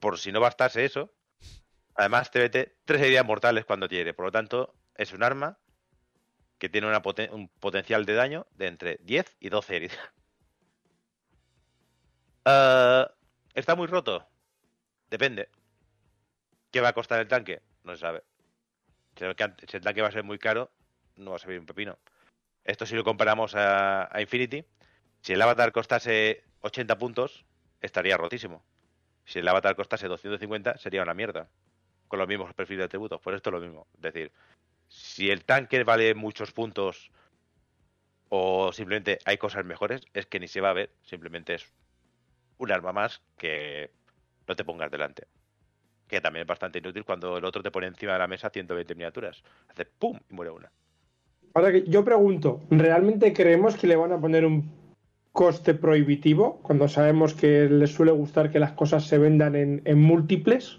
[0.00, 1.12] por si no bastase eso,
[1.94, 4.12] además te mete 3 heridas mortales cuando te hiere.
[4.12, 5.58] Por lo tanto, es un arma
[6.58, 6.88] que tiene
[7.32, 9.98] un potencial de daño de entre 10 y 12 heridas.
[12.44, 13.10] Uh,
[13.60, 14.26] ¿Está muy roto?
[15.10, 15.50] Depende.
[16.70, 17.60] ¿Qué va a costar el tanque?
[17.84, 18.22] No se sabe.
[19.14, 20.70] Si el tanque va a ser muy caro,
[21.16, 21.98] no va a servir un pepino.
[22.64, 24.64] Esto si lo comparamos a, a Infinity,
[25.20, 27.44] si el avatar costase 80 puntos,
[27.82, 28.64] estaría rotísimo.
[29.26, 31.50] Si el avatar costase 250, sería una mierda.
[32.08, 33.20] Con los mismos perfiles de atributos.
[33.20, 33.86] Por esto es lo mismo.
[33.96, 34.32] Es decir,
[34.88, 37.10] si el tanque vale muchos puntos
[38.30, 40.94] o simplemente hay cosas mejores, es que ni se va a ver.
[41.02, 41.70] Simplemente es
[42.60, 43.90] un arma más que
[44.46, 45.26] no te pongas delante.
[46.06, 48.94] Que también es bastante inútil cuando el otro te pone encima de la mesa 120
[48.94, 49.42] miniaturas.
[49.68, 50.18] Hace ¡pum!
[50.28, 50.70] y muere una.
[51.54, 54.70] Ahora que yo pregunto, ¿realmente creemos que le van a poner un
[55.32, 60.00] coste prohibitivo cuando sabemos que les suele gustar que las cosas se vendan en, en
[60.00, 60.78] múltiples?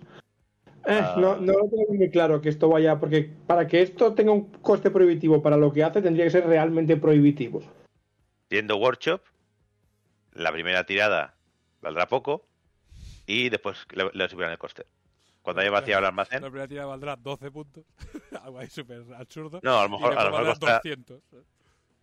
[0.86, 1.20] Eh, uh...
[1.20, 4.52] no, no lo tengo muy claro que esto vaya, porque para que esto tenga un
[4.52, 7.62] coste prohibitivo para lo que hace, tendría que ser realmente prohibitivo.
[8.50, 9.22] Siendo Workshop,
[10.34, 11.36] la primera tirada
[11.82, 12.46] valdrá poco
[13.26, 14.86] y después le, le subirán el coste.
[15.42, 16.42] Cuando haya vaciado el almacén.
[16.42, 17.84] La primera tirada valdrá 12 puntos.
[18.44, 19.60] Algo ahí súper absurdo.
[19.64, 20.76] No, a lo mejor, a lo mejor costa...
[20.76, 21.22] 200.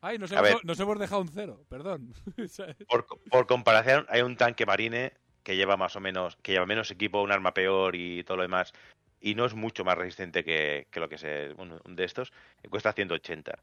[0.00, 2.14] Ay, nos hemos, nos hemos, dejado un cero, perdón.
[2.88, 6.90] por, por, comparación, hay un tanque marine que lleva más o menos, que lleva menos
[6.90, 8.72] equipo, un arma peor y todo lo demás,
[9.20, 11.24] y no es mucho más resistente que, que lo que es
[11.58, 12.32] un, un de estos,
[12.70, 13.58] cuesta 180.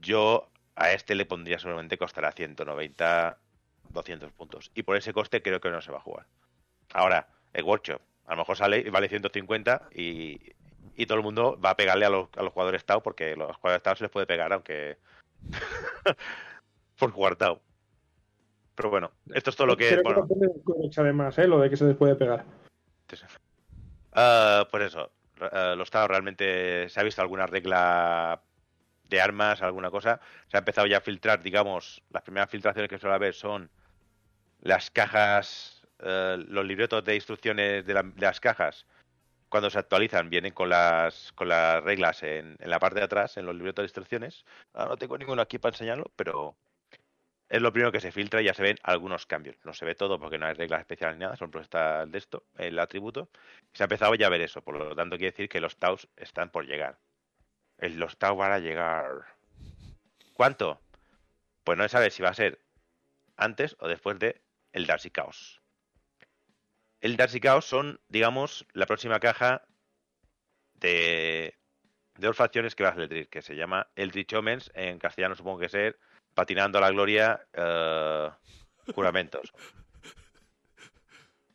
[0.00, 3.38] Yo a este le pondría seguramente costará 190,
[3.90, 4.70] 200 puntos.
[4.74, 6.26] Y por ese coste creo que no se va a jugar.
[6.92, 10.40] Ahora, el workshop, a lo mejor sale y vale 150 y,
[10.96, 13.56] y todo el mundo va a pegarle a los, a los jugadores Tau porque los
[13.56, 14.98] jugadores Tau se les puede pegar aunque
[16.98, 17.36] por jugar.
[17.36, 19.88] Pero bueno, esto es todo lo que...
[19.88, 20.26] Creo bueno.
[20.90, 21.46] que además, ¿eh?
[21.46, 22.44] lo de que se les puede pegar.
[24.12, 25.10] Uh, pues eso,
[25.40, 28.40] uh, los Tau realmente se ha visto alguna regla
[29.08, 30.20] de armas, alguna cosa.
[30.48, 33.70] Se ha empezado ya a filtrar, digamos, las primeras filtraciones que suele haber son
[34.66, 38.86] las cajas, uh, los libretos de instrucciones de, la, de, las cajas,
[39.48, 43.36] cuando se actualizan, vienen con las, con las reglas en, en la parte de atrás,
[43.36, 44.44] en los libretos de instrucciones.
[44.74, 46.56] Ahora no tengo ninguno aquí para enseñarlo, pero
[47.48, 49.56] es lo primero que se filtra y ya se ven algunos cambios.
[49.64, 52.44] No se ve todo porque no hay reglas especiales ni nada, está el de esto,
[52.58, 53.28] el atributo.
[53.72, 56.08] Se ha empezado ya a ver eso, por lo tanto quiere decir que los TAUs
[56.16, 56.98] están por llegar.
[57.78, 59.26] Los TAUs van a llegar.
[60.32, 60.80] ¿Cuánto?
[61.62, 62.60] Pues no se sabe si va a ser
[63.36, 64.40] antes o después de
[64.76, 65.62] el Darcy Chaos.
[67.00, 69.66] El Darcy Chaos son, digamos, la próxima caja
[70.74, 71.54] de,
[72.14, 75.60] de dos facciones que va a salir, que se llama Eldritch Omens, en castellano supongo
[75.60, 75.98] que ser
[76.34, 79.50] Patinando a la Gloria, uh, Juramentos.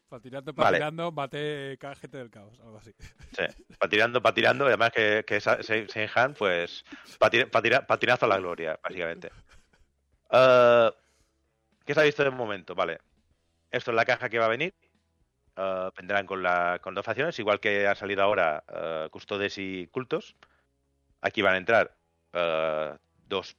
[0.10, 1.28] Patinando, patinando, vale.
[1.28, 2.92] mate cajete del caos, algo así.
[3.38, 3.44] Sí,
[3.78, 6.84] patinando, patinando, y además que, que Seinhan, pues
[7.20, 9.32] patina, patina, patinazo a la gloria, básicamente.
[10.32, 10.90] Uh,
[11.86, 12.74] ¿Qué se ha visto de momento?
[12.74, 13.00] Vale.
[13.72, 14.74] Esto es la caja que va a venir.
[15.58, 19.88] Uh, vendrán con, la, con dos facciones, igual que han salido ahora uh, Custodes y
[19.88, 20.36] Cultos.
[21.22, 21.96] Aquí van a entrar
[22.34, 23.58] uh, dos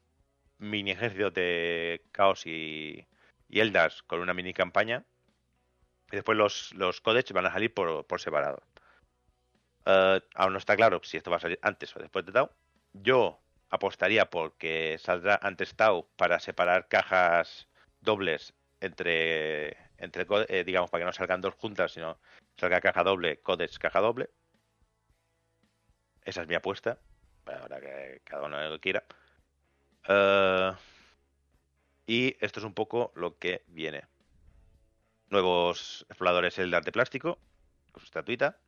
[0.59, 3.06] mini ejércitos de Caos y,
[3.48, 5.05] y Eldas con una mini campaña.
[6.10, 8.62] Y después los, los Codex van a salir por, por separado.
[9.84, 12.51] aún no está claro si esto va a salir antes o después de Tau.
[12.93, 13.40] Yo
[13.70, 17.68] apostaría porque saldrá antes Tau para separar cajas
[18.01, 22.19] dobles entre, entre eh, digamos, para que no salgan dos juntas, sino
[22.57, 24.29] salga caja doble, Codex caja doble.
[26.25, 26.99] Esa es mi apuesta.
[27.47, 29.05] Ahora que cada uno lo quiera.
[30.09, 30.75] Uh,
[32.07, 34.05] y esto es un poco lo que viene.
[35.31, 37.39] Nuevos exploradores el de plástico,
[37.93, 38.59] con su estatuita.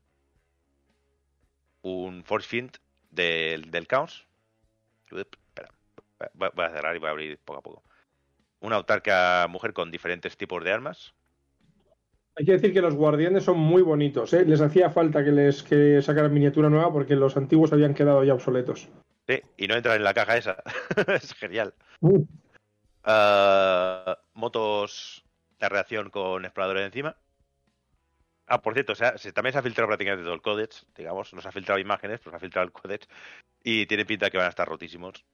[1.82, 2.70] Un Force
[3.10, 4.26] del, del caos.
[5.10, 5.70] Espera,
[6.34, 7.93] voy a cerrar y voy a abrir poco a poco
[8.64, 11.14] una autarca mujer con diferentes tipos de armas.
[12.36, 14.44] Hay que decir que los guardianes son muy bonitos, ¿eh?
[14.44, 18.34] Les hacía falta que les que sacaran miniatura nueva porque los antiguos habían quedado ya
[18.34, 18.88] obsoletos.
[19.28, 20.56] Sí, y no entran en la caja esa.
[21.14, 21.74] es genial.
[22.00, 22.26] Uh.
[23.06, 25.24] Uh, motos
[25.60, 27.16] de reacción con exploradores encima.
[28.46, 31.40] Ah, por cierto, o sea, también se ha filtrado prácticamente todo el códex, digamos, no
[31.40, 33.08] se ha filtrado imágenes, pero se ha filtrado el códex
[33.62, 35.24] y tiene pinta que van a estar rotísimos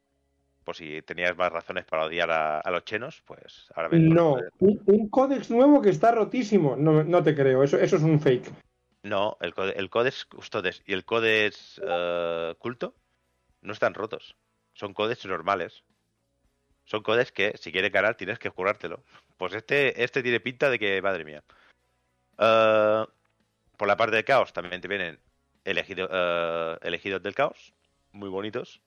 [0.64, 4.14] por si tenías más razones para odiar a, los chenos, pues ahora mismo.
[4.14, 6.76] No, un, códex nuevo que está rotísimo.
[6.76, 8.50] No, no te creo, eso, eso es un fake.
[9.02, 12.94] No, el, el códex custodes y el códex uh, culto
[13.62, 14.36] no están rotos.
[14.74, 15.82] Son códex normales.
[16.84, 19.02] Son códex que, si quieres ganar, tienes que jurártelo.
[19.38, 21.42] Pues este, este tiene pinta de que, madre mía.
[22.38, 23.06] Uh,
[23.76, 25.18] por la parte de caos también te vienen
[25.64, 27.72] elegido, uh, elegidos del caos.
[28.12, 28.82] Muy bonitos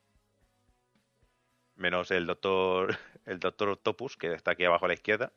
[1.83, 5.31] menos el doctor el doctor Octopus, que está aquí abajo a la izquierda.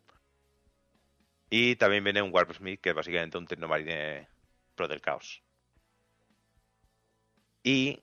[1.51, 4.29] Y también viene un Warp Smith, que es básicamente un tecnomarine
[4.75, 5.43] pro del caos.
[7.63, 8.03] Y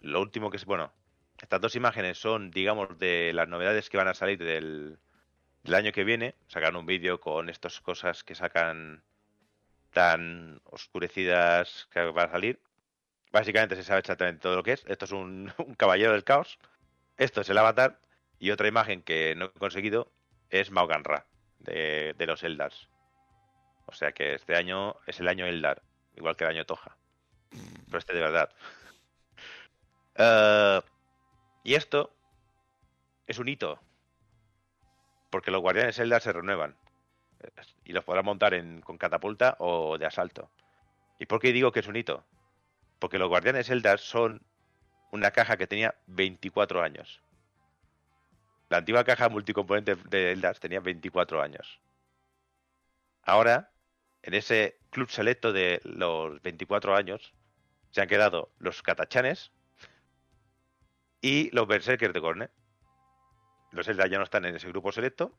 [0.00, 0.92] lo último que es, bueno,
[1.40, 4.98] estas dos imágenes son, digamos, de las novedades que van a salir del,
[5.72, 6.34] año que viene.
[6.48, 9.02] Sacan un vídeo con estas cosas que sacan
[9.92, 12.60] tan oscurecidas que van a salir.
[13.32, 14.84] Básicamente se sabe exactamente todo lo que es.
[14.86, 16.58] Esto es un caballero del caos
[17.18, 18.00] esto es el avatar
[18.38, 20.10] y otra imagen que no he conseguido
[20.50, 21.26] es Mauganra
[21.58, 22.88] de, de los Eldars.
[23.86, 25.82] O sea que este año es el año Eldar,
[26.16, 26.96] igual que el año Toja.
[27.86, 28.50] Pero este de verdad.
[30.16, 30.84] Uh,
[31.64, 32.14] y esto
[33.26, 33.80] es un hito.
[35.30, 36.76] Porque los guardianes Eldar se renuevan.
[37.84, 40.50] Y los podrán montar en, con catapulta o de asalto.
[41.18, 42.24] ¿Y por qué digo que es un hito?
[42.98, 44.42] Porque los guardianes Eldar son
[45.10, 47.22] una caja que tenía 24 años.
[48.68, 51.80] La antigua caja multicomponente de Eldars tenía 24 años.
[53.22, 53.70] Ahora,
[54.22, 57.32] en ese club selecto de los 24 años,
[57.90, 59.52] se han quedado los Katachanes
[61.20, 62.50] y los Berserkers de Corne.
[63.70, 65.32] Los Eldar ya no están en ese grupo selecto,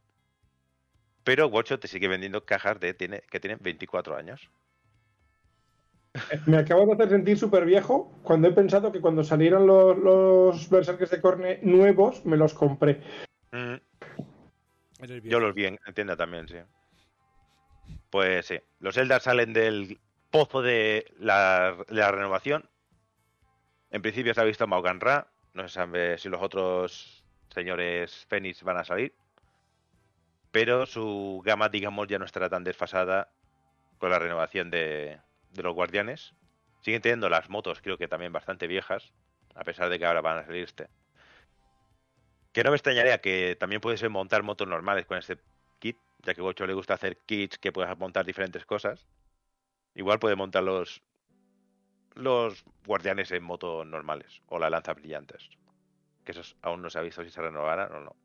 [1.23, 4.49] pero Watcho te sigue vendiendo cajas de, tiene, que tienen 24 años.
[6.47, 10.69] Me acabo de hacer sentir súper viejo cuando he pensado que cuando salieron los, los
[10.69, 13.01] Berserkers de Corne nuevos, me los compré.
[13.51, 13.75] Mm.
[15.23, 16.57] Yo los vi en tienda también, sí.
[18.09, 19.99] Pues sí, los Eldar salen del
[20.31, 22.69] pozo de la, renovación.
[23.91, 25.27] En principio se ha visto Maugan Ra.
[25.53, 29.13] No se sabe si los otros señores Fénix van a salir.
[30.51, 33.31] Pero su gama, digamos, ya no estará tan desfasada
[33.99, 35.19] con la renovación de,
[35.51, 36.33] de los guardianes.
[36.81, 39.13] Siguen teniendo las motos, creo que también bastante viejas,
[39.55, 40.87] a pesar de que ahora van a salir este.
[42.53, 45.37] Que no me extrañaría que también puedes montar motos normales con este
[45.79, 49.07] kit, ya que a Gocho le gusta hacer kits que puedas montar diferentes cosas.
[49.93, 51.01] Igual puede montar los,
[52.15, 55.49] los guardianes en motos normales o la lanza brillantes.
[56.23, 58.15] Que eso aún no se ha visto si se renovarán o no.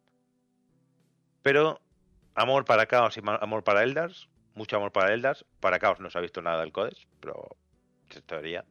[1.43, 1.81] Pero
[2.35, 5.45] amor para Chaos y amor para Eldars mucho amor para Eldas.
[5.61, 7.57] Para Chaos no se ha visto nada del Codex, pero
[8.11, 8.65] es teoría.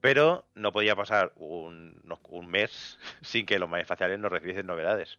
[0.00, 5.18] Pero no podía pasar un, un mes sin que los faciales nos recibiesen novedades.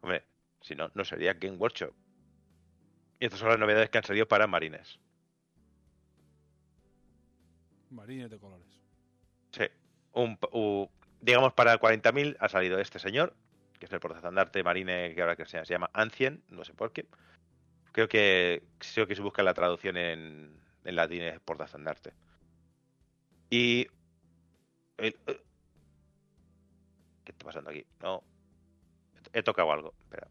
[0.00, 0.24] Hombre,
[0.60, 1.92] si no, no sería Game Workshop.
[3.18, 4.98] Y estas son las novedades que han salido para Marines.
[7.90, 8.66] Marines de colores.
[9.52, 9.64] Sí.
[10.12, 10.38] Un,
[11.20, 13.34] digamos, para 40.000 ha salido este señor,
[13.78, 17.06] que es el portestandarte marine que ahora que se llama Ancien, no sé por qué.
[17.92, 18.62] Creo que
[18.94, 22.12] creo que se busca la traducción en, en latín es portastandarte.
[23.50, 23.88] Y
[24.98, 25.14] eh,
[27.24, 27.86] ¿Qué está pasando aquí?
[28.00, 28.22] No.
[29.32, 29.94] He tocado algo.
[30.02, 30.28] Espera.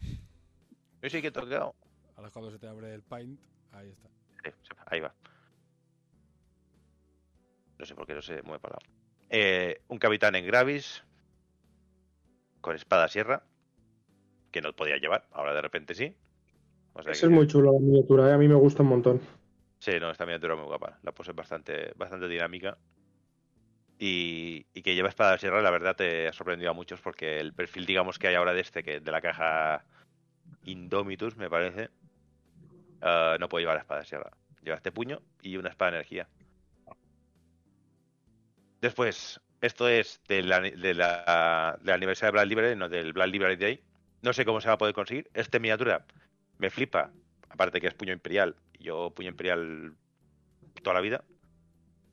[1.02, 1.74] Yo sí que he tocado.
[2.16, 3.40] Ahora cuando se te abre el Paint,
[3.72, 4.08] ahí está.
[4.44, 4.50] Sí,
[4.86, 5.14] ahí va.
[7.78, 8.92] No sé por qué no se mueve para lado.
[9.30, 11.04] Eh, un capitán en Gravis.
[12.60, 13.44] Con espada sierra.
[14.50, 15.26] Que no podía llevar.
[15.32, 16.14] Ahora de repente sí.
[16.94, 18.32] O sea Esa que- es muy chulo la miniatura, ¿eh?
[18.32, 19.20] a mí me gusta un montón.
[19.78, 20.98] Sí, no, esta miniatura es muy guapa.
[21.02, 22.76] La pose es bastante, bastante dinámica.
[24.00, 27.52] Y, y que lleva espada sierra, la verdad, te ha sorprendido a muchos porque el
[27.52, 29.84] perfil, digamos, que hay ahora de este, que de la caja
[30.64, 31.90] Indomitus, me parece,
[33.02, 34.30] ah, no puede llevar la espada sierra.
[34.62, 36.28] Lleva este puño y una espada de energía.
[38.80, 43.28] Después, esto es de la, de la- del aniversario de Black Library, no del Black
[43.30, 43.82] Library Day.
[44.22, 45.30] No sé cómo se va a poder conseguir.
[45.34, 46.04] Esta miniatura
[46.58, 47.10] me flipa.
[47.50, 48.56] Aparte que es puño imperial.
[48.78, 49.94] Yo puño imperial
[50.82, 51.24] toda la vida.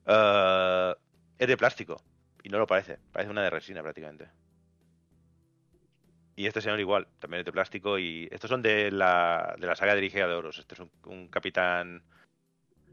[0.05, 0.95] Ah,
[1.37, 2.01] es de plástico.
[2.43, 2.99] Y no lo parece.
[3.11, 4.29] Parece una de resina prácticamente.
[6.35, 7.07] Y este señor igual.
[7.19, 7.97] También es de plástico.
[7.97, 10.59] Y estos son de la, de la saga de Ligea de Oros.
[10.59, 12.03] Este es un, un capitán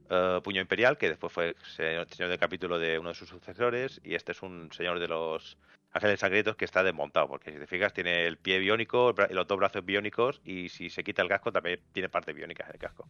[0.08, 4.00] eh, puño imperial que después fue señor, señor de capítulo de uno de sus sucesores.
[4.04, 5.58] Y este es un señor de los
[5.92, 7.28] Ángeles Sangrientos que está desmontado.
[7.28, 10.40] Porque si te fijas, tiene el pie biónico, los dos brazos biónicos.
[10.44, 13.08] Y si se quita el casco, también tiene parte biónica en el casco.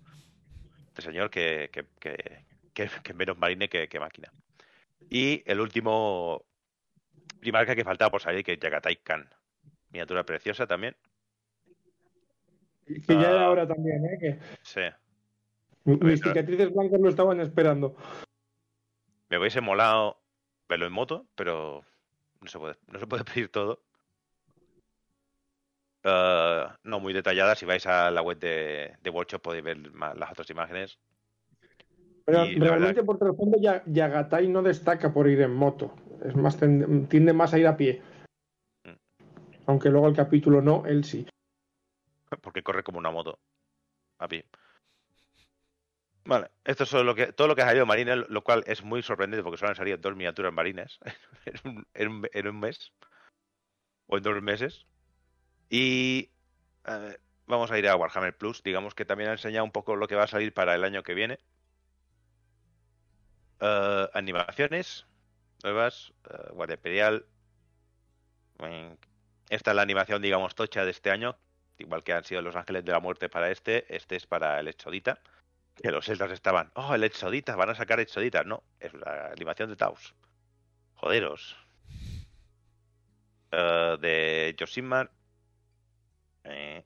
[0.88, 4.32] Este señor que, que, que, que, menos marine que, máquina.
[5.08, 6.44] Y el último
[7.40, 9.28] primarca que faltaba por salir, que es Yagatai Khan.
[9.90, 10.96] Miniatura preciosa también.
[12.86, 13.50] Que ya era Ah.
[13.50, 14.18] hora también, ¿eh?
[14.20, 14.80] Que Sí.
[15.84, 17.96] mis cicatrices blancas lo estaban esperando.
[19.28, 20.18] Me hubiese molado
[20.68, 21.84] verlo en moto, pero
[22.42, 23.80] no se puede, no se puede pedir todo.
[26.04, 27.54] Eh, no muy detallada.
[27.54, 30.98] Si vais a la web de, de Workshop podéis ver más las otras imágenes.
[32.24, 35.94] Pero Y realmente por el fondo ya, Yagatai no destaca por ir en moto.
[36.24, 36.56] Es más,
[37.08, 38.02] tiende más a ir a pie.
[38.84, 38.96] Mm.
[39.66, 41.26] Aunque luego el capítulo no, él sí.
[42.42, 43.38] porque corre como una moto
[44.18, 44.44] a pie.
[46.24, 49.02] Vale, esto es lo que, todo lo que ha salido marines, lo cual es muy
[49.02, 51.00] sorprendente porque solo han salido dos miniaturas marines
[51.94, 52.08] en
[52.46, 52.92] un, mes
[54.06, 54.86] o en dos meses.
[55.68, 56.30] Y
[57.46, 60.14] vamos a ir a Warhammer Plus, digamos que también ha enseñado un poco lo que
[60.14, 61.40] va a salir para el año que viene.
[63.60, 65.06] Eh, animaciones
[65.64, 67.26] nuevas, eh, Guardia Imperial.
[69.48, 71.36] Esta es la animación, digamos, tocha de este año,
[71.78, 74.68] igual que han sido los Ángeles de la Muerte para este, este es para el
[74.68, 75.20] Exodita.
[75.82, 78.44] Que los celtas estaban, oh, el Exodita, van a sacar Exodita.
[78.44, 80.14] No, es la animación de Taos.
[80.94, 81.56] Joderos.
[83.50, 85.10] Eh, de Josimar.
[86.44, 86.84] Eh,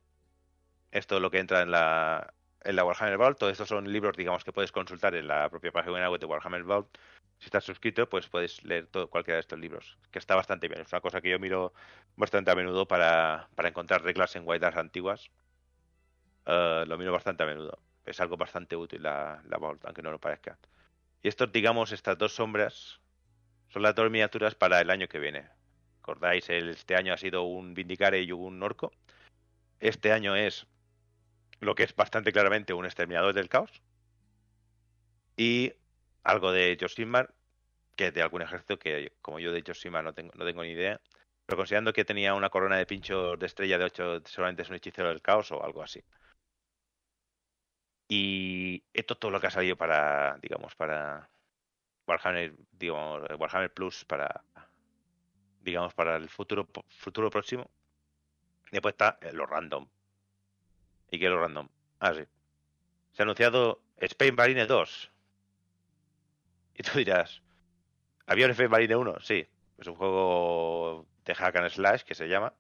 [0.91, 2.33] esto es lo que entra en la,
[2.65, 3.39] en la Warhammer Vault.
[3.39, 6.63] Todos estos son libros, digamos, que puedes consultar en la propia página web de Warhammer
[6.63, 6.97] Vault.
[7.39, 10.81] Si estás suscrito, pues puedes leer todo, cualquiera de estos libros, que está bastante bien.
[10.81, 11.75] Es una cosa que yo miro
[12.17, 15.31] bastante a menudo para, para encontrar reglas en White antiguas.
[16.47, 17.79] Eh, lo miro bastante a menudo.
[18.07, 20.59] Es algo bastante útil la, la Vault, aunque no lo parezca.
[21.23, 23.01] Y estos, digamos, estas dos sombras
[23.69, 25.49] son las dos miniaturas para el año que viene.
[25.99, 26.49] ¿Recordáis?
[26.49, 28.93] El- Este año ha sido un Vindicare y un Orco.
[29.81, 30.67] Este año es
[31.61, 33.83] lo que es bastante claramente un Exterminador del Caos.
[35.37, 35.73] Y
[36.23, 37.35] algo de Josimar,
[37.97, 40.71] que es de algún ejército que, como yo de Josimar no tengo, no tengo ni
[40.71, 41.01] idea.
[41.47, 44.77] Pero considerando que tenía una corona de pinchos de estrella de 8, seguramente es un
[44.77, 46.03] hechicero del caos o algo así.
[48.09, 51.29] Y esto es todo lo que ha salido para, digamos, para
[52.07, 54.45] Warhammer, digamos, Warhammer Plus para,
[55.61, 57.71] digamos, para el futuro, futuro próximo.
[58.71, 59.89] Después está lo random.
[61.11, 61.69] ¿Y qué es lo random?
[62.01, 62.25] Ah, sí.
[63.13, 65.11] Se ha anunciado Spain Marine 2.
[66.75, 67.43] Y tú dirás,
[68.27, 69.21] ¿había un Spain Marine 1?
[69.21, 69.49] Sí.
[69.79, 72.55] Es un juego de hack and slash que se llama.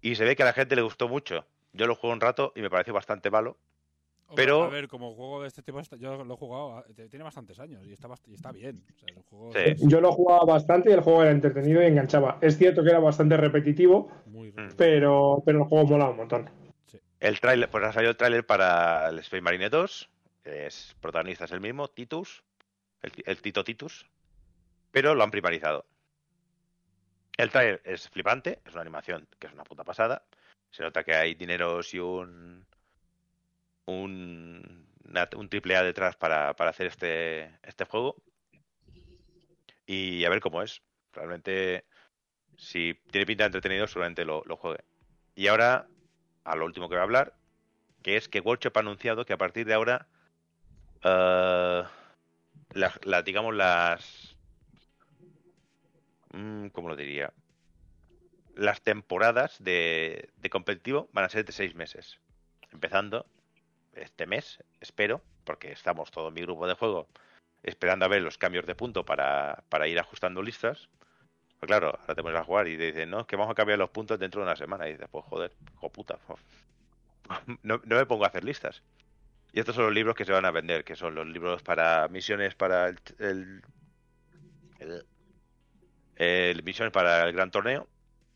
[0.00, 1.46] Y se ve que a la gente le gustó mucho.
[1.72, 3.58] Yo lo jugué un rato y me pareció bastante malo.
[4.28, 7.24] Hombre, Pero- A ver, como juego de este tipo, yo lo he jugado, ah, tiene
[7.24, 8.84] bastantes años y está, y está bien.
[8.94, 9.58] O sea, es un juego Sí.
[9.64, 12.38] es Yo lo jugaba bastante y el juego era entretenido y enganchaba.
[12.42, 14.74] Es cierto que era bastante repetitivo, muy Mm.
[14.76, 16.50] pero, pero el juego mola un montón.
[17.20, 20.10] El tráiler, pues ha salido el tráiler para el Space Marine 2.
[20.44, 22.42] que Es protagonista es el mismo, Titus,
[23.02, 24.06] el, el Tito Titus,
[24.90, 25.84] pero lo han primarizado.
[27.36, 30.22] El tráiler es flipante, es una animación que es una puta pasada.
[30.70, 32.64] Se nota que hay dineros y un
[33.88, 34.86] un,
[35.50, 38.16] triple A detrás para, para hacer este, este juego.
[39.86, 40.82] Y a ver cómo es.
[41.12, 41.84] Realmente,
[42.56, 44.84] si tiene pinta de entretenido, seguramente lo, lo juegue.
[45.34, 45.86] Y ahora,
[46.44, 47.34] a lo último que voy a hablar,
[48.02, 50.06] que es que Workshop ha anunciado que a partir de ahora,
[51.04, 51.82] eh,
[52.74, 54.36] la- la- digamos, las...
[56.32, 57.32] mm, ¿Cómo lo diría?
[58.54, 62.18] las temporadas de, de competitivo van a ser de seis meses.
[62.72, 63.24] Empezando
[63.98, 67.08] este mes, espero, porque estamos todo mi grupo de juego
[67.62, 70.88] esperando a ver los cambios de punto para, para ir ajustando listas.
[71.60, 73.78] Pues claro, ahora te pones a jugar y te dicen, no, que vamos a cambiar
[73.78, 74.88] los puntos dentro de una semana.
[74.88, 76.18] Y dices, pues joder, hijo puta.
[77.62, 78.82] No, no me pongo a hacer listas.
[79.52, 82.08] Y estos son los libros que se van a vender, que son los libros para
[82.08, 83.62] misiones para el, el-
[86.16, 87.88] el misiones para el gran torneo,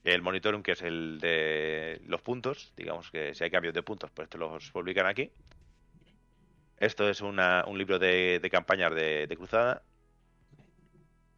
[0.04, 4.10] el monitoring que es el de los puntos, digamos que si hay cambios de puntos,
[4.10, 5.30] pues te los publican aquí.
[6.78, 9.82] Esto es una- un libro de, campañas de, de cruzada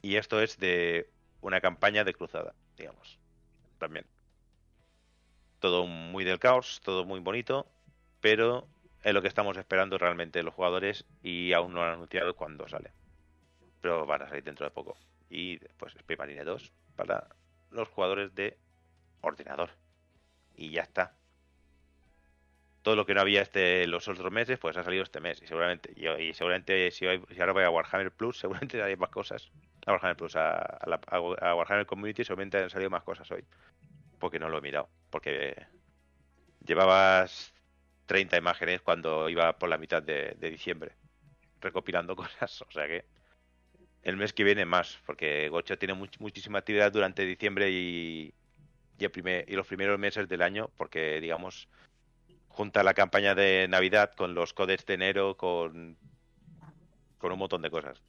[0.00, 1.10] y esto es de
[1.40, 3.18] una campaña de cruzada, digamos,
[3.78, 4.06] también.
[5.60, 7.66] Todo muy del caos, todo muy bonito,
[8.20, 8.66] pero
[9.02, 12.92] es lo que estamos esperando realmente los jugadores y aún no han anunciado cuándo sale.
[13.80, 14.96] Pero van a salir dentro de poco.
[15.28, 17.28] Y después Space Marine 2 para
[17.74, 18.58] los jugadores de
[19.22, 19.70] ordenador.
[20.56, 21.16] Y ya está.
[22.82, 25.40] Todo lo que no había este los otros meses, pues ha salido este mes.
[25.42, 28.96] Y seguramente, y, y seguramente si, hoy- si ahora voy a Warhammer Plus, seguramente hay
[28.96, 29.50] más cosas.
[29.86, 33.44] A Warhammer Plus, a, la- Warhammer Community, seguramente han salido más cosas hoy.
[34.18, 34.90] Porque no lo he mirado.
[35.10, 35.56] Porque
[36.66, 37.52] llevabas
[38.06, 40.96] 30 imágenes cuando iba por la mitad de diciembre
[41.60, 42.62] recopilando cosas.
[42.62, 43.06] O sea que
[44.04, 48.34] el mes que viene más, porque Gocho tiene much- muchísima actividad durante diciembre y,
[48.98, 51.68] los primeros meses del año, porque digamos
[52.48, 55.98] junta la campaña de Navidad con los codes de enero, con,
[57.20, 58.00] un montón de cosas.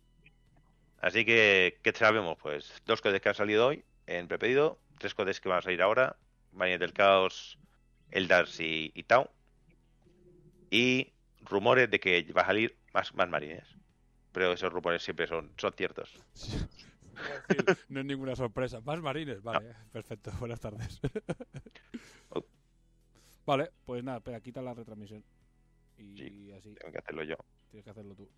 [0.99, 2.37] Así que, ¿qué sabemos?
[2.41, 5.81] Pues dos codes que han salido hoy en prepedido, tres codes que van a salir
[5.81, 6.17] ahora,
[6.51, 7.57] Marines del Caos,
[8.11, 9.29] Eldars y, y Tau,
[10.69, 13.65] y rumores de que va a salir más marines.
[14.35, 16.19] Pero esos rumores siempre son, son ciertos.
[17.87, 18.81] no es ninguna sorpresa.
[18.81, 20.29] Más marines, vale, perfecto.
[20.41, 20.99] Buenas tardes.
[22.31, 22.43] Oh.
[23.45, 25.23] vale, pues nada, espera, quita la retransmisión.
[25.97, 26.51] Y Sí.
[26.51, 27.37] así, Tengo que hacerlo yo.
[27.71, 28.29] tienes que hacerlo tú.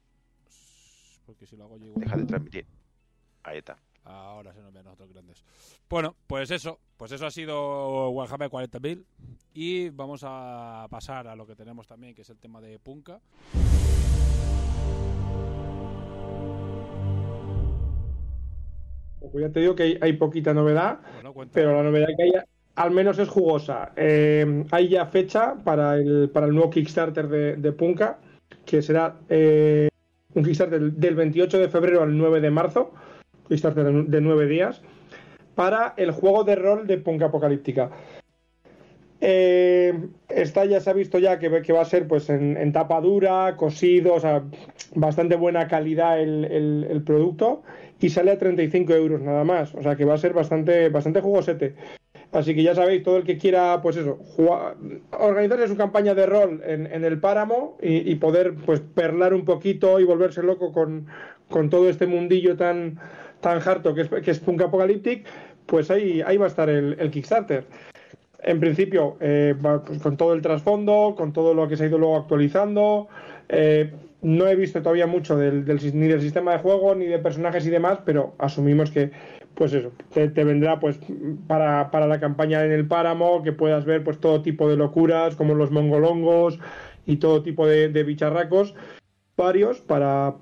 [1.25, 2.03] Porque si lo hago yo igual.
[2.05, 2.67] Deja de transmitir.
[3.41, 3.79] Ahí está.
[4.03, 5.43] Ahora se nos ven nosotros grandes.
[5.89, 6.79] Bueno, pues eso.
[6.95, 9.03] Pues eso ha sido Warhammer 40.000.
[9.55, 13.19] Y vamos a pasar a lo que tenemos también, que es el tema de Punka.
[19.19, 20.99] Pues ya te digo que hay, hay poquita novedad,
[21.33, 22.31] Bueno, pero la novedad que hay
[22.75, 23.91] al menos es jugosa.
[23.95, 28.19] Eh, hay ya fecha para el, para el nuevo Kickstarter de, de Punka,
[28.65, 29.89] que será eh,
[30.35, 32.91] un Kickstarter del, del 28 de febrero al 9 de marzo,
[33.47, 34.81] Kickstarter de, de 9 días,
[35.55, 37.89] para el juego de rol de Punka Apocalíptica.
[39.19, 39.99] Eh,
[40.29, 43.01] esta ya se ha visto ya que, que va a ser pues en, en tapa
[43.01, 44.43] dura, cosido, o sea,
[44.93, 47.63] bastante buena calidad el, el- el producto
[47.99, 51.21] y sale a 35 euros nada más, o sea que va a ser bastante, bastante
[51.21, 51.75] jugosete.
[52.31, 54.19] Así que ya sabéis, todo el que quiera, pues eso,
[55.11, 59.99] organizarse su campaña de rol en, en el páramo y, poder pues perlar un poquito
[59.99, 61.07] y volverse loco con,
[61.49, 62.99] con todo este mundillo tan,
[63.39, 65.25] tan harto que es, que es Punk Apocalyptic,
[65.65, 67.65] pues ahí, ahí va a estar el, el Kickstarter.
[68.43, 71.97] En principio, eh, pues, con todo el trasfondo, con todo lo que se ha ido
[71.97, 73.07] luego actualizando.
[73.49, 73.91] eh,
[74.21, 77.69] no he visto todavía mucho del, ni del sistema de juego, ni de personajes y
[77.69, 79.11] demás, pero asumimos que,
[79.53, 80.99] pues eso, te, te vendrá pues
[81.47, 85.35] para, para la campaña en el páramo, que puedas ver pues todo tipo de locuras,
[85.35, 86.59] como los mongolongos
[87.05, 88.75] y todo tipo de, bicharracos,
[89.35, 90.35] varios, para,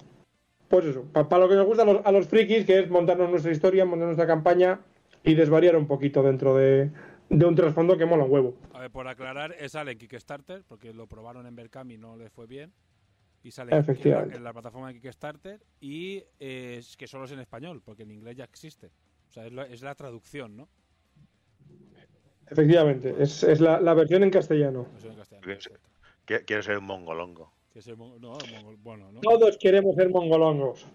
[0.69, 2.89] pues eso, pa- para, lo que nos gusta a los, a los frikis, que es
[2.89, 4.79] montarnos nuestra historia, montar nuestra campaña
[5.23, 6.91] y desvariar un poquito dentro de,
[7.29, 8.55] un trasfondo que mola un huevo.
[8.73, 12.15] A ver, por aclarar, es sale en Kickstarter, porque lo probaron en Berkami y no
[12.15, 12.71] les fue bien.
[13.45, 14.37] Y sale en- la, Efectivamente.
[14.37, 18.09] en la plataforma de Kickstarter y eh, es que solo es en español, porque en
[18.09, 18.87] inglés ya existe.
[19.29, 20.67] O sea, es la, es la traducción, ¿no?
[22.49, 24.87] Efectivamente, es, es la, la versión en castellano.
[25.03, 25.57] En.
[26.25, 27.51] Qui- Quiero ser un mongolongo.
[27.71, 29.21] Que es el mon- no, el mongol- bueno, ¿no?
[29.21, 30.85] Todos queremos ser mongolongos.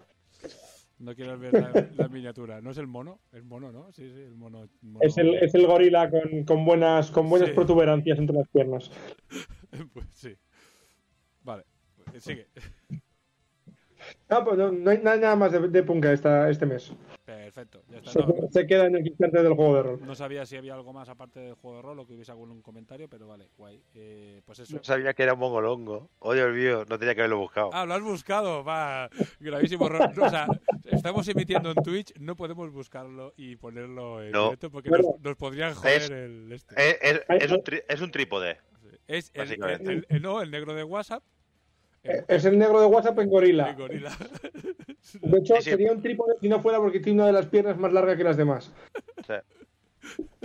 [0.99, 2.59] No quiero ver la, la miniatura.
[2.59, 3.21] ¿No es el mono?
[3.31, 3.91] El mono, ¿no?
[3.93, 4.67] Sí, sí, el mono.
[4.81, 7.55] mono- Es el, es el gorila con, con buenas, con buenas Sí.
[7.55, 8.91] protuberancias entre las piernas.
[9.93, 10.35] Pues sí.
[12.19, 12.47] Sigue.
[14.29, 16.91] Ah, pues no, no hay na- nada más de, de esta, este mes.
[17.23, 18.11] Perfecto, ya está.
[18.11, 19.99] Se, No, se queda en el Kickstarter del juego de rol.
[20.03, 22.61] no sabía si había algo más aparte del juego de rol o que hubiese algún
[22.63, 23.83] comentario, pero vale, guay.
[23.93, 24.75] Eh, pues eso.
[24.77, 26.09] No sabía que era un mongolongo.
[26.19, 27.69] Oh, Dios mío, no tenía que haberlo buscado.
[27.73, 29.07] Ah, lo has buscado, va.
[29.39, 30.11] Gravísimo error.
[30.19, 30.47] O sea,
[30.85, 34.45] estamos emitiendo en Twitch, no podemos buscarlo y ponerlo en No.
[34.45, 36.75] directo porque Bueno, nos, nos podrían joder es- el este.
[37.37, 38.57] Es, un, tri- es un trípode.
[39.07, 39.91] es el, básicamente.
[39.91, 41.23] el- el- no, el negro de WhatsApp.
[42.03, 43.69] El, Es el negro de WhatsApp en gorila.
[43.69, 44.11] el gorila.
[45.21, 45.69] De hecho, Sí, sí.
[45.71, 48.23] sería un trípode si no fuera porque tiene una de las piernas más largas que
[48.23, 48.71] las demás.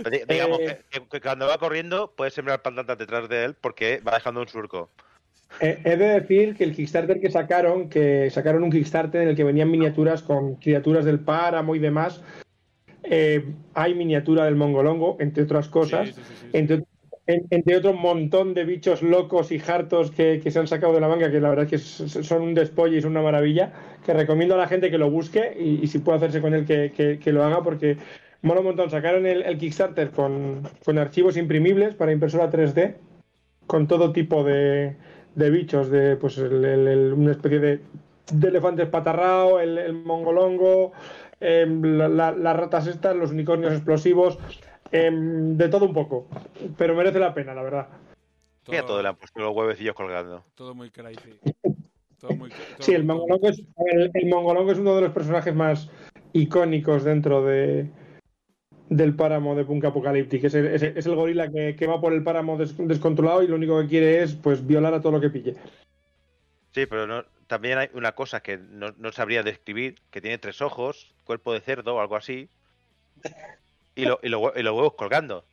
[0.09, 4.01] Di- Digamos que, que- que cuando va corriendo puedes sembrar patatas detrás de él porque
[4.07, 4.89] va dejando un surco.
[5.61, 9.35] Eh, he de decir que el Kickstarter que sacaron, que sacaron un Kickstarter en el
[9.35, 12.23] que venían miniaturas con criaturas del páramo y demás.
[13.03, 16.07] eh, hay miniatura del mongolongo, entre otras cosas.
[16.09, 16.57] Sí, sí, sí, sí, sí.
[16.57, 16.86] Entre, en-
[17.27, 21.09] entre otro montón de bichos locos y hartos que, que se han sacado de la
[21.09, 23.73] manga, que la verdad es que son un despolle y son una maravilla,
[24.05, 26.91] que recomiendo a la gente que lo busque y, si puede hacerse con él que,
[27.21, 27.97] que- lo haga porque
[28.41, 28.89] mola un montón.
[28.89, 32.95] Sacaron el, Kickstarter con, con archivos imprimibles para impresora 3D,
[33.67, 34.95] con todo tipo de,
[35.35, 37.81] de bichos, de pues el- una especie de,
[38.31, 40.93] de elefante espatarrao, el, mongolongo,
[41.41, 44.39] em, la- las ratas estas, los unicornios explosivos,
[44.91, 46.27] em, de todo un poco.
[46.77, 47.87] Pero merece la pena, la verdad.
[48.67, 50.43] Mira todo le han puesto los huevecillos colgando.
[50.55, 51.39] todo muy crazy.
[52.19, 53.61] Todo muy, todo Sí, el mongolongo, es,
[53.93, 55.89] el, el mongolongo es uno de los personajes más
[56.33, 57.89] icónicos dentro de
[58.89, 60.43] del páramo de Punk Apocalyptic.
[60.45, 63.43] Es el, es el- es el gorila que, que va por el páramo des- descontrolado
[63.43, 65.55] y lo único que quiere es pues violar a todo lo que pille.
[66.73, 70.61] Sí, pero no, también hay una cosa que no, no sabría describir, que tiene tres
[70.61, 72.49] ojos, cuerpo de cerdo o algo así,
[73.97, 75.43] y, lo- y, lo hue- y los huevos colgando.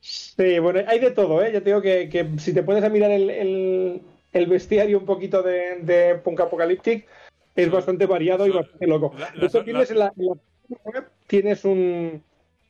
[0.00, 1.52] Sí, bueno, hay de todo, ¿eh?
[1.52, 4.02] Ya te digo que, que si te puedes a mirar el, el-
[4.32, 7.06] el bestiario un poquito de, de Punk Apocalyptic,
[7.54, 9.14] es bastante variado y bastante loco.
[9.16, 12.22] la- la- tienes en la, en la página web tienes un,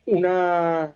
[0.05, 0.93] una,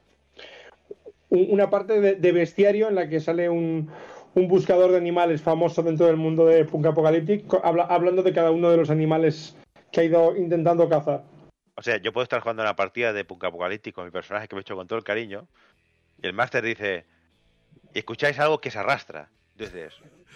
[1.29, 3.89] un- una parte de, de bestiario en la que sale un,
[4.35, 8.51] un buscador de animales famoso dentro del mundo de Punk Apocalyptic, habla- hablando de cada
[8.51, 9.55] uno de los animales
[9.91, 11.23] que ha ido intentando cazar.
[11.77, 14.55] O sea, yo puedo estar jugando una partida de Punk Apocalíptico con mi personaje que
[14.55, 15.47] me he hecho con todo el cariño,
[16.21, 17.05] y el máster dice,
[17.93, 19.29] y escucháis algo que se arrastra.
[19.53, 19.93] Dices,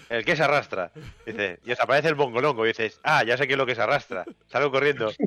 [0.10, 0.92] ¿el que se arrastra?
[1.26, 3.74] Dice, y os aparece el bongolongo, y dices, ah, ya sé qué es lo que
[3.74, 4.24] se arrastra.
[4.48, 5.12] Salgo corriendo.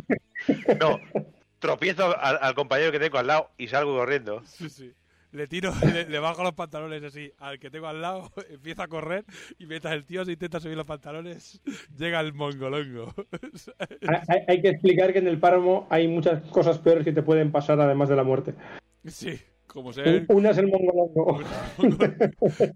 [0.79, 1.01] No,
[1.59, 4.43] tropiezo al, al compañero que tengo al lado y salgo corriendo.
[4.45, 4.93] Sí, sí.
[5.35, 8.89] Le tiro, le, le bajo los pantalones así al que tengo al lado, empieza a
[8.89, 9.25] correr
[9.59, 11.61] y mientras el tío se intenta subir los pantalones,
[11.99, 13.13] llega el mongolongo.
[14.29, 17.51] Hay, hay- que explicar que en el páramo hay muchas cosas peores que te pueden
[17.51, 18.55] pasar además de la muerte.
[19.05, 20.25] Sí, como ser...
[20.29, 21.41] Una es el mongolongo.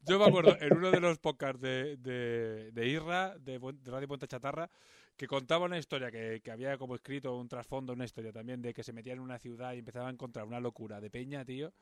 [0.07, 4.09] Yo me acuerdo en uno de los podcasts de, de, de Irra, de, de Radio
[4.09, 4.69] Puente Chatarra,
[5.17, 8.75] que contaba una historia que, que había como escrito un trasfondo, una historia también de
[8.75, 11.73] que se metían en una ciudad y empezaba a encontrar una locura de peña, tío,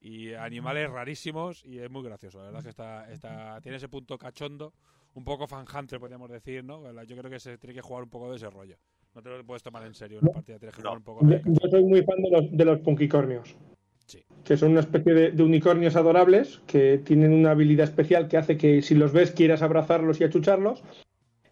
[0.00, 2.38] y animales rarísimos y es muy gracioso.
[2.38, 4.72] La verdad es que está, está, tiene ese punto cachondo,
[5.14, 6.80] un poco fan hunter, podríamos decir, ¿no?
[7.04, 8.76] Yo creo que se tiene que jugar un poco de ese rollo.
[9.14, 11.30] No te lo puedes tomar en serio una partida, tienes que jugar un poco Yo,
[11.30, 13.56] de yo soy muy fan de los, de los punkicornios.
[14.06, 14.24] Sí.
[14.44, 18.56] Que son una especie de, de unicornios adorables que tienen una habilidad especial que hace
[18.56, 20.82] que si los ves quieras abrazarlos y achucharlos.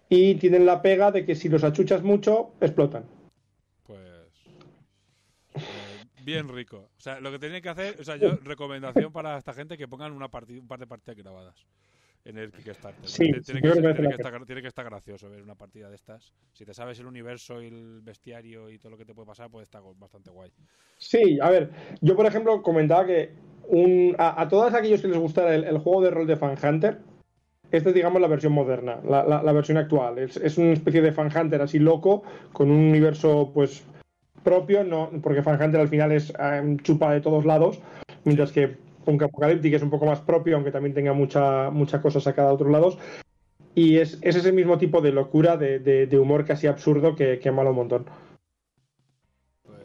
[0.08, 3.04] Y tienen la pega de que si los achuchas mucho, explotan.
[6.32, 6.90] Bien rico.
[6.96, 9.88] O sea, lo que tienen que hacer, o sea, yo, recomendación para esta gente que
[9.88, 11.66] pongan una partida, un par de partidas grabadas
[12.24, 13.09] en el Kickstarter.
[13.09, 16.32] Sí, Tiene- que, tiene que estar, tiene que estar gracioso ver una partida de estas.
[16.52, 19.50] Si te sabes el universo y el bestiario y todo lo que te puede pasar,
[19.50, 20.50] pues está bastante guay.
[20.98, 21.70] Sí, a ver,
[22.02, 23.32] yo por ejemplo comentaba que
[23.68, 26.56] un, a, a todos aquellos que les gustara el, el juego de rol de Fan
[26.62, 26.98] Hunter,
[27.70, 30.18] esta es digamos la versión moderna, la, la- la versión actual.
[30.18, 32.22] Es, es una especie de Fan Hunter así loco,
[32.52, 33.84] con un universo pues
[34.43, 37.81] propio, no, porque Fan Hunter al final es eh, chupa de todos lados,
[38.24, 38.69] mientras que
[39.05, 42.55] Punk Apocalyptic es un poco más propio, aunque también tenga mucha, mucha cosa sacada de
[42.55, 42.98] otros lados.
[43.74, 47.39] Y es, es ese mismo tipo de locura, de, de- de humor casi absurdo que,
[47.39, 48.06] que mola un montón.
[49.62, 49.78] Pues,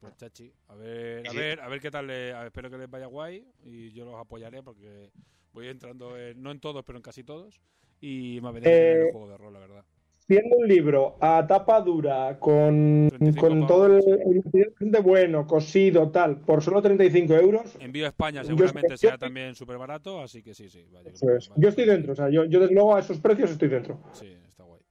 [0.00, 0.52] pues chachi.
[0.68, 1.36] A ver, a Sí.
[1.36, 2.06] ver, a ver qué tal.
[2.06, 5.10] le- a ver, espero que les vaya guay y yo los apoyaré porque
[5.52, 7.60] voy entrando, en- no en todos, pero en casi todos.
[8.00, 9.84] Y me apetece Eh, el juego de rol, la verdad.
[10.28, 16.42] Siendo un libro a tapa dura, con, 35 con todo el, el bueno, cosido, tal,
[16.42, 20.52] por solo 35 euros, Envío a España seguramente estoy- sea también súper barato, así que
[20.52, 20.84] sí, sí.
[20.92, 21.48] vaya, eso es.
[21.48, 21.62] vale.
[21.62, 22.12] yo estoy dentro.
[22.12, 23.98] O sea, yo, yo desde luego a esos precios estoy dentro.
[24.12, 24.82] Sí, está guay.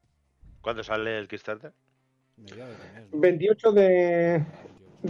[0.61, 1.71] ¿Cuándo sale el Kickstarter?
[2.37, 3.19] Mediados de mes, ¿no?
[3.19, 4.43] 28 de, de-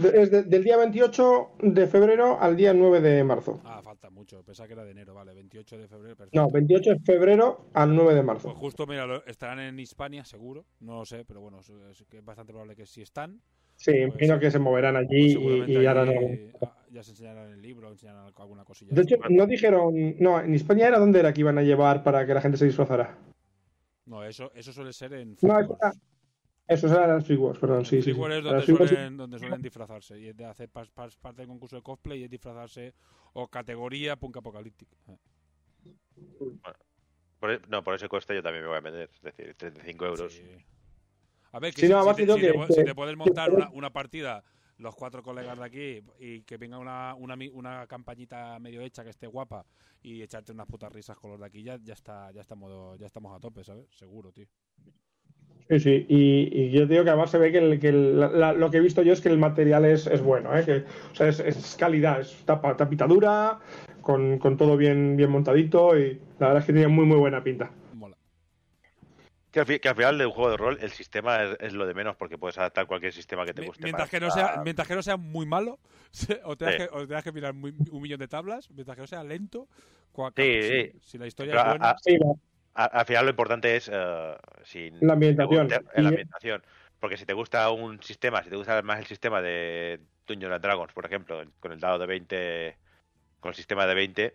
[0.06, 3.60] es de- del día 28 de febrero al día 9 de marzo.
[3.64, 4.42] Ah, falta mucho.
[4.42, 5.34] Pensaba que era de enero, vale.
[5.34, 6.40] 28 de febrero, perfecto.
[6.40, 8.54] No, 28 de febrero al 9 de Pues marzo.
[8.54, 10.64] justo, mira, estarán en Hispania, seguro.
[10.80, 11.72] No lo sé, pero bueno, es,
[12.24, 13.40] bastante probable que si están.
[13.76, 16.28] Sí, pues, imagino que se moverán allí pues y, y harán algo.
[16.62, 18.92] ah, ya se enseñarán el libro, enseñarán alguna cosilla.
[18.92, 20.16] De hecho, no dijeron.
[20.18, 22.64] No, en España era donde era que iban a llevar para que la gente se
[22.64, 23.16] disfrazara.
[24.06, 25.54] no, eso, eso suele ser en No.
[26.68, 28.10] Eso eran las Figures, perdón, sí, sí.
[28.10, 31.76] es donde suelen, donde suelen disfrazarse y es de hacer pas- pas- parte del concurso
[31.76, 32.94] de cosplay y es disfrazarse
[33.32, 34.96] o categoría punk apocalíptico.
[35.06, 36.72] Eh,
[37.40, 39.10] Por e- no, por ese coste yo también me voy a vender.
[39.14, 40.32] Es decir, 35 euros.
[40.32, 40.42] sí.
[41.52, 43.50] A ver, que Sí, si, no, si te, si que- que- si te puedes montar
[43.50, 44.44] una, una partida
[44.78, 49.02] los cuatro colegas de aquí y que venga una, una, mi- una campañita medio hecha
[49.04, 49.64] que esté guapa
[50.02, 53.06] y echarte unas putas risas con los de aquí, ya, ya está, ya estamos, ya
[53.06, 53.86] estamos a tope, ¿sabes?
[53.90, 54.46] Seguro, tío.
[55.68, 58.30] Sí, sí, y, y yo digo que además se ve que, el- que el- la-
[58.30, 60.64] la- lo que he visto yo es que el material es, es bueno, ¿eh?
[60.64, 60.76] que,
[61.12, 63.58] o sea, es, es calidad, es tapa, tapita dura,
[64.00, 67.44] con, con todo bien, bien montadito y la verdad es que tiene muy muy buena
[67.44, 67.70] pinta.
[67.92, 68.16] Mola.
[69.50, 71.72] Que al, fi- que al final de un juego de rol el sistema es, es
[71.74, 73.82] lo de menos porque puedes adaptar cualquier sistema que te guste.
[73.82, 75.78] Mientras que, no sea, mientras que no sea muy malo,
[76.44, 76.80] o tengas, Sí.
[76.80, 79.68] que, o tengas que mirar muy- un millón de tablas, mientras que no sea lento,
[80.14, 80.98] cua- Sí, si, sí.
[81.10, 82.34] si la historia Pero es buena, a- a-
[82.84, 85.66] al final lo importante es eh, si La ambientación.
[85.68, 86.62] te gusta- la Y- ambientación.
[87.00, 90.62] Porque si te gusta un sistema, si te gusta más el sistema de Dungeons and
[90.64, 92.76] Dragons, por ejemplo, con el dado de 20,
[93.40, 94.34] con el sistema de 20,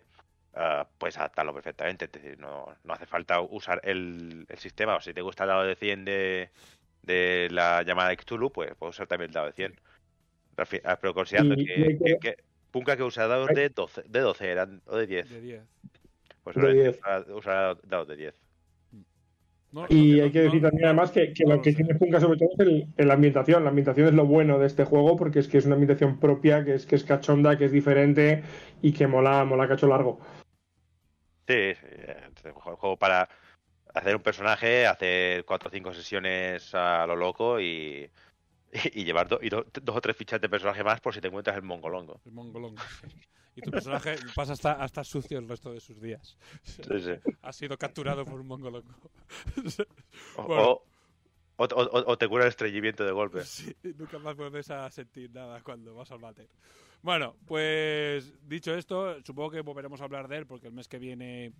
[0.56, 2.06] eh, puedes adaptarlo perfectamente.
[2.06, 4.96] Es decir, no, no hace falta usar el, el sistema.
[4.96, 6.50] O si te gusta el dado de 100 de,
[7.02, 9.72] de la llamada de Cthulhu, pues puedes usar también el dado de 100.
[9.72, 9.82] Pero,
[10.62, 12.36] al fin- ah, pero considerando Y- que, y que- que- que
[12.70, 15.62] Punka que usa dados de 12, de 12 eran, o de 10, de 10.
[16.44, 17.00] Pues De ahora 10.
[17.34, 18.34] usará- dados de 10.
[19.72, 21.96] No, Y no, hay que decir no, también además que, que no lo que tiene
[21.96, 23.64] Punka sobre todo es el, el ambientación.
[23.64, 26.64] La ambientación es lo bueno de este juego porque es que es una ambientación propia,
[26.64, 28.44] que es que es cachonda, que es diferente
[28.82, 30.20] y que mola, mola cacho largo.
[31.48, 33.28] Sí, sí, es un juego juego para
[33.94, 38.08] hacer un personaje, hacer cuatro o cinco sesiones a lo loco y,
[38.72, 41.20] y, y llevar do- y do- dos o tres fichas de personaje más por si
[41.20, 42.20] te encuentras el mongolongo.
[42.24, 42.76] El mongolongo.
[43.56, 46.36] Y tu personaje pasa hasta, hasta sucio el resto de sus días.
[46.62, 47.12] Sí, sí.
[47.42, 48.92] Ha sido capturado por un mongolongo.
[50.36, 50.62] O, Bueno.
[50.62, 50.82] o-
[51.56, 53.44] o- o- o te cura el estreñimiento de golpe.
[53.44, 56.48] Sí, nunca más vuelves a sentir nada cuando vas al váter.
[57.02, 60.98] Bueno, pues dicho esto, supongo que volveremos a hablar de él porque el mes que
[60.98, 61.52] viene.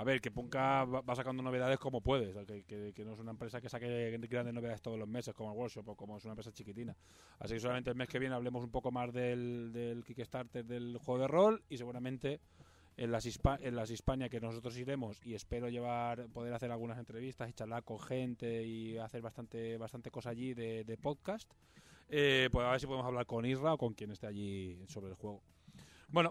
[0.00, 3.12] A ver, que Punka va sacando novedades como puede, o sea, que, que- que no
[3.12, 6.16] es una empresa que saque grandes novedades todos los meses, como el Workshop o como
[6.16, 6.96] es una empresa chiquitina.
[7.38, 10.96] Así que solamente el mes que viene hablemos un poco más del, del Kickstarter del
[10.96, 12.40] juego de rol y seguramente
[12.96, 16.96] en las, Hispa- en las Hispania que nosotros iremos y espero llevar poder hacer algunas
[16.98, 21.50] entrevistas y charlar con gente y hacer bastante bastante cosa allí de, de podcast
[22.08, 25.10] eh, pues a ver si podemos hablar con Isra o con quien esté allí sobre
[25.10, 25.42] el juego
[26.08, 26.30] bueno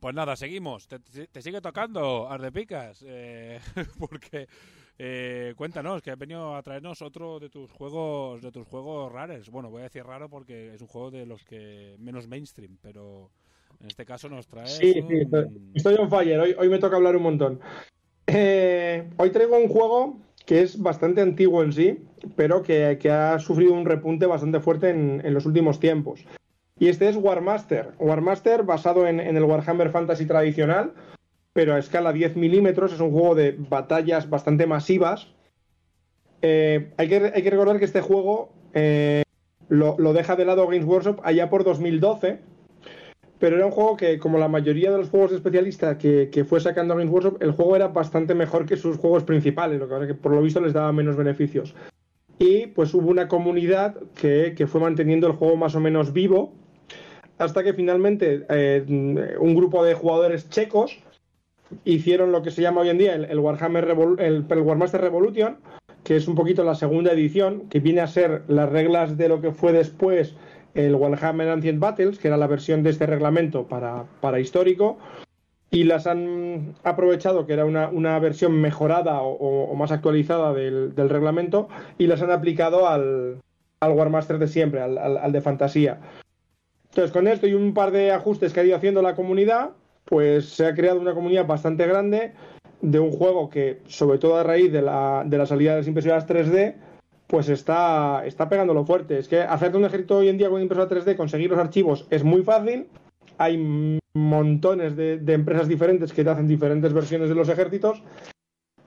[0.00, 3.60] pues nada seguimos te, sigue tocando Ardepicas eh,
[3.98, 4.48] porque
[4.98, 9.50] eh, cuéntanos que has venido a traernos otro de tus juegos de tus juegos raros
[9.50, 13.30] bueno voy a decir raro porque es un juego de los que menos mainstream pero
[13.80, 16.38] en este caso nos trae Sí, sí, estoy, estoy on fire.
[16.38, 17.60] Hoy, hoy me toca hablar un montón.
[18.26, 21.98] Eh, hoy traigo un juego que es bastante antiguo en sí,
[22.36, 26.24] pero que, que ha sufrido un repunte bastante fuerte en, en los últimos tiempos.
[26.78, 27.92] Y este es Warmaster.
[27.98, 30.92] Warmaster basado en, el Warhammer Fantasy tradicional,
[31.52, 32.92] pero a escala 10 milímetros.
[32.92, 35.28] Es un juego de batallas bastante masivas.
[36.42, 39.22] Eh, hay, que, hay que recordar que este juego eh,
[39.68, 42.40] lo, lo deja de lado Games Workshop allá por 2012
[43.44, 46.60] pero era un juego que, como la mayoría de los juegos de que, que fue
[46.60, 50.14] sacando Games Workshop, el juego era bastante mejor que sus juegos principales, lo que que
[50.14, 51.74] por lo visto les daba menos beneficios.
[52.38, 56.54] Y pues hubo una comunidad que, que fue manteniendo el juego más o menos vivo,
[57.38, 58.84] hasta que finalmente eh,
[59.40, 60.98] un grupo de jugadores checos
[61.84, 63.88] hicieron lo que se llama hoy en día el, Warhammer
[64.18, 65.56] el, Warmaster Revolution,
[66.04, 69.40] que es un poquito la segunda edición, que viene a ser las reglas de lo
[69.40, 70.34] que fue después
[70.74, 74.98] el Warhammer Ancient Battles, que era la versión de este reglamento para, para histórico,
[75.70, 81.68] y las han aprovechado, que era una, una versión mejorada o, más actualizada del, reglamento,
[81.98, 83.40] y las han aplicado al,
[83.80, 85.98] al Warmaster de siempre, al- al de fantasía.
[86.94, 89.70] Entonces, con esto y un par de ajustes que ha ido haciendo la comunidad,
[90.04, 92.34] pues se ha creado una comunidad bastante grande
[92.82, 95.88] de un juego que, sobre todo a raíz de la, de la salida de las
[95.88, 96.76] impresoras 3D,
[97.26, 99.18] pues está, está pegándolo fuerte.
[99.18, 102.22] Es que hacerte un ejército hoy en día con impresora 3D, conseguir los archivos es
[102.22, 102.86] muy fácil.
[103.38, 108.04] Hay montones de empresas diferentes que te hacen diferentes versiones de los ejércitos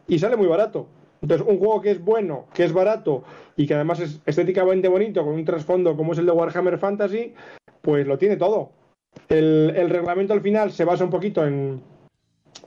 [0.07, 0.87] y sale muy barato.
[1.21, 3.23] Entonces, un juego que es bueno, que es barato
[3.55, 7.33] y que además es estéticamente bonito, con un trasfondo como es el de Warhammer Fantasy,
[7.81, 8.71] pues lo tiene todo.
[9.29, 11.81] El, reglamento al final se basa un poquito en,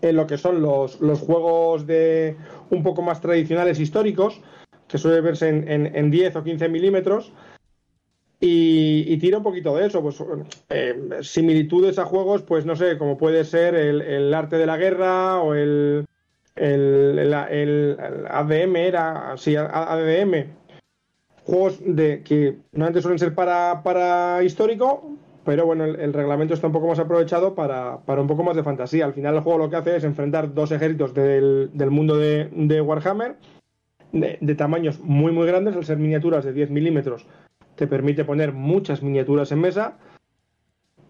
[0.02, 2.36] en lo que son los, los juegos de
[2.70, 4.40] un poco más tradicionales históricos,
[4.88, 7.32] que suele verse en, en- en 10 o 15 milímetros.
[8.42, 10.16] Y, y tira un poquito de eso, pues
[10.70, 14.78] eh, similitudes a juegos, pues no sé, como puede ser el, el arte de la
[14.78, 16.06] guerra o el,
[16.60, 17.18] el,
[17.50, 20.46] el- ADM, era, sí, ADM.
[21.44, 25.02] Juegos de que normalmente suelen ser para, para histórico,
[25.44, 28.62] pero bueno, el, reglamento está un poco más aprovechado para, para un poco más de
[28.62, 29.04] fantasía.
[29.06, 32.48] Al final el juego lo que hace es enfrentar dos ejércitos del, del mundo de,
[32.52, 33.36] de Warhammer
[34.12, 37.26] de, de tamaños muy muy grandes, al ser miniaturas de 10 milímetros,
[37.76, 39.98] te permite poner muchas miniaturas en mesa.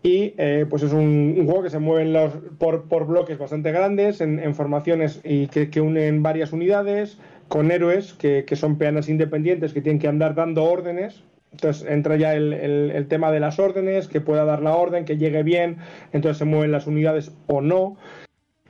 [0.03, 4.21] Y eh, pues es un, juego que se mueve los, por, por, bloques bastante grandes,
[4.23, 7.19] en, en formaciones y que, que, unen varias unidades,
[7.49, 11.23] con héroes que, que, son peanas independientes que tienen que andar dando órdenes.
[11.53, 15.05] Entonces entra ya el, el, el, tema de las órdenes, que pueda dar la orden,
[15.05, 15.79] que llegue bien,
[16.13, 17.97] entonces se mueven las unidades o no.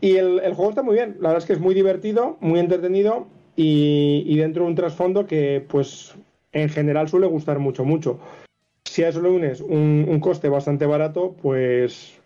[0.01, 2.59] Y el, el juego está muy bien, la verdad es que es muy divertido, muy
[2.59, 6.16] entretenido y, y dentro de un trasfondo que pues
[6.52, 8.19] en general suele gustar mucho, mucho.
[8.91, 12.21] Si a eso le unes un, un coste bastante barato, pues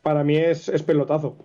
[0.00, 1.36] para mí es, es pelotazo.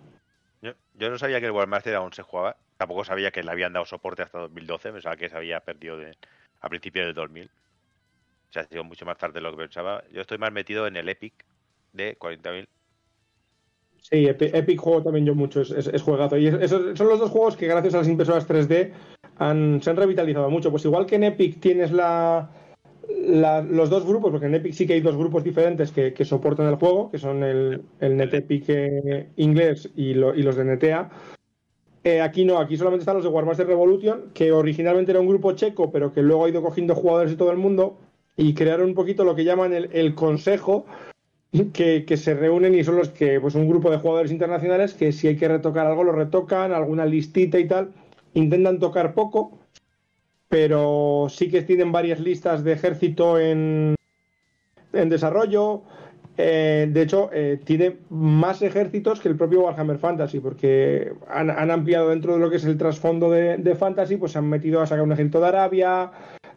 [0.62, 2.56] Yo, yo, no sabía que el Warmaster aún se jugaba.
[2.78, 4.92] Tampoco sabía que le habían dado soporte hasta 2012.
[4.92, 6.16] Pensaba que se había perdido de,
[6.62, 7.44] a principios del 2000.
[7.44, 10.02] O sea, ha sido mucho más tarde de lo que pensaba.
[10.10, 11.34] Yo estoy más metido en el Epic
[11.92, 12.66] de 40.000.
[14.00, 16.38] Sí, Epic, Epic, juego también yo mucho, es, es, es juegazo.
[16.38, 18.92] Y esos son los dos juegos que gracias a las impresoras 3D
[19.36, 20.70] han, se han revitalizado mucho.
[20.70, 22.48] Pues igual que en Epic tienes la,
[23.08, 26.76] los dos grupos, porque en Epic sí que hay dos grupos diferentes que, soportan el
[26.76, 31.10] juego, que son el, NetEpic eh, inglés y, lo, y, los de NETEA.
[32.04, 35.52] Eh, aquí no, aquí solamente están los de Warmaster Revolution, que originalmente era un grupo
[35.52, 37.98] checo, pero que luego ha ido cogiendo jugadores de todo el mundo
[38.36, 40.86] y crearon un poquito lo que llaman el, el consejo,
[41.72, 45.10] que, que, se reúnen y son los que, pues un grupo de jugadores internacionales que
[45.10, 47.92] si hay que retocar algo lo retocan, alguna listita y tal,
[48.34, 49.58] intentan tocar poco,
[50.56, 53.94] pero sí que tienen varias listas de ejército en,
[54.94, 55.82] en desarrollo.
[56.38, 61.70] Eh, de hecho, eh, tiene más ejércitos que el propio Warhammer Fantasy, porque han, han
[61.70, 65.04] ampliado dentro de lo que es el trasfondo de, Fantasy, pues han metido a sacar
[65.04, 66.10] un ejército de Arabia,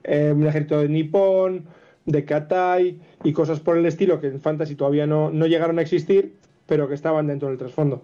[0.05, 1.65] eh, un ejército de Nippon,
[2.05, 5.81] de Katai y cosas por el estilo que en Fantasy todavía no, no llegaron a
[5.81, 8.01] existir, pero que estaban dentro del trasfondo.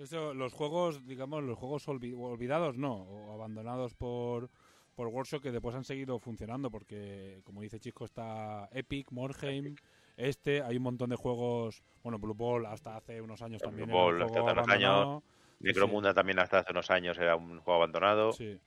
[0.00, 4.48] Eso, los juegos, digamos, los juegos olvid olvidados no, o abandonados por,
[4.94, 9.76] por Workshop que después han seguido funcionando, porque como dice Chico, está Epic, Morheim,
[10.16, 13.96] este, hay un montón de juegos, bueno, Blue Ball hasta hace unos años también Blue
[13.98, 15.22] Ball hasta hace unos años,
[15.58, 16.14] Necromunda sí.
[16.14, 18.32] también hasta hace unos años era un juego abandonado.
[18.32, 18.58] Sí.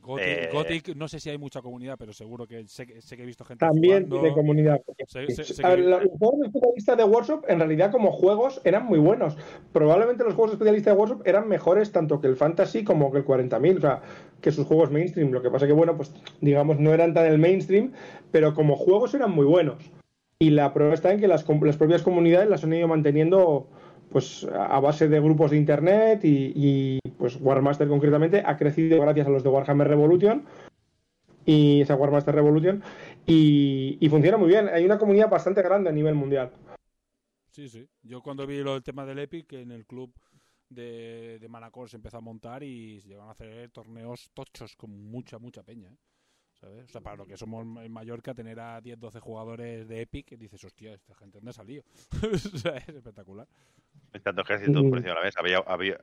[0.00, 0.50] Gothic, eh...
[0.52, 3.44] Gothic, no sé si hay mucha comunidad, pero seguro que sé, sé que he visto
[3.44, 4.20] gente También jugando.
[4.20, 4.80] tiene comunidad.
[5.06, 5.88] Sé, sé, sé a ver, que...
[5.88, 9.36] los juegos de especialista de Workshop, en realidad, como juegos, eran muy buenos.
[9.72, 13.18] Probablemente los juegos de especialista de Workshop eran mejores tanto que el Fantasy como que
[13.18, 14.02] el 40.000, o sea,
[14.40, 15.30] que sus juegos mainstream.
[15.30, 17.92] Lo que pasa que, bueno, pues, digamos, no eran tan el mainstream,
[18.30, 19.90] pero como juegos eran muy buenos.
[20.38, 23.68] Y la prueba está en que las, las propias comunidades las han ido manteniendo
[24.14, 29.26] pues a base de grupos de internet y, y, pues Warmaster concretamente ha crecido gracias
[29.26, 30.44] a los de Warhammer Revolution
[31.44, 32.80] y esa Warmaster Revolution
[33.26, 34.68] y, funciona muy bien.
[34.68, 36.52] Hay una comunidad bastante grande a nivel mundial.
[37.50, 37.88] Sí, sí.
[38.04, 40.14] Yo cuando vi lo, el tema del Epic en el club
[40.68, 44.92] de, de Manacor se empezó a montar y se llevan a hacer torneos tochos con
[45.10, 45.88] mucha, mucha peña.
[45.88, 45.96] ¿eh?
[46.64, 46.84] ¿Sabes?
[46.84, 50.36] O sea, para lo que somos en Mallorca, tener a 10, 12 jugadores de Epic,
[50.36, 51.84] dices, hostia, esta gente dónde ha salido.
[52.54, 53.46] o sea, es espectacular.
[54.22, 55.40] Tanto ejércitos por encima de la mesa.
[55.40, 56.00] Había, había,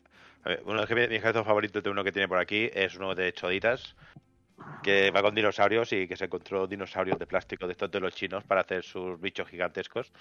[0.65, 3.95] uno de mis ejércitos favoritos de uno que tiene por aquí es uno de choditas
[4.83, 8.13] que va con dinosaurios y que se encontró dinosaurios de plástico de estos de los
[8.13, 10.11] chinos para hacer sus bichos gigantescos.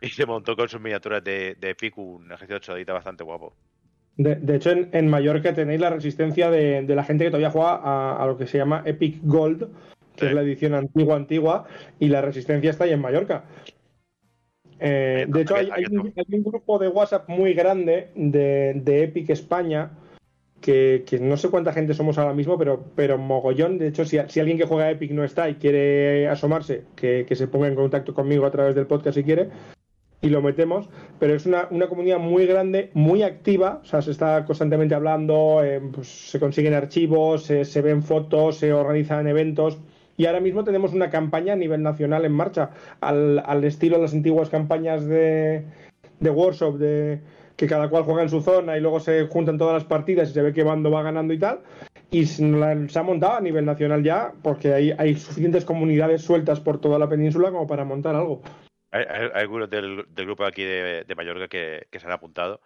[0.00, 3.54] Y se montó con sus miniaturas de, de Epic un ejército de chodita bastante guapo.
[4.16, 7.50] De, de, hecho, en, en, Mallorca tenéis la resistencia de, de, la gente que todavía
[7.50, 9.68] juega a, a, lo que se llama Epic Gold,
[10.16, 10.26] que sí.
[10.26, 11.64] es la edición antigua, antigua,
[11.98, 13.44] y la resistencia está ahí en Mallorca.
[14.84, 19.04] Eh, de hecho, hay, hay, un, hay, un, grupo de WhatsApp muy grande de, de
[19.04, 19.92] Epic España,
[20.60, 23.78] que, que, no sé cuánta gente somos ahora mismo, pero, pero mogollón.
[23.78, 27.36] De hecho, si, si alguien que juega Epic no está y quiere asomarse, que, que
[27.36, 29.50] se ponga en contacto conmigo a través del podcast si quiere,
[30.22, 30.88] y lo metemos,
[31.18, 35.62] pero es una, una, comunidad muy grande, muy activa, o sea, se está constantemente hablando,
[35.64, 39.78] eh, pues, se consiguen archivos, se, se, ven fotos, se organizan eventos,
[40.16, 42.70] y ahora mismo tenemos una campaña a nivel nacional en marcha,
[43.00, 45.64] al, al estilo de las antiguas campañas de,
[46.20, 47.20] de Workshop, de
[47.56, 50.34] que cada cual juega en su zona y luego se juntan todas las partidas y
[50.34, 51.60] se ve qué bando va ganando y tal,
[52.12, 56.80] y se ha montado a nivel nacional ya, porque hay, hay suficientes comunidades sueltas por
[56.80, 58.40] toda la península como para montar algo.
[58.92, 62.12] Hay, hay, hay algunos del, del, grupo aquí de, de Mallorca que, que, se han
[62.12, 62.60] apuntado,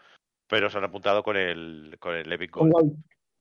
[0.48, 2.96] pero se han apuntado con el, con el Epic Gold.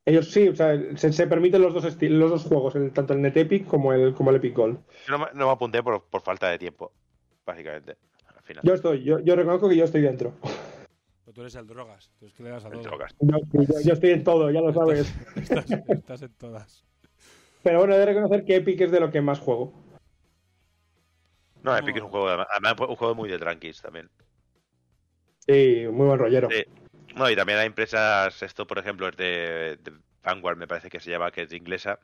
[0.05, 3.23] Ellos sí, o sea, se, se permiten los dos, los dos juegos, el, tanto el
[3.23, 4.77] Net Epic como el, como el Epic Gold.
[5.07, 6.91] Yo no, no me apunté por, por, falta de tiempo,
[7.43, 7.97] básicamente.
[8.27, 8.63] Al final.
[8.63, 10.35] Yo estoy, yo, yo reconozco que yo estoy dentro.
[11.23, 12.83] Pero tú eres el drogas, tú es que le das a todo.
[12.83, 13.15] Drogas.
[13.19, 15.11] Yo, yo, yo, estoy en todo, ya lo sabes.
[15.35, 16.85] Estás, estás, estás en todas.
[17.63, 19.73] Pero bueno, he de reconocer que Epic es de lo que más juego.
[21.65, 24.07] No, Epic es un juego, además un juego muy de tranquis también.
[25.39, 26.47] Sí, muy buen rollero.
[26.51, 26.63] Sí.
[27.15, 30.99] No, y también hay empresas, esto por ejemplo es de, de, Vanguard, me parece que
[30.99, 31.99] se llama, que es de inglesa,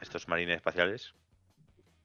[0.00, 1.14] estos marines espaciales.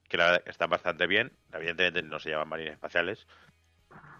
[0.08, 1.32] que la verdad están bastante bien.
[1.52, 3.26] Evidentemente no se llaman marines espaciales.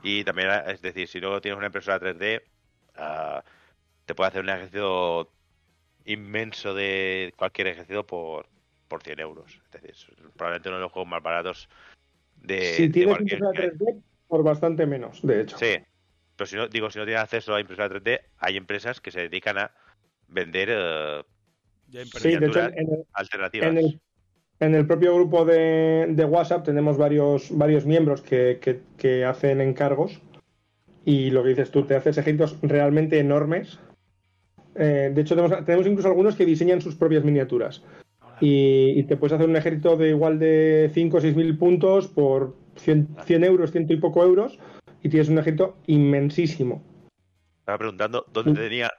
[0.02, 2.43] Y también, es decir, si luego tienes una impresora 3D,
[2.97, 3.44] ah,
[4.06, 5.30] te puede hacer un ejercicio
[6.05, 8.48] inmenso de cualquier ejercicio por,
[8.88, 9.60] por 100 euros.
[9.66, 10.06] Es decir, es
[10.36, 11.68] probablemente uno de los juegos más baratos
[12.42, 15.56] de, si de tienes cualquier- impresora 3D, por bastante menos, de hecho.
[15.58, 15.76] Sí,
[16.36, 19.20] pero si no, digo, si no tienes acceso a impresora 3D, hay empresas que se
[19.22, 19.70] dedican a
[20.28, 21.22] vender eh,
[21.88, 23.68] Sí, de hecho, miniaturas en el, alternativas.
[23.70, 24.00] en el,
[24.60, 29.60] en el propio grupo de, de WhatsApp tenemos varios, varios miembros que, que- que hacen
[29.60, 30.20] encargos
[31.04, 33.78] y lo que dices tú, te haces ejemplos realmente enormes.
[34.74, 37.82] Eh, de hecho, tenemos, tenemos incluso algunos que diseñan sus propias miniaturas
[38.40, 42.08] y, y te puedes hacer un ejército de igual de 5 o 6 mil puntos
[42.08, 44.58] por 100, 100 euros, ciento y poco euros
[45.02, 46.82] y tienes un ejército inmensísimo.
[47.60, 48.90] Estaba preguntando dónde tenía,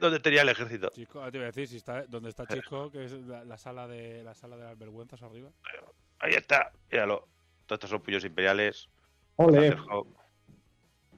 [0.00, 0.88] dónde tenía el ejército.
[0.92, 2.90] Chico, ah, te iba a decir, si está, ¿dónde está Chico?
[2.90, 5.50] Que es la, la sala de la sala de las vergüenzas arriba.
[6.18, 7.26] Ahí está, míralo.
[7.66, 8.88] Todos estos son puños imperiales.
[9.36, 9.74] Ole,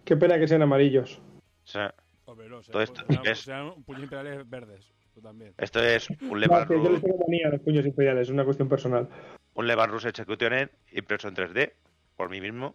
[0.05, 1.21] qué pena que sean amarillos.
[1.65, 1.95] O sea,
[2.25, 4.93] Hombre, no, Todo serán, esto serán- es- serán puños imperiales verdes.
[5.15, 5.55] Tú también.
[5.59, 8.29] esto es un No, Levan que yo les Rus, tengo manía a los puños imperiales,
[8.29, 9.09] es una cuestión personal.
[9.55, 11.73] un Levan Rus Executioner impreso en 3D
[12.17, 12.75] por mí mismo.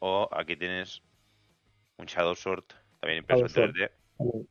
[0.00, 1.02] O aquí tienes
[1.96, 2.64] un Shadow Sword
[3.00, 4.46] también impreso Shadow en 3D.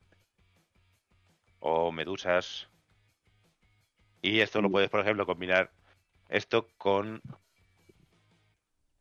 [1.60, 2.68] o medusas.
[4.22, 5.72] Y esto lo puedes, por ejemplo, combinar
[6.30, 7.22] esto con.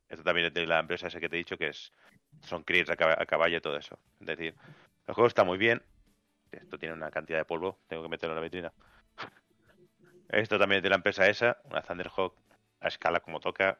[0.09, 1.91] Esto también es de la empresa esa que te he dicho, que es
[2.41, 3.97] son Creeds a caballo y todo eso.
[4.19, 4.55] Es decir,
[5.07, 5.81] el juego está muy bien.
[6.57, 8.73] Esto tiene una cantidad de polvo, tengo que meterlo en la vitrina.
[10.29, 12.33] Esto también es de la empresa esa, una Thunderhawk
[12.79, 13.79] a escala como toca.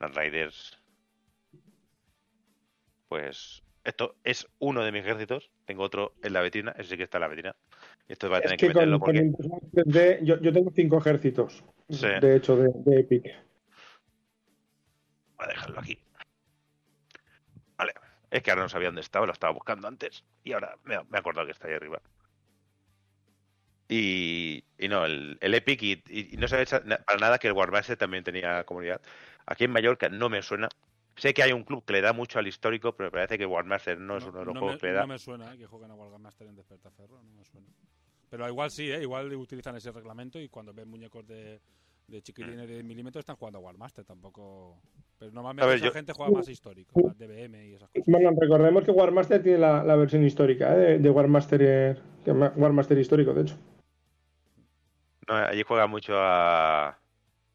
[0.00, 0.78] Las Riders.
[3.08, 5.50] Pues esto es uno de mis ejércitos.
[5.66, 7.56] Tengo otro en la vitrina, ese sí que está en la vitrina.
[8.08, 9.20] Y esto va a Es tener que, que meterlo con porque.
[9.26, 12.06] impresora 3D, yo, yo tengo cinco ejércitos, Sí.
[12.20, 13.24] de hecho, de, de Epic.
[15.36, 15.98] Voy a dejarlo aquí.
[18.34, 20.24] Es que ahora no sabía dónde estaba, lo estaba buscando antes.
[20.42, 22.00] Y ahora me, me he acordado que está ahí arriba.
[23.88, 27.52] Y, y no, el, el Epic, y, y- y no sabes para nada que el
[27.52, 29.00] Warmaster también tenía comunidad.
[29.46, 30.68] Aquí en Mallorca no me suena.
[31.16, 33.46] Sé que hay un club que le da mucho al histórico, pero me parece que
[33.46, 35.02] Warmaster no es uno de los no juegos me, que le da.
[35.02, 37.68] no me suena eh, que jueguen a Warmaster en Despertaferro, no me suena.
[38.30, 39.02] Pero igual sí, ¿eh?
[39.02, 41.60] igual utilizan ese reglamento y cuando ven muñecos de,
[42.06, 44.80] de chiquilines de milímetros están jugando a Warmaster, tampoco...
[45.18, 48.06] Pero normalmente A ver, esa yo- gente juega más histórico, más DBM y esas cosas.
[48.06, 50.78] Bueno, recordemos que Warmaster tiene la, la versión histórica ¿eh?
[50.78, 53.56] de, de Warmaster, eh, Warmaster histórico, de hecho.
[55.28, 56.98] No, allí juega mucho a.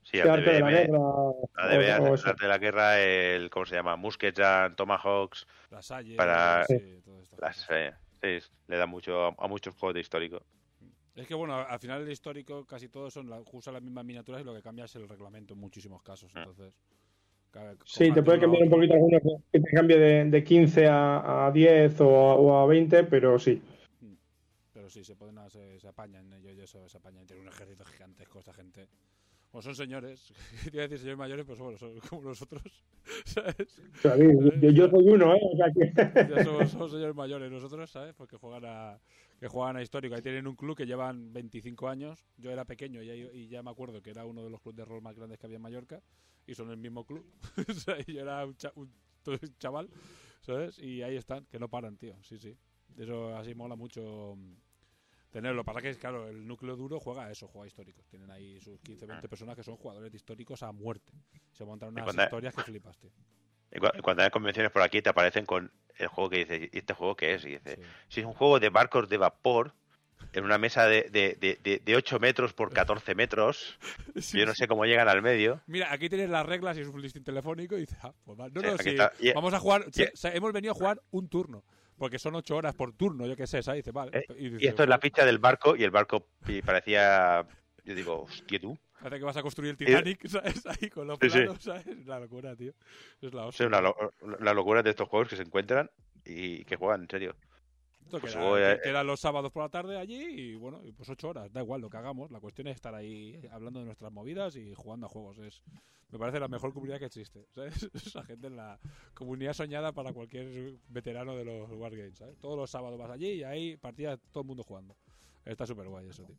[0.01, 0.77] Sí, De al arte de la DBM.
[0.77, 0.97] guerra.
[0.97, 3.49] A o- DBM, o arte de la guerra, el.
[3.51, 3.95] ¿Cómo se llama?
[3.95, 5.45] Muskets and Tomahawks.
[5.69, 7.93] La Salle, Para- sí, todas estas Las, eh,
[8.41, 10.41] sí, le da mucho a, a muchos juegos de histórico.
[11.15, 14.41] Es que bueno, al final el histórico casi todos son la, usan las mismas miniaturas
[14.41, 16.31] y lo que cambia es el reglamento en muchísimos casos.
[16.35, 16.39] Ah.
[16.39, 16.73] Entonces,
[17.51, 19.21] cada- Sí, te de puede cambiar un poquito algunos,
[19.51, 23.37] que te cambie de, de 15 a, a 10 o, a- o a 20, pero
[23.39, 23.61] sí.
[24.73, 27.25] Pero sí, se pueden se, se apañan ellos y eso, se apañan.
[27.25, 28.87] Tienen un ejército gigantesco esta gente.
[29.51, 30.31] O son señores,
[30.71, 32.61] te iba a decir señores mayores, pero bueno, son como nosotros.
[33.25, 33.81] ¿Sabes?
[34.61, 35.39] Yo, yo soy uno, ¿eh?
[35.51, 36.33] O sea que...
[36.33, 38.13] Ya somos, somos señores mayores nosotros, ¿sabes?
[38.15, 38.99] Porque juegan a,
[39.39, 40.15] que juegan a histórico.
[40.15, 42.25] Ahí tienen un club que llevan 25 años.
[42.37, 44.77] Yo era pequeño y, ahí- y ya me acuerdo que era uno de los clubes
[44.77, 46.01] de rol más grandes que había en Mallorca.
[46.45, 47.25] Y son el mismo club.
[47.69, 48.91] O sea, y yo era un, cha- un-
[49.27, 49.89] un chaval,
[50.41, 50.77] ¿sabes?
[50.79, 52.15] Y ahí están, que no paran, tío.
[52.23, 52.57] Sí, sí.
[52.97, 54.53] Eso así mola mucho mm,
[55.31, 55.63] tenerlo.
[55.63, 58.07] Para que, claro, el núcleo duro juega a eso, juega a históricos.
[58.07, 61.13] Tienen ahí sus 15, 20 personas que son jugadores de históricos a muerte.
[61.51, 63.11] Se montan unas historias que flipas, tío.
[63.71, 66.93] Y cuando hay convenciones por aquí te aparecen con el juego que dices, ¿y este
[66.93, 67.45] juego qué es?
[67.45, 67.85] Y dices, Sí.
[68.07, 69.73] si es un juego de barcos de vapor
[70.33, 73.77] en una mesa de, de, de, de, de 8 metros por 14 metros,
[74.33, 75.61] yo no sé cómo llegan al medio.
[75.67, 78.49] Mira, aquí tienes las reglas y es un listing telefónico y dices, ah, pues va.
[78.49, 78.95] No, no, sí,
[79.33, 81.63] vamos a jugar, o sea, hemos venido a jugar un turno,
[81.97, 83.79] porque son ocho horas por turno, yo qué sé, ¿sabes?
[83.83, 84.17] Dice, vale.
[84.19, 84.25] ¿eh?
[84.37, 86.27] Y, Y dices, esto es la "Joder, ficha del barco y el barco
[86.65, 87.45] parecía,
[87.83, 88.77] yo digo, hostia tú.
[89.01, 90.65] Parece que vas a construir el Titanic, ¿sabes?
[90.65, 91.37] Ahí con los Sí, sí.
[91.39, 92.05] planos, ¿sabes?
[92.05, 92.73] La locura, tío.
[93.21, 93.67] Es la hostia.
[93.67, 93.95] una lo-
[94.39, 95.89] la locura de estos juegos que se encuentran
[96.25, 97.35] y que juegan, en serio.
[98.03, 101.29] Esto pues queda, eh, queda los sábados por la tarde allí y bueno, pues ocho
[101.29, 102.31] horas, da igual lo que hagamos.
[102.31, 105.37] La cuestión es estar ahí hablando de nuestras movidas y jugando a juegos.
[105.37, 105.61] Es,
[106.09, 107.45] me parece la mejor comunidad que existe.
[107.53, 107.87] ¿sabes?
[107.93, 108.79] Esa gente en la
[109.13, 112.17] comunidad soñada para cualquier veterano de los Wargames.
[112.17, 112.37] ¿sabes?
[112.39, 114.95] Todos los sábados vas allí y ahí partidas todo el mundo jugando.
[115.45, 116.35] Está súper guay eso, tío.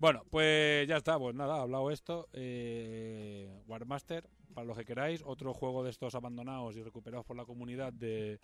[0.00, 2.28] Bueno, pues ya está, pues nada, hablado esto.
[2.32, 7.44] Eh, Warmaster, para los que queráis, otro juego de estos abandonados y recuperados por la
[7.44, 8.38] comunidad de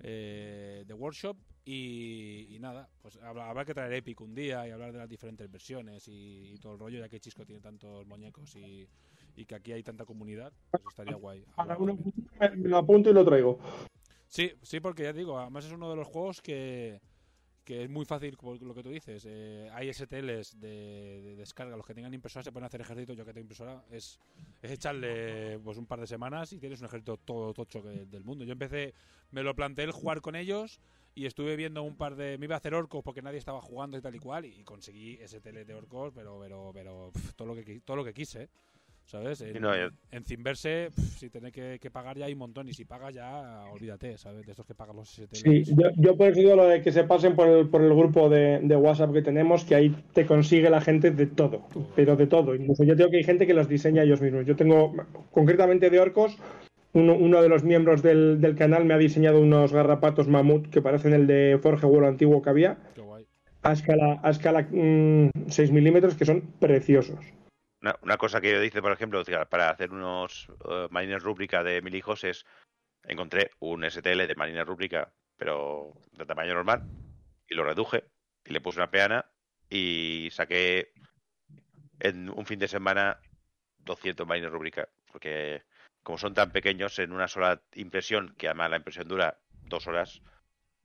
[0.00, 1.36] eh, de Workshop.
[1.64, 5.50] Y, y nada, pues habrá, que traer Epic un día y hablar de las diferentes
[5.50, 8.88] versiones y, y todo el rollo, ya que Chisco tiene tantos muñecos y,
[9.36, 10.52] y que aquí hay tanta comunidad.
[10.70, 11.44] Pues estaría guay.
[11.54, 11.98] Para uno
[12.56, 13.58] me lo apunto y lo traigo.
[14.26, 17.00] Sí, sí, porque ya digo, además es uno de los juegos que,
[17.68, 19.26] que es muy fácil, como lo que tú dices.
[19.28, 23.12] eh, hay STLs de, de descarga, los que tengan impresora se pueden hacer ejército.
[23.12, 24.18] Yo que tengo impresora, es,
[24.62, 28.24] es echarle pues un par de semanas y tienes un ejército todo tocho que, del
[28.24, 28.46] mundo.
[28.46, 28.94] Yo empecé,
[29.32, 30.80] me lo planteé el jugar con ellos
[31.14, 32.38] y estuve viendo un par de.
[32.38, 35.18] Me iba a hacer orcos porque nadie estaba jugando y tal y cual, y conseguí
[35.26, 38.48] STL de orcos, pero, pero, pero pf, todo, lo que, todo lo que quise.
[39.08, 39.40] ¿Sabes?
[39.40, 42.68] En, no, en si tenés que, que pagar ya hay un montón.
[42.68, 44.44] Y si pagas ya, olvídate, ¿sabes?
[44.44, 45.40] De estos que pagan los STLs.
[45.40, 47.94] Sí, yo, yo por eso digo lo de que se pasen por el, por el
[47.94, 51.66] grupo de, de WhatsApp que tenemos, que ahí te consigue la gente de todo,
[51.96, 52.54] pero de todo.
[52.54, 54.44] Incluso yo tengo que hay gente que los diseña ellos mismos.
[54.44, 54.94] Yo tengo,
[55.30, 56.36] concretamente de orcos,
[56.92, 60.82] uno, uno de los miembros del, del canal me ha diseñado unos garrapatos mamut que
[60.82, 63.24] parecen el de Forge World antiguo que había, Qué guay.
[63.62, 67.18] a escala, a escala mm, 6 milímetros, que son preciosos.
[67.80, 71.80] Una, una cosa que yo hice, por ejemplo, para hacer unos eh, marines rúbrica de
[71.80, 72.44] mil hijos es
[73.04, 76.82] encontré un STL de marines rúbrica, pero de tamaño normal,
[77.48, 78.04] y lo reduje
[78.44, 79.24] y le puse una peana
[79.70, 80.92] y saqué
[82.00, 83.20] en un fin de semana
[83.78, 85.62] 200 marines rúbrica, porque
[86.02, 90.20] como son tan pequeños en una sola impresión, que además la impresión dura dos horas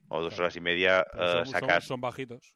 [0.10, 2.56] o dos horas y media, eh, son, son- sacas son bajitos.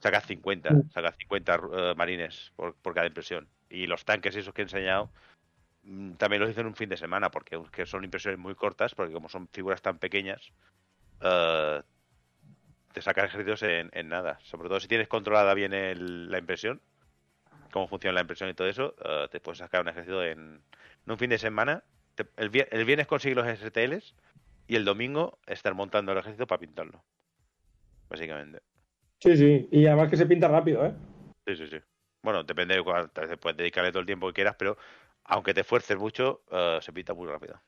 [0.00, 0.90] Sacas 50, Mm.
[0.90, 3.48] sacas 50 eh, marines por, por cada impresión.
[3.74, 5.10] Y los tanques esos que he enseñado
[5.82, 8.94] mm, también los hice en un fin de semana, porque aunque son impresiones muy cortas,
[8.94, 10.52] porque como son figuras tan pequeñas,
[11.20, 11.82] eh,
[12.92, 14.38] te sacan ejércitos en, en nada.
[14.42, 16.80] Sobre todo si tienes controlada bien el- la impresión,
[17.72, 20.38] cómo funciona la impresión y todo eso, eh, te puedes sacar un ejército en,
[21.06, 21.82] en un fin de semana.
[22.14, 24.14] Te- el, el viernes consigues los STLs
[24.68, 27.02] y el domingo estar montando el ejército para pintarlo.
[28.08, 28.60] Básicamente.
[29.20, 30.94] Sí, sí, y además que se pinta rápido, ¿eh?
[31.48, 31.78] Sí, sí, sí.
[32.24, 34.76] Bueno, depende de cuántas puedes dedicarle todo el tiempo que quieras, pero
[35.24, 37.60] aunque te esfuerces mucho, eh, se pinta muy rápido.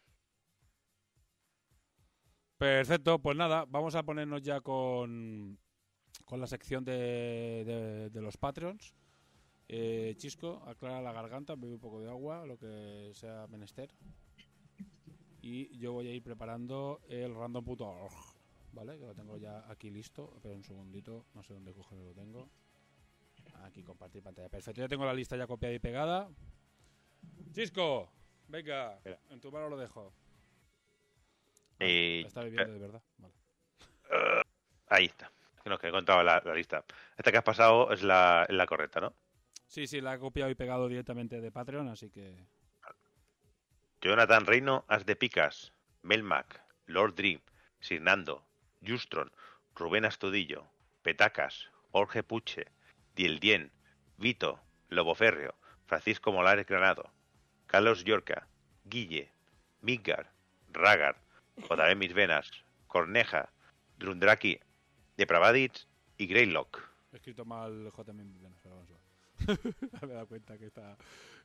[2.59, 5.59] Perfecto, pues nada, vamos a ponernos ya con,
[6.25, 8.95] con la sección de, de- los Patreons.
[9.69, 13.91] Eh, Chisco, aclara la garganta, bebe un poco de agua, lo que sea menester.
[15.43, 18.13] Y yo voy a ir preparando el random.org,
[18.73, 18.99] ¿vale?
[18.99, 20.33] Que lo tengo ya aquí listo.
[20.37, 22.51] Espera un segundito, no sé dónde coger lo tengo.
[23.65, 24.49] Aquí compartir pantalla.
[24.49, 26.29] Perfecto, ya tengo la lista ya copiada y pegada.
[27.53, 28.11] Chisco,
[28.49, 29.19] venga, Espera.
[29.31, 30.13] en tu mano lo dejo.
[31.81, 33.03] Ah, Y- Está bebiendo de verdad.
[33.19, 33.35] Vale.
[34.89, 35.31] Ahí está.
[35.65, 36.85] No, que he contado la, la lista.
[37.17, 39.13] Esta que has pasado es la, la correcta, ¿no?
[39.67, 42.47] Sí, sí, la he copiado y pegado directamente de Patreon, así que.
[44.01, 45.73] Jonathan Reino, As de Picas,
[46.03, 47.41] Melmac, Lord Dream,
[47.81, 48.47] Sirnando,
[48.87, 49.33] Justron,
[49.75, 50.69] Rubén Astudillo,
[51.03, 52.67] Petacas, Jorge Puche,
[53.17, 53.73] Dieldien,
[54.19, 55.55] Vito, Lobo Férreo,
[55.87, 57.11] Francisco Molares Granado,
[57.67, 58.47] Carlos Yorca,
[58.85, 59.31] Guille,
[59.81, 60.31] Midgar,
[60.73, 61.17] Ragar,
[61.57, 62.51] JB Mis Venas,
[62.87, 63.51] Corneja,
[63.99, 64.61] Drundraki,
[65.17, 65.89] Depravadits
[66.19, 66.79] y Greylock.
[67.13, 67.91] He escrito mal
[68.43, 69.59] Venezuela, pero vamos a ver.
[70.03, 70.97] Me he dado cuenta que está.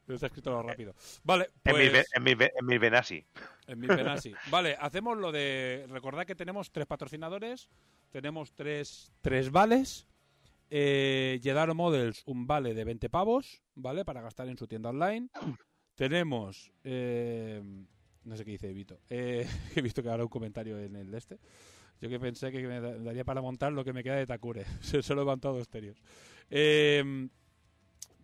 [0.08, 0.94] No está escrito lo rápido.
[1.24, 2.08] Vale, mis, pues.
[2.14, 2.66] en mis ve- en
[3.04, 3.26] mis.
[3.68, 4.34] En mi pena sí.
[4.50, 5.86] Vale, hacemos lo de.
[5.90, 7.70] Recordad que tenemos tres patrocinadores,
[8.10, 10.08] tenemos tres, tres vales.
[10.74, 14.06] Eh, Jedaro Models, un vale de 20 pavos, ¿vale?
[14.06, 15.28] Para gastar en su tienda online.
[15.96, 16.72] Tenemos.
[16.86, 17.62] eh,
[18.24, 19.00] no sé qué dice Vito.
[19.10, 19.46] Eh,
[19.76, 21.40] he visto que ahora un comentario en el de este.
[22.00, 24.66] Yo que pensé que me da- daría para montar lo que me queda de Takure.
[24.82, 26.02] Se solo van todos estéreos.
[26.50, 27.28] Eh,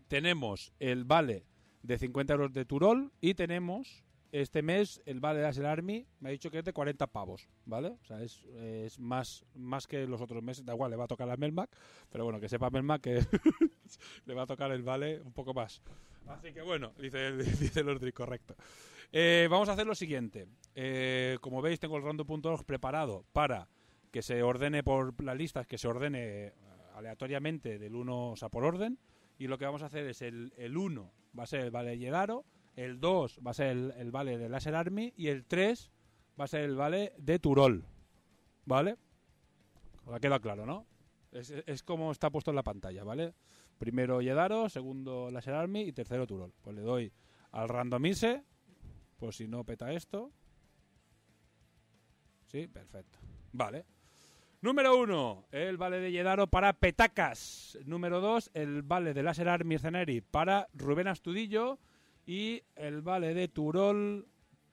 [0.08, 1.44] tenemos el vale
[1.84, 4.04] de 50 euros de Turol y tenemos
[4.42, 7.48] este mes el vale de Asel Army me ha dicho que es de 40 pavos,
[7.66, 7.98] ¿vale?
[8.22, 10.66] Es, es más, más que los otros meses.
[10.66, 11.70] Da igual, le va a tocar a Melmac,
[12.10, 13.22] pero bueno, que sepa Melmac que
[14.26, 15.82] le va a tocar el vale un poco más.
[16.28, 18.56] Así que bueno, dice, dice Lordri, correcto.
[19.12, 20.48] Eh, vamos a hacer lo siguiente.
[20.76, 23.70] Eh, como veis, tengo el random.org preparado para
[24.12, 26.54] que se ordene por las listas, que se ordene eh,
[26.96, 29.00] aleatoriamente del 1, o por orden.
[29.40, 31.92] Y lo que vamos a hacer es el, el 1 va a ser el vale
[31.92, 32.46] de Yedaro,
[32.78, 35.92] el 2 va a ser el, vale de Laser Army y el 3
[36.40, 37.84] va a ser el vale de Turol.
[38.66, 38.96] ¿Vale?
[40.12, 40.86] Ha quedado claro, ¿no?
[41.32, 43.34] Es, como está puesto en la pantalla, ¿vale?
[43.80, 46.54] Primero Yedaro, segundo Laser Army y tercero Turol.
[46.62, 47.12] Pues le doy
[47.52, 48.44] al randomise,
[49.18, 50.32] por si no peta esto.
[52.46, 53.18] Sí, perfecto.
[53.52, 53.86] Vale.
[54.62, 57.78] Número uno, el vale de Yedaro para Petacas.
[57.86, 61.80] Número dos, el vale de Laser Army Mercenary para Rubén Astudillo.
[62.28, 64.28] Y el vale de Turol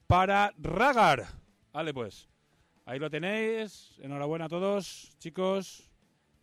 [0.08, 1.24] para Ragar.
[1.72, 2.28] Vale, pues.
[2.84, 3.94] Ahí lo tenéis.
[4.02, 5.88] Enhorabuena a todos, chicos.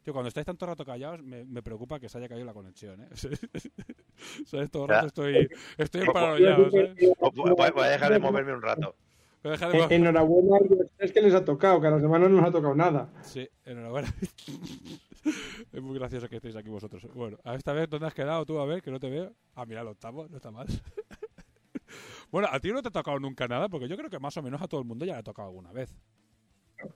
[0.04, 3.02] Tío, cuando estáis tanto rato callados, me, me preocupa que se haya caído la conexión,
[3.04, 3.10] ¿eh?
[4.48, 4.72] ¿Sabes?
[4.72, 6.96] Todo el rato estoy, estoy emparanoiado, ¿sabes?
[7.36, 8.96] Voy, a dejar de moverme un rato.
[9.44, 11.92] Voy a dejar de- En- Enhorabuena a los tres que les ha tocado, que a
[11.92, 13.10] los demás no nos ha tocado nada.
[13.22, 14.12] Sí, enhorabuena.
[15.72, 17.07] es muy gracioso que estéis aquí vosotros.
[17.14, 18.60] Bueno, a esta vez, ¿dónde has quedado tú?
[18.60, 19.34] A ver, que no te veo.
[19.56, 20.68] Ah, mira, el octavo, no está mal.
[22.31, 24.41] bueno, a ti no te ha tocado nunca nada, porque yo creo que más o
[24.41, 25.93] menos a todo el mundo ya le ha tocado alguna vez.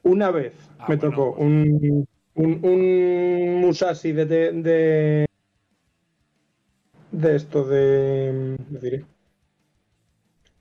[0.03, 5.25] Una vez Ah, me bueno, tocó pues- un, un, un Musashi de, de, de,
[7.11, 8.57] de esto de...
[8.71, 9.05] ¿qué diré?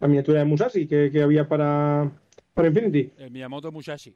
[0.00, 2.10] La miniatura de Musashi que, que había para,
[2.52, 3.12] para Infinity.
[3.16, 4.14] El Miyamoto Musashi.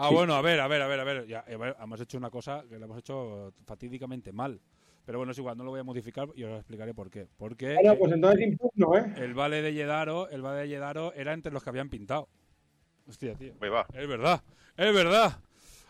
[0.00, 0.14] Ah, Sí.
[0.14, 1.26] bueno, a ver, a ver, a ver, a ver.
[1.26, 4.60] Ya, a ver, hemos hecho una cosa que la hemos hecho fatídicamente mal.
[5.04, 7.26] Pero bueno, es igual, no lo voy a modificar y os explicaré por qué.
[7.36, 9.12] Porque Bueno, eh, pues entonces impugno, ¿eh?
[9.16, 12.28] el vale de Yedaro, el vale de Yedaro era entre los que habían pintado.
[13.08, 13.54] Hostia, tío.
[13.60, 13.86] Ahí va.
[13.92, 14.40] Es verdad,
[14.76, 15.40] es verdad.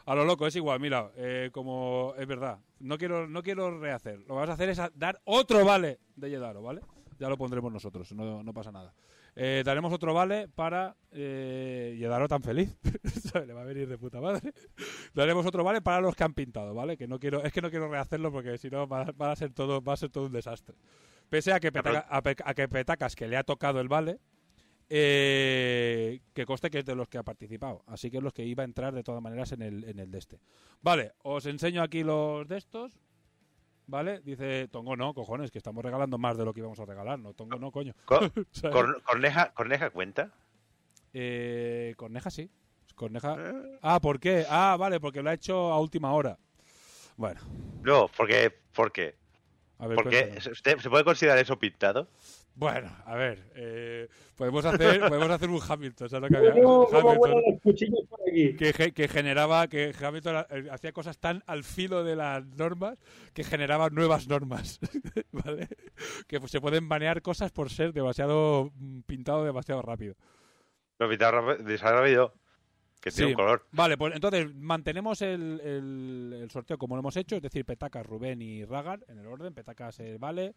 [0.06, 2.60] A lo loco, es igual, mira, eh, como es verdad.
[2.78, 4.20] No quiero, no quiero rehacer.
[4.20, 6.80] Lo que vamos a hacer es a- dar otro vale de Yedaro, ¿vale?
[7.18, 8.94] Ya lo pondremos nosotros, no, no pasa nada.
[9.40, 12.77] Eh, daremos otro vale para eh, Yedaro tan feliz.
[13.47, 14.52] Le va a venir de puta madre.
[15.15, 16.97] Daremos otro vale para los que han pintado, ¿vale?
[16.97, 19.52] Que no quiero, es que no quiero rehacerlo porque si no va, va a ser
[19.52, 20.74] todo, va a ser todo un desastre.
[21.31, 24.19] Pese a que, Petaca- a, Pe- a que Petacas que le ha tocado el vale,
[24.89, 27.82] eh, que conste que es de los que ha participado.
[27.86, 30.10] Así que es los que iba a entrar de todas maneras en el, en el
[30.10, 30.40] de este.
[30.82, 32.98] Vale, os enseño aquí los de estos.
[33.89, 34.20] ¿Vale?
[34.20, 37.19] Dice Tongo, no, cojones, que estamos regalando más de lo que íbamos a regalar.
[37.19, 37.94] No, Tongo, no, coño.
[39.05, 40.31] Corneja, Corneja cuenta.
[41.15, 42.51] Eh, Corneja sí.
[42.94, 43.35] Corneja.
[43.39, 44.44] Eh, Ah, ¿por qué?
[44.48, 46.36] Ah, vale, porque lo ha hecho a última hora.
[47.16, 47.40] Bueno,
[47.82, 49.16] No, porque, porque,
[49.78, 49.97] a ver.
[49.97, 50.47] porque cuéntanos.
[50.48, 52.09] ¿usted se puede considerar eso pintado.
[52.59, 56.60] Bueno, a ver, eh, podemos hacer podemos hacer un Hamilton, ¿sabes lo que había?
[56.60, 58.56] Como Hamilton, vuelan los cuchillos por aquí.
[58.56, 62.98] que, ge- que generaba, que Hamilton eh, hacía cosas tan al filo de las normas
[63.32, 64.80] que generaba nuevas normas,
[65.32, 65.68] ¿vale?
[66.26, 70.16] Que pues, se pueden banear cosas por ser demasiado mm, pintado demasiado rápido.
[70.98, 71.64] Lo pintado rápido-
[73.01, 73.35] que tiene Sí.
[73.35, 73.64] un color.
[73.70, 78.05] Vale, pues entonces mantenemos el, el- el sorteo como lo hemos hecho, es decir, Petacas,
[78.05, 79.55] Rubén y Ragar en el orden.
[79.55, 80.55] Petacas eh, Vale,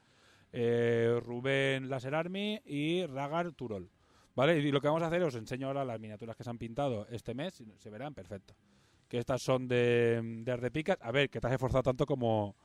[0.51, 3.89] eh, Rubén Laser Army y Ragar Turol.
[4.35, 4.57] ¿Vale?
[4.59, 7.05] Y lo que vamos a hacer, os enseño ahora las miniaturas que se han pintado
[7.09, 8.55] este mes, se verán perfecto.
[9.09, 10.97] Que estas son de, de Ardepicas.
[11.01, 12.55] A ver, que te has esforzado tanto como,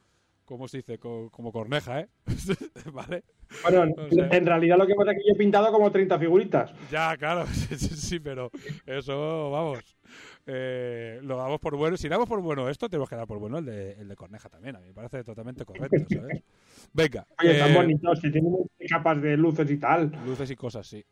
[0.46, 0.98] ¿cómo se dice?
[0.98, 2.08] Co- Como, Corneja, ¿eh?
[2.92, 3.24] ¿Vale?
[3.62, 6.18] Bueno, O sea- en realidad lo que pasa es que yo he pintado como 30
[6.18, 6.72] figuritas.
[6.90, 8.50] Ya, claro, sí, sí, sí, pero
[8.86, 9.96] eso, vamos,
[10.46, 11.96] eh, lo damos por bueno.
[11.96, 14.48] Si damos por bueno esto, tenemos que dar por bueno el de, el de Corneja
[14.48, 14.76] también.
[14.76, 16.42] A mí me parece totalmente correcto, ¿sabes?
[16.92, 18.52] Venga, Oye, tan eh, bonitos, que tienen
[18.88, 20.10] capas de luces y tal.
[20.26, 21.04] luces y cosas, sí.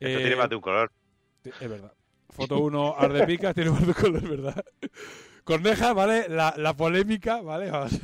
[0.00, 0.92] Esto Eh, tiene más de un color.
[1.44, 1.92] Es verdad.
[2.30, 4.64] Foto 1, Arde Picas, tiene más de color, es verdad.
[5.44, 6.28] Corneja, ¿vale?
[6.28, 7.70] La, la polémica, ¿vale?
[7.70, 7.98] Vamos.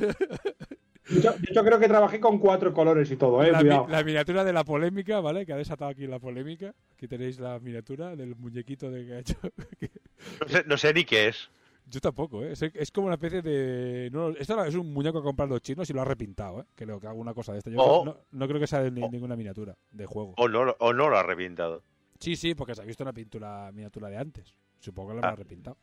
[1.21, 3.51] Yo, yo creo que trabajé con cuatro colores y todo, eh.
[3.51, 3.87] La, mi- Cuidado.
[3.89, 5.45] la miniatura de la polémica, ¿vale?
[5.45, 6.73] Que ha desatado aquí la polémica.
[6.93, 9.35] Aquí tenéis la miniatura del muñequito de que ha hecho.
[10.41, 11.49] No sé, no sé ni qué es.
[11.87, 12.53] Yo tampoco, ¿eh?
[12.53, 14.09] Es, es como una especie de...
[14.11, 16.65] No, esto es un muñeco que compran los chinos y lo ha repintado, ¿eh?
[16.73, 17.69] Creo que alguna cosa de esta.
[17.69, 18.03] Yo Oh.
[18.05, 19.11] no, no creo que sea de ni- Oh.
[19.11, 20.33] ninguna miniatura de juego.
[20.37, 21.83] O no, lo- o no lo ha repintado.
[22.19, 24.55] Sí, sí, porque se ha visto una pintura miniatura de antes.
[24.79, 25.29] Supongo que la Ah.
[25.31, 25.77] habrá repintado.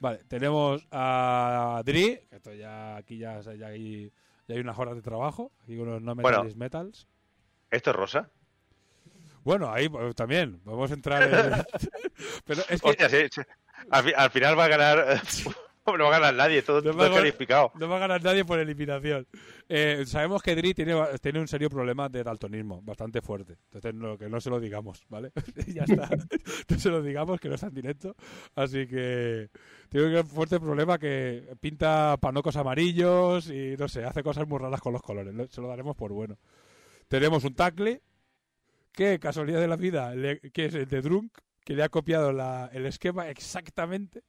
[0.00, 3.68] Vale, tenemos a Dri, que esto ya aquí ya, ya
[4.48, 6.44] ya hay unas horas de trabajo, aquí con los no Bueno.
[6.56, 7.06] metals.
[7.70, 8.30] ¿Esto es rosa?
[9.44, 11.30] Bueno, ahí pues, también podemos entrar en...
[12.44, 13.42] Pero es que Hostia, sí, sí.
[13.90, 15.22] Al, fi- al final va a ganar.
[15.98, 17.72] no va a ganar nadie, todo, No todo va calificado.
[17.78, 19.26] No va a ganar nadie por eliminación.
[19.68, 23.56] Eh, sabemos que Dri tiene, tiene un serio problema de daltonismo, bastante fuerte.
[23.72, 25.32] Entonces, no, que no se lo digamos, ¿vale?
[25.66, 26.08] ya está.
[26.68, 28.14] no se lo digamos, que no está en directo.
[28.54, 29.48] Así que
[29.88, 34.80] tiene un fuerte problema que pinta panocos amarillos y no sé, hace cosas muy raras
[34.80, 35.34] con los colores.
[35.34, 36.38] Lo- Se lo daremos por bueno.
[37.08, 38.02] Tenemos un tackle
[38.92, 42.32] que, casualidad de la vida, le- que es el de Drunk, que le ha copiado
[42.32, 44.22] la- el esquema exactamente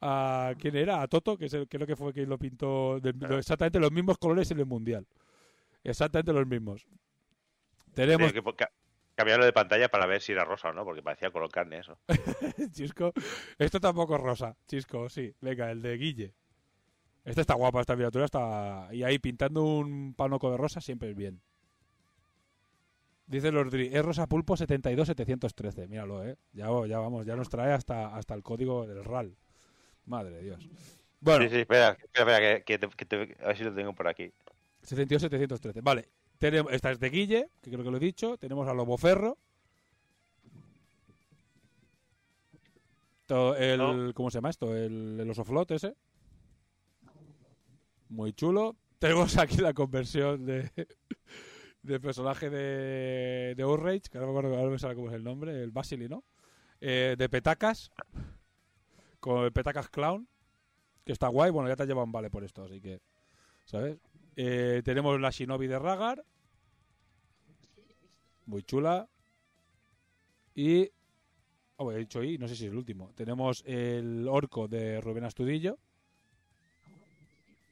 [0.00, 3.14] a quién era, a Toto, que es el, creo que fue quien lo pintó de-
[3.38, 5.06] exactamente los mismos colores en el mundial.
[5.82, 6.86] Exactamente los mismos.
[7.94, 8.70] Tenemos que ca-
[9.14, 11.98] cambiarlo de pantalla para ver si era rosa o no, porque parecía color carne eso.
[12.72, 13.12] Chisco.
[13.58, 15.34] Esto tampoco es rosa, Chisco, sí.
[15.40, 16.34] Venga, el de Guille.
[17.24, 18.88] Esta está guapa, esta miniatura está.
[18.92, 21.40] Y ahí pintando un panoco de rosa siempre es bien.
[23.26, 25.88] Dice Lord Dri, es rosa pulpo 72713.
[25.88, 26.36] Míralo, eh.
[26.52, 29.34] Ya, ya vamos, ya nos trae hasta, hasta el código del RAL.
[30.06, 30.68] Madre de Dios.
[31.20, 33.74] Bueno, Sí, sí, espera, espera, espera, que, que te- que te- a ver si lo
[33.74, 34.30] tengo por aquí.
[34.82, 35.80] 72713.
[35.80, 36.08] Vale.
[36.38, 38.36] Tenemos, esta es de Guille, que creo que lo he dicho.
[38.36, 39.38] Tenemos a Lobo Ferro.
[43.26, 44.12] To- el, No.
[44.14, 44.76] ¿Cómo se llama esto?
[44.76, 45.94] El, el osoflot ese.
[48.08, 48.76] Muy chulo.
[48.98, 50.70] Tenemos aquí la conversión de
[51.82, 55.24] del personaje de, de Outrage, que ahora me acuerdo ahora me sale cómo es el
[55.24, 56.24] nombre, el Basili, ¿no?
[56.80, 57.90] Eh, de Petacas,
[59.24, 60.28] con el Petacas Clown,
[61.02, 61.50] que está guay.
[61.50, 63.00] Bueno, ya te llevan vale por esto, así que,
[63.64, 63.96] ¿sabes?
[64.36, 66.22] Eh, tenemos la Shinobi de Ragar,
[68.44, 69.08] muy chula.
[70.54, 70.90] Y
[71.76, 73.12] Oh, he dicho y, no sé si es el último.
[73.14, 75.78] Tenemos el orco de Rubén Astudillo.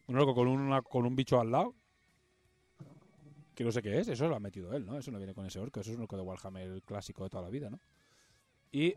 [0.07, 1.75] Un orco con, una, con un bicho al lado.
[3.55, 4.09] Que no sé qué es.
[4.09, 4.99] Eso lo ha metido él, ¿no?
[4.99, 5.81] Eso no viene con ese orco.
[5.81, 7.79] Eso es un orco de Warhammer clásico de toda la vida, ¿no?
[8.73, 8.95] Y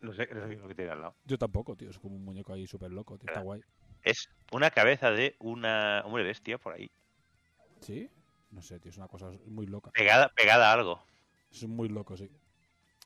[0.00, 1.16] No sé, no sé lo que tiene al lado.
[1.24, 1.90] yo tampoco, tío.
[1.90, 3.28] Es como un muñeco ahí súper loco, tío.
[3.28, 3.60] Está guay.
[4.02, 6.90] Es una cabeza de una hombre bestia por ahí.
[7.80, 8.08] ¿Sí?
[8.50, 8.90] No sé, tío.
[8.90, 9.90] Es una cosa muy loca.
[9.90, 11.02] Pegada, pegada a algo.
[11.50, 12.30] Es muy loco, sí.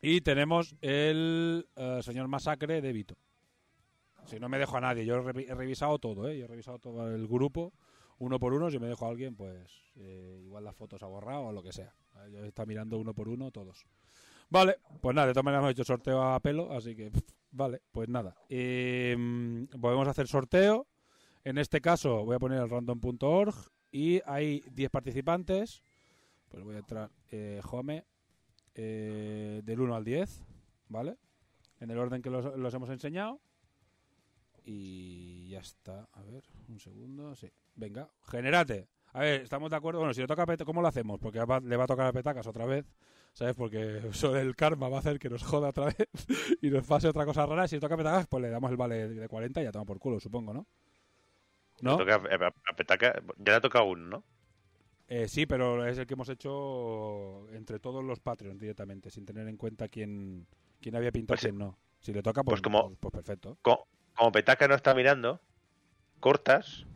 [0.01, 3.16] Y tenemos el eh, señor Masacre de Vito.
[4.27, 6.39] Si no me dejo a nadie, yo he, revi- he revisado todo, ¿eh?
[6.39, 7.73] Yo he revisado todo el grupo,
[8.19, 8.70] uno por uno.
[8.70, 11.73] Si me dejo a alguien, pues eh, igual las fotos ha borrado o lo que
[11.73, 11.93] sea.
[12.31, 13.85] Yo está mirando uno por uno todos.
[14.53, 17.11] Vale, pues nada, de todas maneras hemos hecho sorteo a pelo, así que
[17.53, 18.37] vale, pues nada.
[18.51, 19.16] Eh,
[19.81, 20.87] podemos hacer sorteo.
[21.43, 23.55] En este caso voy a poner el random.org
[23.91, 25.83] y hay 10 participantes.
[26.51, 28.05] Pues voy a entrar eh, home
[28.74, 30.45] eh, del 1 al 10,
[30.89, 31.16] ¿vale?
[31.81, 33.41] En el orden que los hemos enseñado.
[34.66, 36.11] Y ya está.
[36.12, 37.35] A ver, un segundo.
[37.37, 37.51] Sí.
[37.74, 38.91] Venga, generate.
[39.14, 39.98] A ver, ¿estamos de acuerdo?
[40.01, 41.20] Bueno, si le toca a Pet- ¿cómo lo hacemos?
[41.20, 42.86] Porque va- le va a tocar a Petacas otra vez,
[43.34, 43.55] ¿sabes?
[43.55, 45.97] Porque eso el karma va a hacer que nos joda otra vez
[46.62, 47.68] y nos pase otra cosa rara.
[47.68, 49.84] Si le toca a Petacas, pues le damos el vale de 40 y ya toma
[49.84, 50.66] por culo, supongo, ¿no?
[51.82, 51.97] ¿No?
[51.98, 53.22] Toca a, a- a Petaca.
[53.39, 54.24] Ya le ha tocado uno, ¿no?
[55.09, 59.47] Eh, sí, pero es el que hemos hecho entre todos los Patreons directamente, sin tener
[59.47, 60.47] en cuenta quién,
[60.80, 61.76] quién había pintado y Pues quién no.
[62.01, 63.59] Si le toca, pues, Pues como- pues, pues perfecto.
[63.60, 63.86] Como,
[64.16, 65.39] como Petaca no está mirando,
[66.20, 66.86] cortas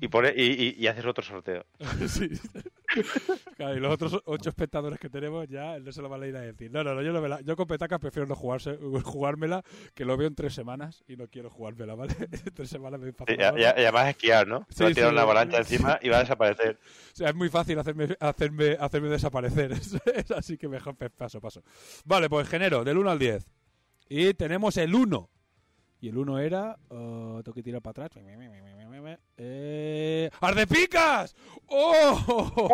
[0.00, 1.64] y, pone, y, y- y haces otro sorteo.
[2.08, 2.28] Sí.
[3.58, 6.34] Claro, y los otros ocho espectadores que tenemos ya no se lo van a ir
[6.36, 6.70] a decir.
[6.70, 9.62] No, no, no, yo, no me la- yo con petacas prefiero no jugarse, jugármela,
[9.94, 12.14] que lo veo en tres semanas y no quiero jugármela, ¿vale?
[12.18, 14.66] En tres semanas me pasa Y, ya, ya- ya vas a esquiar, ¿no?
[14.70, 15.12] Sí, Te va a tirar sí.
[15.12, 16.78] una avalancha encima y va a desaparecer.
[17.12, 19.72] O sea, es muy fácil hacerme, hacerme, hacerme desaparecer.
[19.72, 21.62] Es así que mejor paso, paso.
[22.06, 23.46] Vale, pues genero, del 1 al 10.
[24.08, 25.28] Y tenemos el 1.
[26.00, 26.78] Y el 1 era.
[26.88, 28.22] oh, tengo que tirar para atrás.
[29.36, 31.34] Eh, ¡Ardepicas!
[31.68, 32.68] ¡Oh!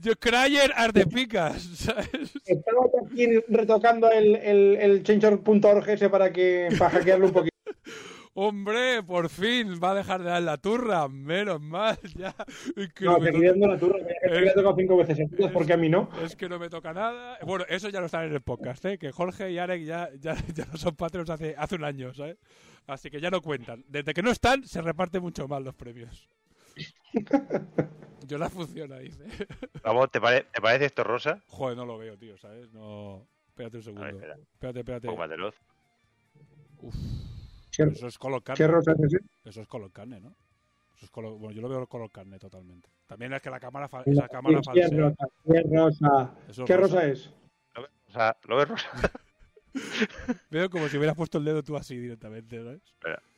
[0.00, 1.62] Yo Cryer Ardepicas.
[1.74, 2.08] ¿sabes?
[2.46, 7.52] Estamos aquí retocando el, el, el change.org ese para que para hackearlo un poquito.
[8.34, 11.06] Hombre, por fin va a dejar de dar la turra.
[11.06, 12.34] Menos mal, ya.
[12.74, 13.98] Es que No, te estoy dando la turra.
[14.06, 16.08] que ha tocado cinco veces seguidas, porque a mí no.
[16.24, 17.38] Es que no me toca nada.
[17.44, 18.96] Bueno, eso ya lo están en el podcast, ¿eh?
[18.96, 22.38] Que Jorge y Arek ya, ya, ya no son patrons hace, hace un año, ¿sabes?
[22.86, 23.84] Así que ya no cuentan.
[23.88, 26.28] Desde que no están, se reparten mucho más los premios.
[28.26, 29.24] Yo la funciona, dice.
[29.82, 31.40] Vamos, ¿te, pare- ¿te parece esto rosa?
[31.48, 32.72] Joder, no lo veo, tío, ¿sabes?
[32.72, 33.26] No...
[33.48, 34.04] Espérate un segundo.
[34.04, 34.34] A ver, espera.
[34.54, 35.36] Espérate, espérate.
[35.36, 35.54] Luz.
[36.78, 36.94] Uf,
[37.70, 38.66] ¿Qué, eso es color qué carne.
[38.68, 39.18] rosa es ese?
[39.44, 40.34] Eso es color carne, ¿no?
[40.96, 41.36] Eso es color...
[41.38, 42.88] Bueno, yo lo veo color carne totalmente.
[43.06, 44.98] También es que la cámara, fa- esa cámara ¿Qué falsea.
[44.98, 45.28] rosa?
[45.44, 46.34] ¿Qué rosa?
[46.66, 46.94] ¿Qué rosa.
[46.96, 47.30] rosa es?
[47.74, 48.36] ¿Lo ves rosa?
[48.44, 48.88] ¿Lo ves rosa?
[50.50, 52.82] Veo como si hubieras puesto el dedo tú así directamente, ¿sabes?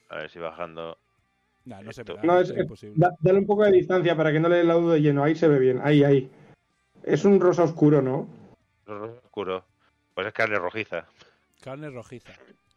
[0.08, 0.98] A ver si bajando.
[1.64, 2.94] Nah, no se No, es, imposible.
[2.98, 5.24] Da- dale un poco de distancia para que no le dé la duda de lleno.
[5.24, 5.80] Ahí se ve bien.
[5.82, 6.30] Ahí, ahí.
[7.02, 8.28] Es un rosa oscuro, ¿no?
[8.86, 9.64] Rosa oscuro.
[10.14, 11.06] Pues es carne rojiza.
[11.62, 12.32] Carne rojiza.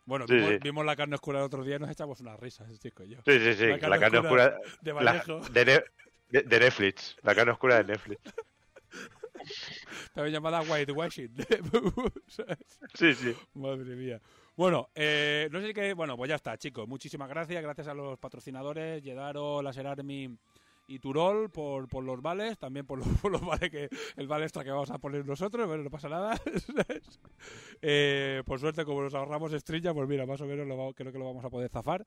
[0.06, 0.60] Bueno, Sí, vimos, sí.
[0.64, 3.18] vimos la carne oscura el otro día y nos echamos unas risas, chico y yo.
[3.26, 3.66] Sí, sí, sí.
[3.68, 4.80] La carne La carne oscura oscura.
[5.52, 5.84] De la-
[6.30, 7.18] de Netflix.
[7.24, 8.22] La carne oscura de Netflix.
[10.14, 11.34] También llamada whitewashing.
[12.94, 13.36] Sí, sí.
[13.54, 14.22] Madre mía.
[14.56, 15.94] Bueno, eh, no sé qué.
[15.94, 16.88] Bueno, pues ya está, chicos.
[16.88, 17.62] Muchísimas gracias.
[17.62, 20.36] Gracias a los patrocinadores, Yedaro, Laser Army
[20.88, 22.58] y Turol por, por los vales.
[22.58, 23.90] También por los, por los vales que.
[24.16, 25.68] El vale extra que vamos a poner nosotros.
[25.68, 26.40] Bueno, no pasa nada.
[27.80, 31.20] Eh, por suerte, como nos ahorramos estrella, pues mira, más o menos lo creo que
[31.20, 32.06] lo vamos a poder zafar.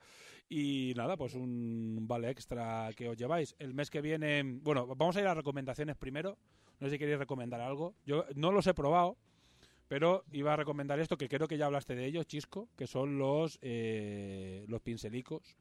[0.49, 3.55] Y nada, pues un vale extra que os lleváis.
[3.61, 4.43] El mes que viene.
[4.43, 6.37] Bueno, vamos a ir a recomendaciones primero.
[6.81, 7.95] No sé si queréis recomendar algo.
[8.07, 9.17] Yo no los he probado.
[9.89, 13.19] Pero iba a recomendar esto, que creo que ya hablaste de ello, Chisco, que son
[13.19, 15.57] los, eh, los pincelicos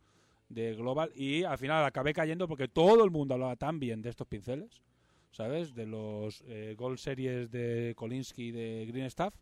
[0.50, 1.12] de Global.
[1.16, 4.84] Y al final acabé cayendo porque todo el mundo hablaba tan bien de estos pinceles,
[5.32, 5.74] ¿sabes?
[5.74, 9.34] De los eh, Gold Series de Kolinsky y de Green Staff,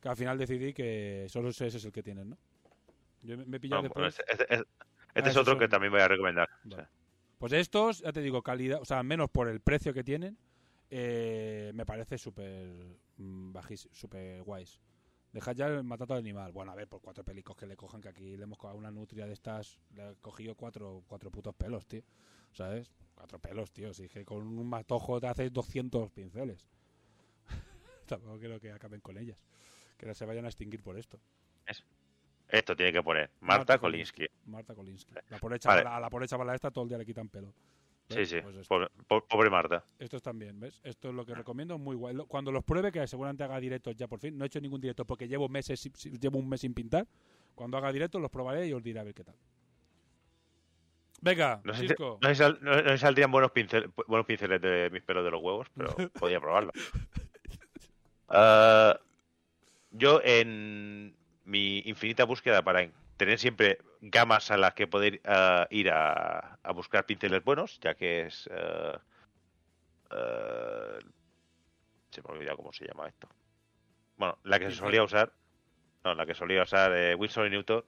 [0.00, 2.38] que al final decidí que solo ese es el que tienen, ¿no?
[3.24, 4.66] Yo me, he pillado No, bueno, este, este- este
[5.16, 6.48] Ah, es otro son- que también voy a recomendar.
[6.64, 6.82] O Vale.
[6.84, 6.90] sea,
[7.38, 10.38] Pues estos, ya te digo, calidad, o sea, menos por el precio que tienen,
[10.90, 14.80] eh, me parece súper mm, bajís, súper guays.
[15.32, 16.52] Dejad ya el matato al animal.
[16.52, 18.90] Bueno, a ver, por cuatro pelicos que le cojan, que aquí le hemos cogido una
[18.90, 22.02] nutria de estas, le he cogido cuatro, cuatro putos pelos, tío.
[22.52, 22.94] ¿Sabes?
[23.14, 23.92] Cuatro pelos, tío.
[23.92, 26.66] Si es que con un matojo te haces 200 pinceles.
[28.06, 29.38] Tampoco quiero que acaben con ellas.
[29.98, 31.20] Que no se vayan a extinguir por esto.
[32.48, 34.26] Esto tiene que poner Marta, Kolinsky.
[34.46, 35.12] Marta Kolinsky.
[35.28, 35.60] La pobre Vale.
[35.60, 37.52] chavala, a la pobre chavala esta todo el día le quitan pelo.
[38.08, 38.40] Sí, sí.
[38.40, 38.66] Pues.
[38.66, 39.84] Pobre, po- pobre Marta.
[39.98, 40.80] Estos también, ¿ves?
[40.82, 42.16] Esto es lo que recomiendo, muy guay.
[42.26, 44.36] Cuando los pruebe, que seguramente haga directos ya por fin.
[44.38, 45.90] No he hecho ningún directo porque llevo meses,
[46.20, 47.06] llevo un mes sin pintar.
[47.54, 49.34] Cuando haga directos los probaré y os diré a ver qué tal.
[51.20, 55.24] Venga, No sé, no sal- no- no saldrían buenos, pincel- buenos pinceles de mis pelos
[55.24, 56.72] de los huevos, pero podría probarlo.
[58.30, 59.00] Ah,
[59.90, 62.82] yo, en mi infinita búsqueda para
[63.18, 67.94] tener siempre gamas a las que poder ah, ir a, a buscar pinceles buenos, ya
[67.94, 68.48] que es.
[68.52, 69.00] ah,
[70.10, 70.98] ah,
[72.10, 73.28] se me ha olvidado cómo se llama esto.
[74.16, 75.32] Bueno, la que se solía usar.
[76.04, 77.84] No, la que solía usar eh, Winsor y Newton.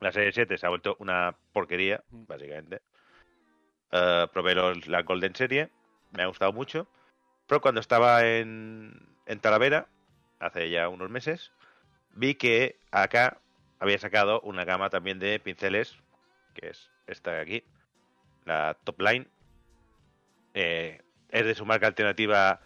[0.00, 2.82] La serie 7 se ha vuelto una porquería, básicamente.
[3.90, 5.70] Probé los- la Golden Serie,
[6.12, 6.86] me ha gustado mucho.
[7.46, 9.88] Pero cuando estaba en, en Talavera,
[10.38, 11.50] hace ya unos meses,
[12.10, 13.40] vi que acá
[13.80, 15.96] había sacado una gama también de pinceles,
[16.54, 17.64] que es esta de aquí,
[18.44, 19.26] la Top Line.
[20.54, 21.00] Eh,
[21.30, 22.60] es de su marca alternativa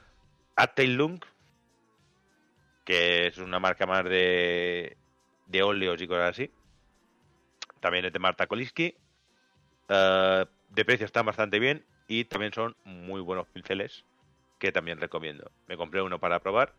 [0.56, 1.20] Attailung,
[2.84, 4.96] que es una marca más de,
[5.46, 6.50] de óleos y cosas así.
[7.80, 8.94] También es de Marta Koliski.
[9.88, 14.04] Eh, de precio están bastante bien y también son muy buenos pinceles
[14.58, 15.50] que también recomiendo.
[15.66, 16.74] Me compré uno para probar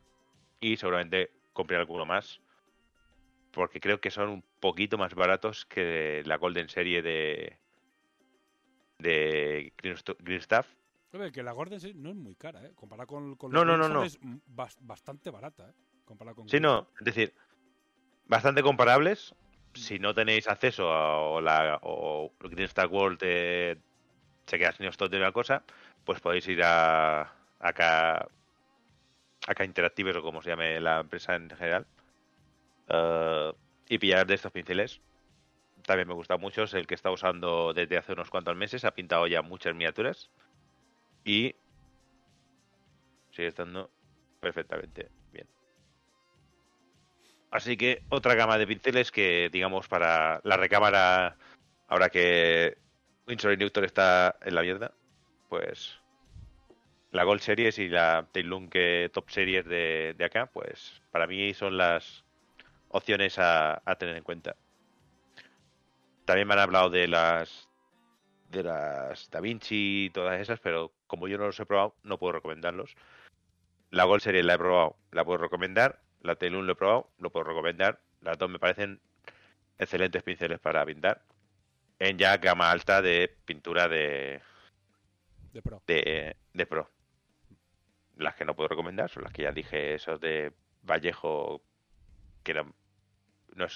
[0.60, 2.40] y seguramente compré alguno más
[3.54, 7.58] porque creo que son un poquito más baratos que la Golden Serie de
[9.00, 10.42] de Green, Stu- Green
[11.32, 12.72] que la Gordon Series no es muy cara, ¿eh?
[12.74, 14.04] Comparada con, con No, no, no, no.
[14.04, 15.74] es mm, bas- bastante barata, ¿eh?
[16.06, 17.34] Comparada con Sí, no, es decir,
[18.26, 19.36] bastante comparables.
[19.76, 23.78] Si no tenéis acceso a o la o Green Star World eh,
[24.46, 25.64] se queda sin stock de una cosa,
[26.06, 28.28] pues podéis ir a acá
[29.48, 31.86] acá Interactives o como se llame la empresa en general
[33.88, 35.02] y pillar de estos pinceles.
[35.86, 38.96] También me gusta mucho, es el que está usando desde hace unos cuantos meses, ha
[38.96, 40.32] pintado ya muchas miniaturas
[41.26, 41.56] y
[43.32, 43.90] sigue estando
[44.40, 45.48] perfectamente bien.
[47.52, 51.36] Así que otra gama de pinceles que, digamos, para la recámara,
[51.88, 52.78] ahora que
[53.28, 54.94] Winsor y Newton está en la mierda,
[55.50, 56.00] pues
[57.12, 58.72] la Gold Series y la Tailung
[59.12, 62.24] Top Series de, de acá, pues para mí son las
[62.94, 64.56] opciones a, a tener en cuenta.
[66.26, 67.68] También me han hablado de las
[68.50, 72.18] de las Da Vinci y todas esas, pero como yo no los he probado, no
[72.20, 72.96] puedo recomendarlos.
[73.90, 76.02] La Gold Series la he probado, la puedo recomendar.
[76.22, 78.00] La Tailun lo he probado, lo puedo recomendar.
[78.22, 79.02] Las dos me parecen
[79.78, 81.24] excelentes pinceles para pintar.
[82.00, 84.42] En ya gama alta de pintura de,
[85.52, 85.82] De pro.
[85.88, 86.90] de, de pro.
[88.18, 90.54] Las que no puedo recomendar son las que ya dije, esos de
[90.84, 91.62] Vallejo,
[92.44, 92.74] que eran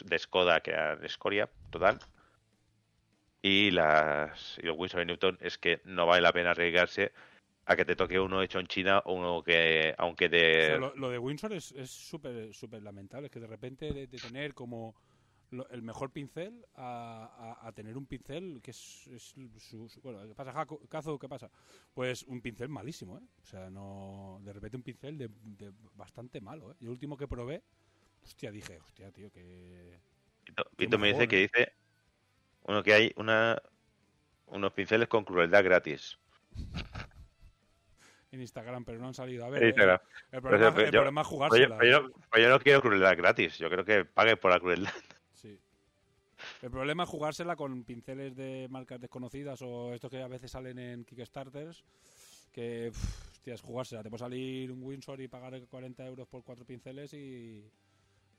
[0.06, 2.00] de Skoda, que eran escoria total.
[3.42, 7.14] Y las y los Winsor y Newton es que no vale la pena arriesgarse
[7.66, 10.66] a que te toque uno hecho en China o uno que, aunque O de...
[10.66, 13.28] sea, lo, de Windsor es es súper súper lamentable.
[13.28, 14.96] Es que de repente de, tener como
[15.52, 20.28] lo- el mejor pincel a, a- a tener un pincel que es, es su, Bueno,
[20.28, 20.80] ¿qué pasa, Jaco?
[20.90, 21.18] Cazo?
[21.20, 21.50] ¿Qué pasa?
[21.94, 23.24] Pues un pincel malísimo, ¿eh?
[23.42, 24.40] O sea, no...
[24.44, 26.76] De repente un pincel de, de bastante malo, ¿eh?
[26.80, 27.64] Y el último que probé...
[28.28, 29.98] Hostia, dije, hostia, tío, que...
[30.76, 31.50] Pito me dice que ¿eh?
[31.54, 31.74] dice
[32.64, 33.62] uno que hay una
[34.48, 36.18] unos pinceles con crueldad gratis.
[38.30, 39.46] En Instagram, pero no han salido.
[39.46, 40.00] A ver, Instagram.
[40.34, 41.78] El, problema, Pero el yo- problema es Oye, jugársela.
[41.78, 44.92] pero yo, pero yo no quiero crueldad gratis, yo creo que pague por la crueldad.
[45.34, 45.58] Sí.
[46.62, 50.78] El problema es jugársela con pinceles de marcas desconocidas o estos que a veces salen
[50.78, 51.86] en Kickstarters.
[52.52, 52.90] Que,
[53.32, 54.04] hostia, es jugársela.
[54.04, 57.64] Te puede salir un Windsor y pagar 40 euros por cuatro pinceles y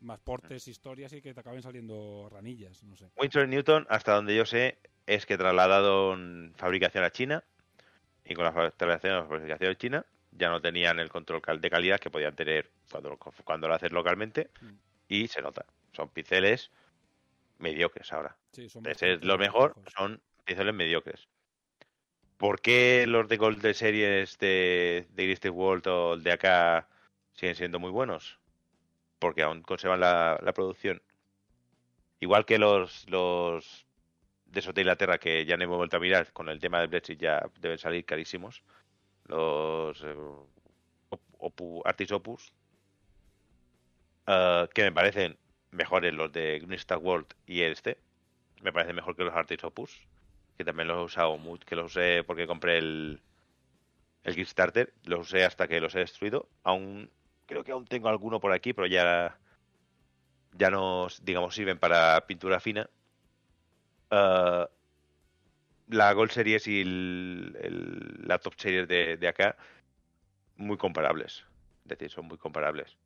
[0.01, 2.83] más portes, historias y que te acaben saliendo ranillas.
[2.85, 3.11] No sé.
[3.17, 7.45] Winsor Newton, hasta donde yo sé, es que trasladaron fabricación a China
[8.25, 11.71] y con la fa- trasladación a fabricación a China ya no tenían el control de
[11.71, 14.75] calidad que podían tener cuando, lo- cuando lo haces localmente Mm.
[15.09, 15.65] y se nota.
[15.93, 16.71] Son pinceles
[17.59, 18.37] mediocres ahora.
[18.53, 21.29] Sí, son de lo mejor, son pinceles mediocres.
[22.37, 26.89] ¿Por qué los de Gold de series de, de Gristy World o el de acá
[27.33, 28.39] siguen siendo muy buenos?
[29.19, 31.03] Porque aún conservan la, la producción.
[32.21, 33.87] Igual que los, los
[34.47, 37.21] de Sote Inglaterra, que ya no hemos vuelto a mirar con el tema del Brexit,
[37.21, 38.63] ya deben salir carísimos.
[39.27, 40.15] Los eh,
[41.85, 42.53] Artis Opus.
[44.27, 45.39] eh, que me parecen
[45.71, 47.99] mejores los de Green Star World y este.
[48.63, 50.09] Me parece mejor que los Artist Opus,
[50.57, 53.23] que también los he usado mucho, que los usé porque compré el,
[54.25, 56.49] el Kickstarter, los usé hasta que los he destruido.
[56.65, 57.11] Aún
[57.49, 59.37] creo que aún tengo alguno por aquí, pero ya
[60.53, 62.89] ya no, digamos, sirven para pintura fina.
[64.11, 64.67] Uh,
[65.89, 69.57] la Gold Series y la Top Series de, de, acá,
[70.57, 71.45] muy comparables.
[71.85, 72.97] Es decir, son muy comparables.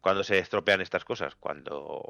[0.00, 2.04] Cuando se estropean estas cosas, cuando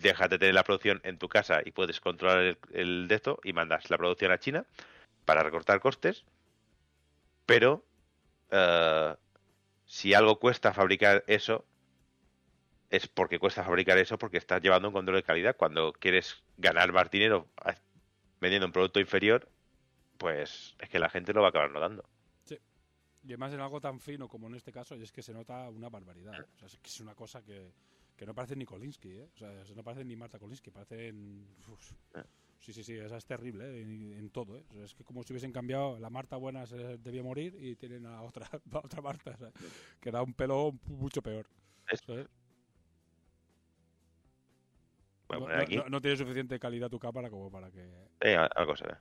[0.00, 3.38] dejas de tener la producción en tu casa y puedes controlar el, el de esto
[3.44, 4.64] y mandas la producción a China
[5.24, 6.24] para recortar costes,
[7.46, 7.84] pero
[8.52, 9.14] uh,
[9.84, 11.64] si algo cuesta fabricar eso,
[12.90, 15.56] es porque cuesta fabricar eso porque estás llevando un control de calidad.
[15.56, 17.48] Cuando quieres ganar más dinero
[18.40, 19.48] vendiendo un producto inferior,
[20.18, 22.08] pues es que la gente lo va a acabar notando.
[22.44, 22.58] Sí.
[23.24, 25.68] Y además en algo tan fino como en este caso, y es que se nota
[25.70, 26.40] una barbaridad.
[26.54, 27.72] O sea, es que es una cosa que,
[28.16, 29.28] que no parece ni Kolinsky, ¿eh?
[29.34, 31.46] O sea, no parece ni Marta Kolinsky, parecen...
[31.68, 31.92] Uf.
[32.64, 33.82] Sí, sí, sí, esa es terrible ¿eh?
[33.82, 34.56] en, en, todo.
[34.56, 34.64] ¿eh?
[34.70, 37.76] O sea, es que como si hubiesen cambiado, la Marta buena se debía morir y
[37.76, 39.50] tienen a otra, a otra Marta, o sea,
[40.00, 41.46] que da un pelo mucho peor.
[42.06, 42.26] ¿sabes?
[45.28, 45.76] No, aquí.
[45.76, 47.82] no, no, tiene suficiente calidad tu cámara como para que.
[48.22, 48.94] Sí, algo se ve.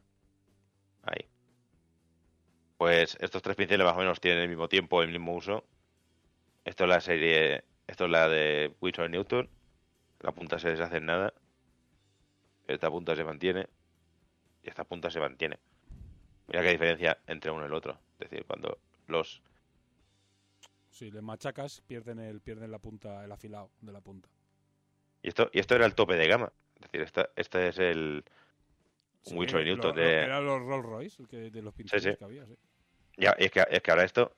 [1.04, 1.26] Ahí.
[2.78, 5.64] Pues estos tres pinceles más o menos tienen el mismo tiempo, el mismo uso.
[6.66, 7.64] Esto es la serie.
[7.88, 9.50] Esto es la de Winsor Newton.
[10.20, 11.34] La punta se deshace en nada.
[12.74, 13.68] Esta punta se mantiene.
[14.64, 15.60] Y esta punta se mantiene.
[16.48, 18.00] Mira qué diferencia entre uno y el otro.
[18.20, 19.42] Es decir, cuando los.
[20.90, 24.30] Si le machacas, pierden, el, pierden la punta, el afilado de la punta.
[25.22, 26.52] Y esto, y esto era el tope de gama.
[26.76, 28.24] Es decir, esta, este es el
[29.24, 30.24] Sí, Winsor Newton lo- de...
[30.24, 32.16] Era los Rolls Royce, el que, de los pinceles sí.
[32.18, 32.58] que había, sí.
[33.18, 34.36] Ya, es que, es que ahora esto...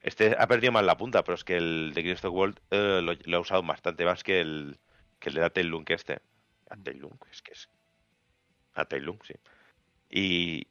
[0.00, 3.12] Este ha perdido más la punta, pero es que el de Crystal World eh, lo,
[3.14, 4.78] lo ha usado bastante más que el,
[5.18, 6.20] que el de Atel Lunk este.
[6.70, 7.68] Atel Lunk, es que es...
[8.74, 9.34] Atel Lunk, sí.
[10.10, 10.66] Y,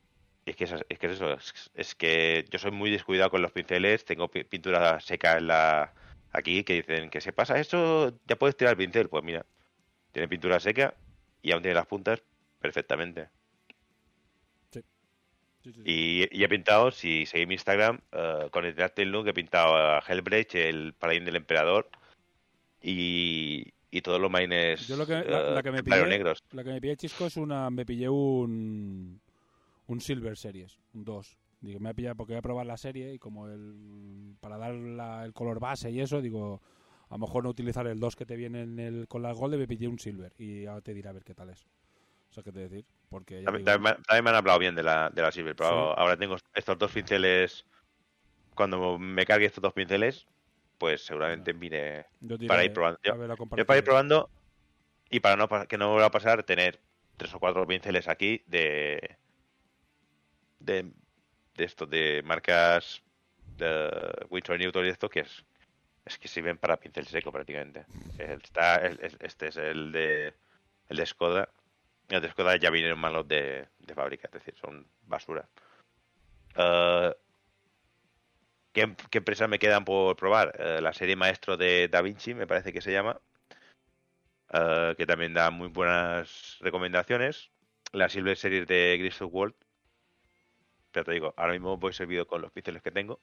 [0.45, 3.41] es que es, es que es eso, es, es que yo soy muy descuidado con
[3.41, 5.93] los pinceles, tengo pi- pintura seca en la
[6.31, 9.09] aquí que dicen que se pasa eso, ya puedes tirar el pincel.
[9.09, 9.45] Pues mira,
[10.11, 10.95] tiene pintura seca
[11.41, 12.21] y aún tiene las puntas
[12.59, 13.29] perfectamente.
[14.71, 14.81] Sí,
[15.63, 15.81] sí, sí.
[15.85, 18.75] Y, y he pintado, si seguís mi Instagram, eh, con el
[19.11, 21.89] Look he pintado a Hellbreach, el paladín del emperador
[22.81, 26.43] y, y todos los maines Yo lo que, la, la que me eh, pillé, negros.
[26.51, 29.19] la que me pillé chisco es una, me pillé un,
[29.87, 31.37] un Silver Series, un 2.
[31.61, 34.73] Digo, me a pillar porque voy a probar la serie y como el, para dar
[34.73, 36.61] la- el color base y eso, digo,
[37.09, 39.55] a lo mejor no utilizar el 2 que te viene en el, con las Gold,
[39.55, 41.65] me pillé un Silver y ahora te diré a ver qué tal es.
[42.31, 44.75] O sea, qué te decir, porque También, digo, también me- también me han hablado bien
[44.75, 45.99] de la, de la Silver, pero Sí.
[45.99, 47.65] ahora tengo estos dos pinceles.
[48.55, 50.25] Cuando me cargue estos dos pinceles,
[50.83, 52.99] pues seguramente mire diré para ir probando.
[53.03, 53.15] Yo,
[53.55, 54.29] yo para ir probando
[55.09, 56.81] y para no que no me vuelva a pasar, tener
[57.15, 59.15] tres o cuatro pinceles aquí de.
[60.59, 60.91] de,
[61.55, 63.01] de esto, de marcas
[63.55, 63.89] de
[64.29, 65.45] Winsor Newton y esto, que es.
[66.03, 67.85] Es que sirven para pincel seco prácticamente.
[68.17, 68.85] Está,
[69.21, 70.33] este es el de.
[70.89, 71.47] el de Skoda.
[72.09, 75.47] El de Skoda ya vienen malos de, de fábrica, es decir, son basura.
[76.57, 77.15] Eh,
[78.73, 80.53] ¿qué, qué empresas me quedan por probar?
[80.59, 83.19] Eh, la serie Maestro de Da Vinci, me parece que se llama.
[84.53, 87.49] eh, que también da muy buenas recomendaciones.
[87.91, 89.55] La Silver Series de Crystal World.
[90.91, 93.19] Pero te digo, ahora mismo voy servido con los pinceles que tengo.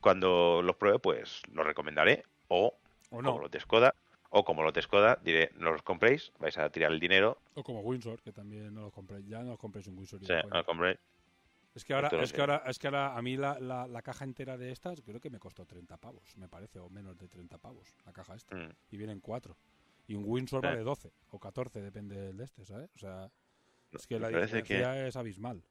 [0.00, 2.24] Cuando los pruebe, pues los recomendaré.
[2.48, 2.76] O
[3.10, 3.94] O como los de Skoda.
[4.30, 7.38] O como los de Skoda, diré, no los compréis, vais a tirar el dinero.
[7.54, 9.22] o como Windsor, que también no lo compré.
[9.24, 10.22] Ya no lo compréis un Windsor.
[10.22, 10.98] y Sí, no los compréis.
[11.74, 14.24] Es que ahora, es que ahora, es que ahora a mí la, la, la caja
[14.24, 17.56] entera de estas creo que me costó 30 pavos, me parece, o menos de 30
[17.58, 18.54] pavos, la caja esta.
[18.54, 18.70] Mm.
[18.90, 19.56] Y vienen cuatro.
[20.06, 20.68] Y un Windsor Eh.
[20.68, 22.90] vale 12 o 14, depende del de este, ¿sabes?
[22.94, 23.30] O sea,
[23.92, 25.64] es que la diferencia es abismal.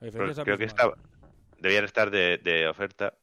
[0.00, 0.92] La Pero diferencia es creo que abismal.
[0.94, 0.96] estaba,
[1.58, 3.18] debían estar de, de oferta.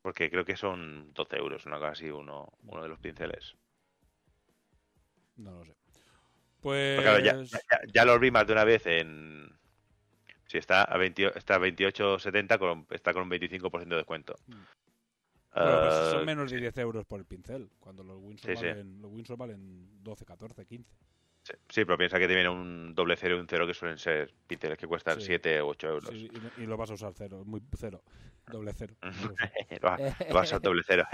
[0.00, 3.54] Porque creo que son 12 euros, una cosa así, uno, uno de los pinceles.
[5.36, 5.74] No lo sé.
[6.62, 7.00] Pues...
[7.00, 9.50] Claro, ya, ya, ya los vi más de una vez en.
[10.46, 14.36] Si está a 20 está a 28.70, con, está con un 25% de descuento.
[14.46, 14.52] Mm.
[15.54, 18.66] Bueno, pues son menos de 10 euros por el pincel, cuando los Windsor, Sí, sí.
[18.68, 20.90] valen, los Windsor valen 12, 14, 15.
[21.42, 23.98] sí, sí, pero piensa que te viene un doble cero y un cero que suelen
[23.98, 25.26] ser pinceles que cuestan Sí.
[25.26, 26.08] 7 o 8 euros.
[26.10, 28.02] Sí, y, y lo vas a usar cero, muy cero,
[28.46, 28.94] doble cero.
[29.82, 31.04] Lo vas- lo vas a doble cero.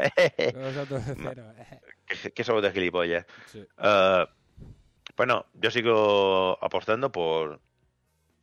[0.52, 1.52] Lo vas a usar doble cero.
[2.06, 3.26] ¿Qué, qué somos de gilipollas?
[3.46, 3.66] Sí.
[5.18, 7.60] Bueno, yo sigo apostando por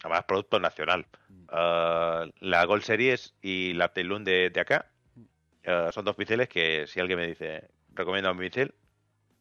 [0.03, 1.07] además producto nacional.
[1.51, 5.23] Eh, la Gold Series y la Tailun de, de acá, Mm.
[5.63, 8.75] eh, son dos pinceles que si alguien me dice, recomienda un pincel,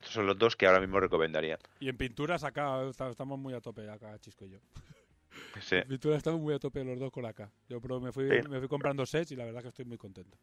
[0.01, 1.59] son los dos que ahora mismo recomendaría.
[1.81, 4.59] Y en pinturas acá estamos muy a tope acá, Chisco y yo.
[5.61, 5.77] Sí.
[5.77, 7.51] En pinturas estamos muy a tope los dos con acá.
[7.69, 8.49] Yo pero me fui, Sí.
[8.49, 10.39] me fui comprando sets y la verdad que estoy muy contento.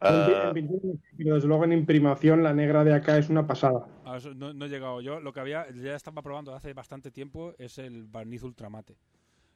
[0.00, 3.86] Ah, En pintura, pero desde luego en imprimación la negra de acá es una pasada.
[4.04, 5.20] A eso no, no he llegado yo.
[5.20, 8.96] Lo que había, ya estaba probando hace bastante tiempo, es el barniz ultramate.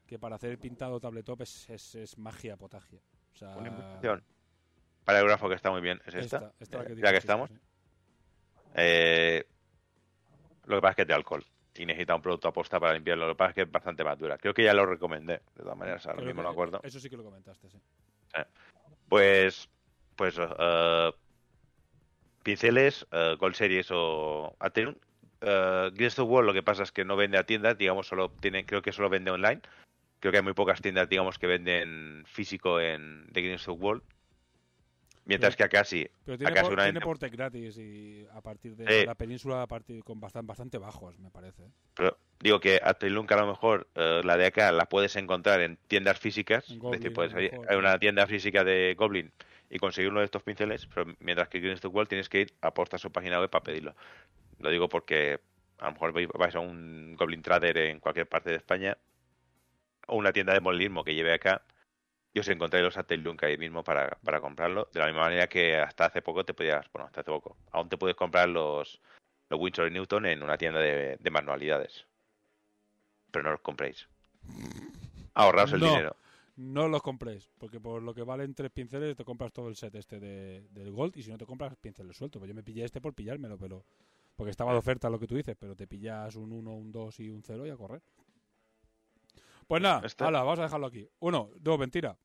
[0.06, 3.00] Que para hacer el pintado tabletop es, es, es magia potagia.
[3.32, 4.22] O sea, una implicación.
[5.04, 6.36] Para el grafo que está muy bien, es esta.
[6.36, 7.50] esta, esta la que Eh, digo, ya que sí, estamos.
[7.50, 7.56] sí.
[8.74, 9.44] Eh,
[10.66, 11.44] lo que pasa es que es de alcohol
[11.74, 13.26] y necesita un producto aposta para limpiarlo.
[13.26, 14.38] Lo que pasa es que es bastante más dura.
[14.38, 16.80] Creo que ya lo recomendé, de todas maneras, ahora Creo mismo no acuerdo.
[16.84, 17.78] Eso sí que lo comentaste, sí.
[19.12, 19.68] Pues,
[20.16, 21.12] pues eh,
[22.42, 24.94] pinceles, eh, Gold Series o Atenum.
[25.42, 28.64] Uh, the Wall lo que pasa es que no vende a tiendas, digamos, solo tiene,
[28.64, 29.60] creo que solo vende online.
[30.18, 34.02] Creo que hay muy pocas tiendas, digamos, que venden físico en de the Wall.
[35.24, 36.04] Mientras que acá sí.
[36.24, 39.06] Pero tiene, Acá por- seguramente- tiene porte gratis y a partir de Sí.
[39.06, 41.62] la península a partir con bastante, bastante bajos, me parece.
[41.94, 45.76] Pero digo que Atenum a lo mejor eh, la de acá la puedes encontrar en
[45.86, 46.68] tiendas físicas.
[46.70, 49.30] En es decir, puedes a ir a una tienda física de Goblin
[49.70, 52.74] y conseguir uno de estos pinceles, pero mientras que the Wall tienes que ir a
[52.74, 53.94] postar su página web para pedirlo.
[54.58, 55.38] Lo digo porque
[55.78, 58.98] a lo mejor vais- vais a un Goblin Trader en cualquier parte de España
[60.08, 61.62] o una tienda de modelismo que lleve acá
[62.34, 64.88] y os encontráis los Atelunk ahí mismo para, para comprarlo.
[64.92, 67.88] De la misma manera que hasta hace poco te podías, bueno, hasta hace poco, aún
[67.88, 69.00] te puedes comprar los,
[69.50, 72.06] los Windsor y Newton en una tienda de, de manualidades.
[73.30, 74.08] Pero no los compréis.
[75.34, 75.86] Ahorraos el No.
[75.86, 76.16] dinero.
[76.54, 79.94] No los compréis, porque por lo que valen tres pinceles te compras todo el set
[79.94, 82.38] este de, del Gold y si no te compras pinceles sueltos.
[82.40, 83.82] Pues yo me pillé este por pillármelo, pero
[84.36, 87.20] porque estaba de oferta lo que tú dices, pero te pillas un 1, un 2
[87.20, 88.02] y un 0 y a correr.
[89.66, 91.08] Pues nada, Este- hala, vamos a dejarlo aquí.
[91.20, 92.16] Uno, dos, mentira.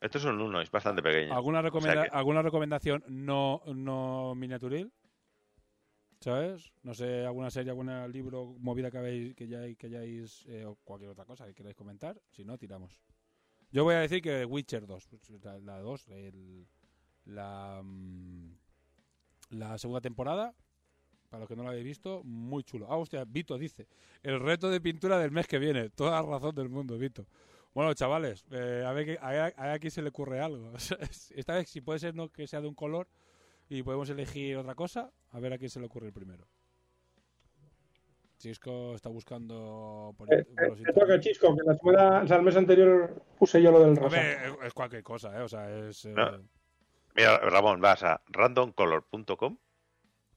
[0.00, 1.34] Esto es un 1, es bastante pequeño.
[1.34, 4.92] ¿Alguna, recomenda- O sea que- ¿Alguna recomendación no, no miniaturil?
[6.20, 6.72] ¿Sabes?
[6.82, 10.76] No sé, alguna serie, algún libro, movida que, habéis, que, ya, que hayáis, eh, o
[10.84, 12.20] cualquier otra cosa que queráis comentar.
[12.30, 12.98] Si no, tiramos.
[13.70, 15.08] Yo voy a decir que Witcher 2,
[15.42, 16.66] la, la 2, el-
[17.26, 18.52] la, mm,
[19.50, 20.54] la segunda temporada,
[21.34, 22.86] para los que no la habéis visto, muy chulo.
[22.88, 23.88] Ah, hostia, Vito dice,
[24.22, 25.90] el reto de pintura del mes que viene.
[25.90, 27.26] Toda la razón del mundo, Vito.
[27.74, 30.70] Bueno, chavales, eh, a ver que- a, a ver a quién se le ocurre algo.
[31.34, 33.08] Esta vez, si puede ser no que sea de un color
[33.68, 36.46] y podemos elegir otra cosa, a ver a quién se le ocurre el primero.
[38.38, 41.18] Chisco está buscando por, Eh, por eh, los te toca.
[41.18, 44.16] Chisco, que la semana, o sea, el mes anterior puse yo lo del A rosa.
[44.20, 45.42] ver, es, cualquier cosa, ¿eh?
[45.42, 46.04] O sea, es...
[46.04, 46.44] eh, No.
[47.16, 49.56] Mira, Ramón, vas a randomcolor.com.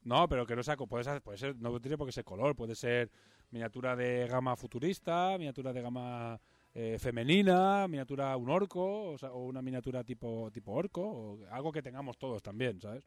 [0.07, 2.55] No, pero que no sea, puede ser, puede ser, no tiene por qué ser color,
[2.55, 3.11] puede ser
[3.51, 6.39] miniatura de gama futurista, miniatura de gama
[6.73, 11.73] eh, femenina, miniatura un orco, o, sea, o una miniatura tipo tipo orco, o algo
[11.73, 13.03] que tengamos todos también, ¿sabes?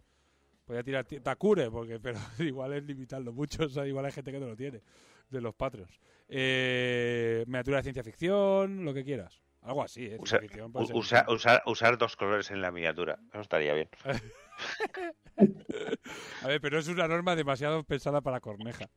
[0.66, 4.30] Podría tirar ti- Takure, porque, pero igual es limitarlo mucho, o sea, igual hay gente
[4.30, 4.82] que no lo tiene,
[5.30, 5.98] de los Patreons.
[6.28, 9.40] Eh, miniatura de ciencia ficción, lo que quieras.
[9.62, 10.16] Algo así, ¿eh?
[10.18, 10.38] Usa-
[11.02, 13.18] usa- usar, usar dos colores en la miniatura.
[13.30, 13.88] Eso estaría bien.
[16.42, 18.88] A ver, pero es una norma demasiado pensada para Corneja.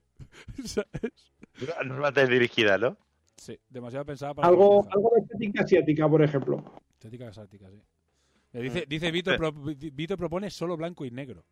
[0.65, 1.31] ¿Sabes?
[1.61, 2.97] Una norma dirigida, ¿no?
[3.37, 4.95] Sí, demasiado pensada para Algo, Corneja.
[4.95, 6.63] algo de estética asiática, por ejemplo.
[6.93, 7.81] Estética exótica, sí.
[8.53, 11.43] Eh, Dice, dice Vito, pro- Vito propone solo blanco y negro.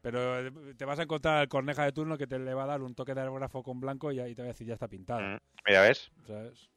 [0.00, 2.68] Pero eh, te vas a encontrar al corneja de turno que te le va a
[2.68, 4.88] dar un toque de aerógrafo con blanco y ahí te va a decir ya está
[4.88, 5.20] pintada.
[5.36, 6.10] Mm, Mira, ¿ves?
[6.26, 6.70] ¿Sabes?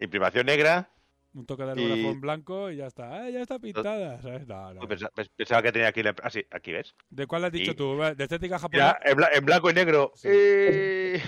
[0.00, 0.90] Imprimación negra.
[1.34, 3.22] Un toque de aerógrafo Y- en blanco y ya está.
[3.22, 4.20] Ah, ya está pintada.
[4.20, 4.46] ¿sabes?
[4.46, 4.80] No, no.
[5.36, 6.14] Pensaba que tenía aquí la...
[6.22, 6.94] Ah, sí, aquí ves.
[7.08, 7.96] ¿De cuál has dicho y- tú?
[8.16, 8.98] ¿De estética Mira, japonesa?
[9.04, 10.12] en, bla- en blanco y negro.
[10.14, 10.28] Sí.
[10.30, 11.20] Eh,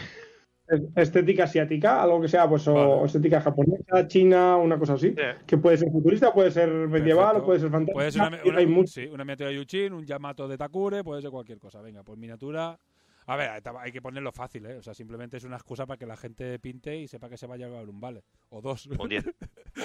[0.67, 5.11] Es- Estética asiática, algo que sea, pues, o estética japonesa, china, una cosa así.
[5.11, 5.23] Sí.
[5.47, 7.43] Que puede ser futurista, puede ser medieval, Perfecto.
[7.43, 7.95] o puede ser fantástica.
[7.95, 8.93] Puede ser una, una- Hay mucho.
[8.93, 11.83] sí, una miniatura de Yuchin, un Yamato de Takure, puede ser cualquier cosa.
[11.83, 12.79] Venga, pues miniatura.
[13.27, 13.51] A ver,
[13.81, 14.77] hay que ponerlo fácil, ¿eh?
[14.77, 17.47] O sea, simplemente es una excusa para que la gente pinte y sepa que se
[17.47, 18.23] va a llevar un vale.
[18.51, 18.87] O dos.
[18.87, 19.25] Un 10.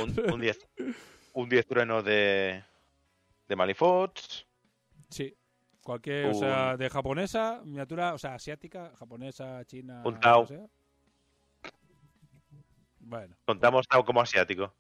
[0.02, 0.68] Un, un 10.
[1.34, 2.64] Un 10 truenos de.
[3.48, 4.46] De Malifots.
[5.10, 5.36] Sí.
[5.84, 10.04] Cualquier, o sea, de japonesa, miniatura, o sea, asiática, japonesa, china.
[10.06, 10.46] Un Tao.
[10.46, 10.68] sea.
[13.00, 14.74] Bueno, Contamos Tao como asiático.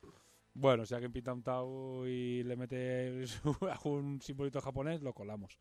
[0.53, 3.23] bueno, si alguien pinta un Tao y le mete
[3.85, 5.57] un simbolito japonés, lo colamos.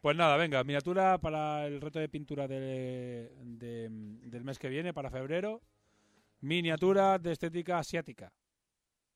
[0.00, 4.92] Pues nada, venga, miniatura para el reto de pintura de- de- del mes que viene,
[4.94, 5.60] para febrero.
[6.40, 8.32] Miniatura de estética asiática.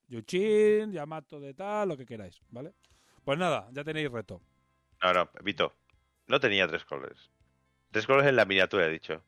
[0.08, 2.74] Yuchin, Yamato de tal, lo que queráis, ¿vale?
[3.24, 4.40] Pues nada, ya tenéis reto.
[5.02, 5.72] No, no, Vito.
[6.26, 7.30] No tenía tres colores.
[7.90, 9.22] Tres colores en la miniatura, he dicho.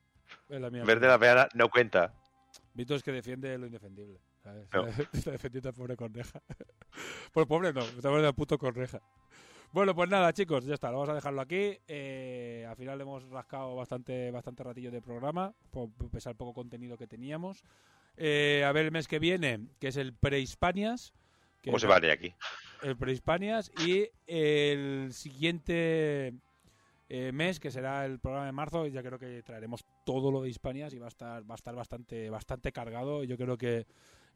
[0.49, 0.93] Es la En miniatura.
[0.95, 2.13] vez de la peana, no cuenta.
[2.73, 4.19] Vito es que defiende lo indefendible.
[4.43, 4.67] ¿sabes?
[4.73, 4.85] No.
[5.13, 6.41] Está defendiendo al pobre Corneja.
[7.31, 8.99] Pues pobre no, está hablando puto Corneja.
[9.71, 11.77] Bueno, pues nada, chicos, ya está, lo vamos a dejarlo aquí.
[11.87, 17.05] Eh, al final hemos rascado bastante, bastante ratillo de programa, por pesar poco contenido que
[17.05, 17.63] teníamos.
[18.17, 21.13] Eh, a ver el mes que viene, que es el Prehispanias.
[21.61, 22.33] que ¿Cómo se va de aquí?
[22.81, 23.71] El Prehispanias.
[23.85, 26.33] Y el siguiente
[27.09, 30.49] eh, mes, que será el programa de marzo, ya creo que traeremos todo lo de
[30.49, 33.23] Hispanias y va a estar, va a estar bastante, bastante cargado.
[33.23, 33.85] Yo creo que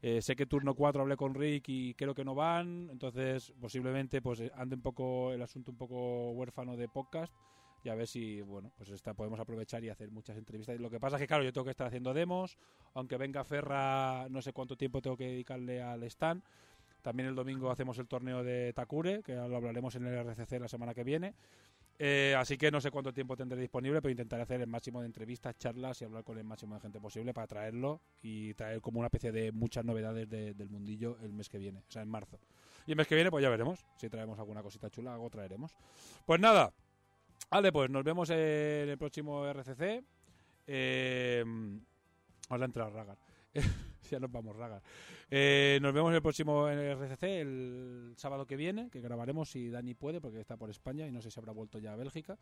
[0.00, 4.20] eh, sé que turno 4 hablé con Rick y creo que no van, entonces posiblemente
[4.20, 7.32] pues ande un poco el asunto un poco huérfano de podcast
[7.84, 10.78] y a ver si bueno pues esta podemos aprovechar y hacer muchas entrevistas.
[10.80, 12.56] Lo que pasa es que claro yo tengo que estar haciendo demos,
[12.94, 16.42] aunque venga Ferra no sé cuánto tiempo tengo que dedicarle al stand.
[17.02, 20.68] También el domingo hacemos el torneo de Takure, que lo hablaremos en el RCC la
[20.68, 21.34] semana que viene.
[21.98, 25.06] Eh, así que no sé cuánto tiempo tendré disponible, pero intentaré hacer el máximo de
[25.06, 28.98] entrevistas, charlas y hablar con el máximo de gente posible para traerlo y traer como
[29.00, 32.08] una especie de muchas novedades de- del mundillo el mes que viene, o sea, en
[32.08, 32.38] marzo.
[32.86, 33.84] Y el mes que viene, pues ya veremos.
[33.96, 35.76] Si traemos alguna cosita chula, algo traeremos.
[36.24, 36.72] Pues nada,
[37.50, 40.04] vale, pues nos vemos en el próximo RCC.
[40.66, 41.44] Eh,
[42.48, 43.18] ahora entra Ragar.
[44.10, 44.82] ya nos vamos, Ragar.
[45.30, 49.94] Eh, nos vemos en el próximo RCC el sábado que viene, que grabaremos si Dani
[49.94, 52.38] puede, porque está por España y no sé si habrá vuelto ya a Bélgica.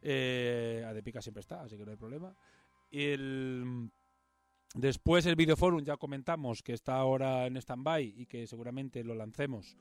[0.00, 2.34] Eh, a De Pica siempre está, así que no hay problema.
[2.90, 3.90] Y el,
[4.74, 9.76] después el videoforum ya comentamos que está ahora en stand-by y que seguramente lo lancemos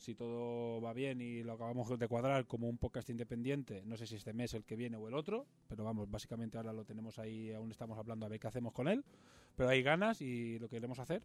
[0.00, 4.06] si todo va bien y lo acabamos de cuadrar como un podcast independiente, no sé
[4.06, 7.18] si este mes, el que viene o el otro, pero vamos, básicamente ahora lo tenemos
[7.18, 9.04] ahí, aún estamos hablando a ver qué hacemos con él,
[9.56, 11.22] pero hay ganas y lo queremos hacer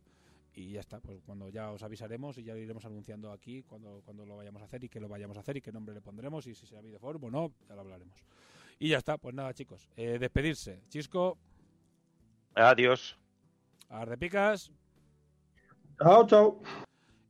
[0.53, 4.01] y ya está, pues cuando ya os avisaremos y ya lo iremos anunciando aquí cuando,
[4.03, 6.01] cuando lo vayamos a hacer y que lo vayamos a hacer y qué nombre le
[6.01, 8.23] pondremos y si será videoforum o no, ya lo hablaremos.
[8.77, 10.81] Y ya está, pues nada chicos, eh, despedirse.
[10.89, 11.37] Chisco,
[12.55, 13.17] Adiós.
[13.89, 14.71] Arrepicas
[15.97, 16.61] Chao, chao.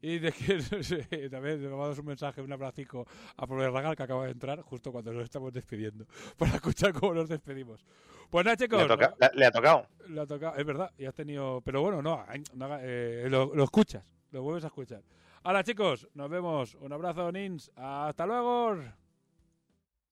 [0.08, 0.60] Y de que
[1.30, 4.92] también le mandamos un mensaje, un abracico a Pablo Ragal que acaba de entrar justo
[4.92, 6.06] cuando nos estamos despidiendo,
[6.38, 7.84] para escuchar cómo nos despedimos.
[8.30, 9.88] Pues nada Le chicos, ha, toca- le- le ha tocado.
[10.08, 13.54] le ha tocado, es verdad, y has tenido, pero bueno, no, no haga- eh, lo,
[13.56, 15.02] lo escuchas, lo vuelves a escuchar.
[15.44, 18.78] Hola chicos, nos vemos, un abrazo Nins, hasta luego.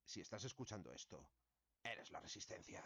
[0.05, 1.23] Si estás escuchando esto,
[1.83, 2.83] eres la resistencia.